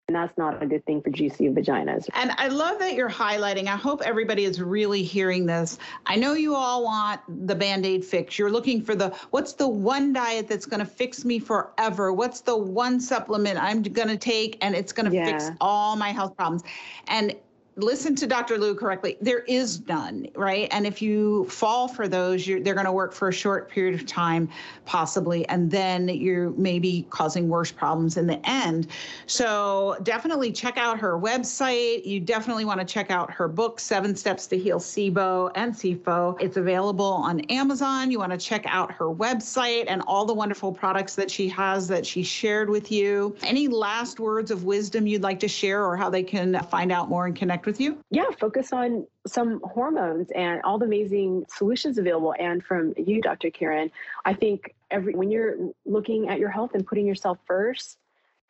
And 0.09 0.15
that's 0.15 0.39
not 0.39 0.63
a 0.63 0.67
good 0.67 0.87
thing 0.87 1.03
for 1.03 1.11
juicy 1.11 1.49
vaginas. 1.49 2.09
And 2.15 2.31
I 2.37 2.47
love 2.47 2.79
that 2.79 2.95
you're 2.95 3.11
highlighting. 3.11 3.67
I 3.67 3.75
hope 3.75 4.03
everybody 4.03 4.45
is 4.45 4.63
really 4.63 5.03
hearing 5.03 5.47
this. 5.47 5.79
I 6.07 6.15
know 6.15 6.35
you 6.35 6.55
all 6.55 6.85
want 6.85 7.21
the 7.49 7.57
band 7.57 7.85
aid 7.85 8.05
fix. 8.05 8.39
You're 8.39 8.53
looking 8.53 8.81
for 8.81 8.95
the 8.95 9.09
what's 9.31 9.55
the 9.55 9.67
one 9.67 10.13
diet 10.13 10.47
that's 10.47 10.65
going 10.65 10.79
to 10.79 10.87
fix 10.87 11.25
me 11.25 11.41
forever? 11.41 12.13
What's 12.13 12.43
the 12.43 12.57
one 12.57 13.01
supplement 13.01 13.61
I'm 13.61 13.83
going 13.83 14.07
to 14.07 14.17
take 14.17 14.65
and 14.65 14.77
it's 14.77 14.93
going 14.93 15.11
to 15.11 15.17
yeah. 15.17 15.25
fix 15.25 15.51
all 15.61 15.97
my 15.97 16.11
health 16.11 16.37
problems? 16.37 16.63
And 17.09 17.35
listen 17.77 18.15
to 18.17 18.27
Dr. 18.27 18.57
Liu 18.57 18.75
correctly, 18.75 19.19
there 19.21 19.41
is 19.41 19.87
none, 19.87 20.27
right? 20.35 20.67
And 20.71 20.87
if 20.87 21.03
you 21.03 21.45
fall 21.45 21.89
for 21.89 22.09
those, 22.09 22.47
they're 22.47 22.75
going 22.75 22.87
to 22.87 22.93
work 22.93 23.13
for 23.13 23.29
a 23.29 23.33
short 23.33 23.69
period 23.69 23.95
of 23.95 24.07
time, 24.07 24.49
possibly, 24.87 25.47
and 25.49 25.71
then 25.71 26.09
you're 26.09 26.51
maybe 26.51 27.07
causing 27.11 27.49
worse 27.49 27.71
problems 27.71 28.17
in 28.17 28.27
the 28.27 28.41
end. 28.49 28.89
So 29.27 29.99
definitely 30.03 30.53
check 30.53 30.79
out 30.79 30.99
her 30.99 31.19
website. 31.19 32.07
You 32.07 32.19
definitely 32.19 32.65
want 32.65 32.81
to 32.81 32.87
check 32.87 33.11
out 33.11 33.31
her 33.31 33.47
book, 33.47 33.79
Seven 33.79 34.17
Steps 34.17 34.47
to 34.49 34.59
Heal 34.59 34.79
SIBO 34.79 35.51
and 35.55 35.75
SIFO. 35.75 36.41
It's 36.41 36.57
available 36.57 37.05
on 37.05 37.41
Amazon. 37.41 38.11
You 38.11 38.19
want 38.21 38.33
to 38.33 38.39
check 38.39 38.65
out 38.67 38.91
her 38.93 39.07
website 39.07 39.85
and 39.89 40.03
all 40.07 40.25
the 40.25 40.35
wonderful 40.35 40.73
products 40.73 41.15
that 41.17 41.31
she 41.31 41.47
has 41.51 41.89
that 41.89 42.07
she 42.07 42.23
shared 42.23 42.71
with 42.71 42.91
you. 42.91 43.37
Any 43.43 43.69
last 43.69 44.19
words 44.19 44.51
of 44.51 44.65
wisdom 44.65 45.07
you'd 45.07 45.23
like 45.23 45.41
to 45.41 45.49
share 45.49 45.85
or 45.85 45.95
how 45.97 46.09
they 46.09 46.23
can 46.23 46.59
find 46.71 46.91
out 46.91 47.11
more 47.11 47.27
and 47.27 47.37
with 47.67 47.81
you? 47.81 47.99
Yeah, 48.11 48.31
focus 48.39 48.73
on 48.73 49.07
some 49.27 49.61
hormones 49.63 50.31
and 50.35 50.63
all 50.63 50.79
the 50.79 50.87
amazing 50.87 51.45
solutions 51.49 51.99
available. 51.99 52.35
And 52.39 52.65
from 52.65 52.95
you, 52.97 53.21
Dr. 53.21 53.51
Kyrin, 53.51 53.91
I 54.25 54.33
think 54.35 54.75
every 54.91 55.15
when 55.15 55.31
you're 55.31 55.57
looking 55.85 56.29
at 56.29 56.39
your 56.39 56.51
health 56.51 56.75
and 56.75 56.87
putting 56.87 57.07
yourself 57.07 57.39
first, 57.47 57.99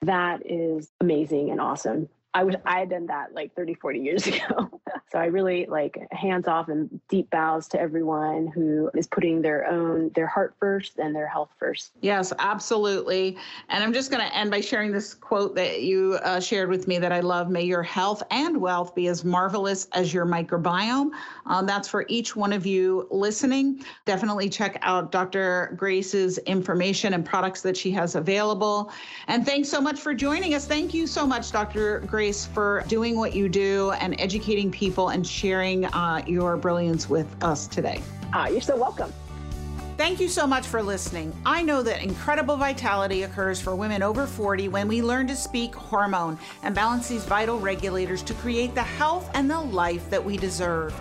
that 0.02 0.42
is 0.44 0.90
amazing 1.00 1.50
and 1.50 1.60
awesome. 1.60 2.08
I 2.36 2.44
wish 2.44 2.56
I 2.66 2.80
had 2.80 2.90
done 2.90 3.06
that 3.06 3.32
like 3.32 3.54
30, 3.56 3.74
40 3.74 3.98
years 3.98 4.26
ago. 4.26 4.70
so 5.10 5.18
I 5.18 5.24
really 5.26 5.64
like 5.64 5.96
hands 6.12 6.46
off 6.46 6.68
and 6.68 7.00
deep 7.08 7.30
bows 7.30 7.66
to 7.68 7.80
everyone 7.80 8.48
who 8.48 8.90
is 8.94 9.06
putting 9.06 9.40
their 9.40 9.66
own, 9.66 10.10
their 10.14 10.26
heart 10.26 10.54
first 10.60 10.98
and 10.98 11.16
their 11.16 11.26
health 11.26 11.48
first. 11.58 11.92
Yes, 12.02 12.34
absolutely. 12.38 13.38
And 13.70 13.82
I'm 13.82 13.94
just 13.94 14.10
going 14.10 14.22
to 14.26 14.36
end 14.36 14.50
by 14.50 14.60
sharing 14.60 14.92
this 14.92 15.14
quote 15.14 15.54
that 15.54 15.82
you 15.82 16.18
uh, 16.22 16.38
shared 16.38 16.68
with 16.68 16.86
me 16.86 16.98
that 16.98 17.10
I 17.10 17.20
love. 17.20 17.48
May 17.48 17.64
your 17.64 17.82
health 17.82 18.22
and 18.30 18.60
wealth 18.60 18.94
be 18.94 19.06
as 19.06 19.24
marvelous 19.24 19.88
as 19.94 20.12
your 20.12 20.26
microbiome. 20.26 21.12
Um, 21.46 21.64
that's 21.64 21.88
for 21.88 22.04
each 22.08 22.36
one 22.36 22.52
of 22.52 22.66
you 22.66 23.08
listening. 23.10 23.82
Definitely 24.04 24.50
check 24.50 24.78
out 24.82 25.10
Dr. 25.10 25.72
Grace's 25.76 26.36
information 26.38 27.14
and 27.14 27.24
products 27.24 27.62
that 27.62 27.78
she 27.78 27.90
has 27.92 28.14
available. 28.14 28.92
And 29.26 29.46
thanks 29.46 29.70
so 29.70 29.80
much 29.80 29.98
for 30.00 30.12
joining 30.12 30.52
us. 30.52 30.66
Thank 30.66 30.92
you 30.92 31.06
so 31.06 31.26
much, 31.26 31.50
Dr. 31.50 32.00
Grace 32.00 32.25
Grace, 32.26 32.44
for 32.44 32.82
doing 32.88 33.16
what 33.16 33.36
you 33.36 33.48
do 33.48 33.92
and 34.00 34.20
educating 34.20 34.68
people 34.68 35.10
and 35.10 35.24
sharing 35.24 35.84
uh, 35.84 36.24
your 36.26 36.56
brilliance 36.56 37.08
with 37.08 37.28
us 37.40 37.68
today. 37.68 38.02
Ah, 38.32 38.48
you're 38.48 38.60
so 38.60 38.76
welcome. 38.76 39.12
Thank 39.96 40.18
you 40.18 40.28
so 40.28 40.44
much 40.44 40.66
for 40.66 40.82
listening. 40.82 41.32
I 41.46 41.62
know 41.62 41.84
that 41.84 42.02
incredible 42.02 42.56
vitality 42.56 43.22
occurs 43.22 43.60
for 43.60 43.76
women 43.76 44.02
over 44.02 44.26
40 44.26 44.66
when 44.66 44.88
we 44.88 45.02
learn 45.02 45.28
to 45.28 45.36
speak 45.36 45.72
hormone 45.72 46.36
and 46.64 46.74
balance 46.74 47.06
these 47.06 47.24
vital 47.24 47.60
regulators 47.60 48.24
to 48.24 48.34
create 48.34 48.74
the 48.74 48.82
health 48.82 49.30
and 49.34 49.48
the 49.48 49.60
life 49.60 50.10
that 50.10 50.24
we 50.24 50.36
deserve. 50.36 51.00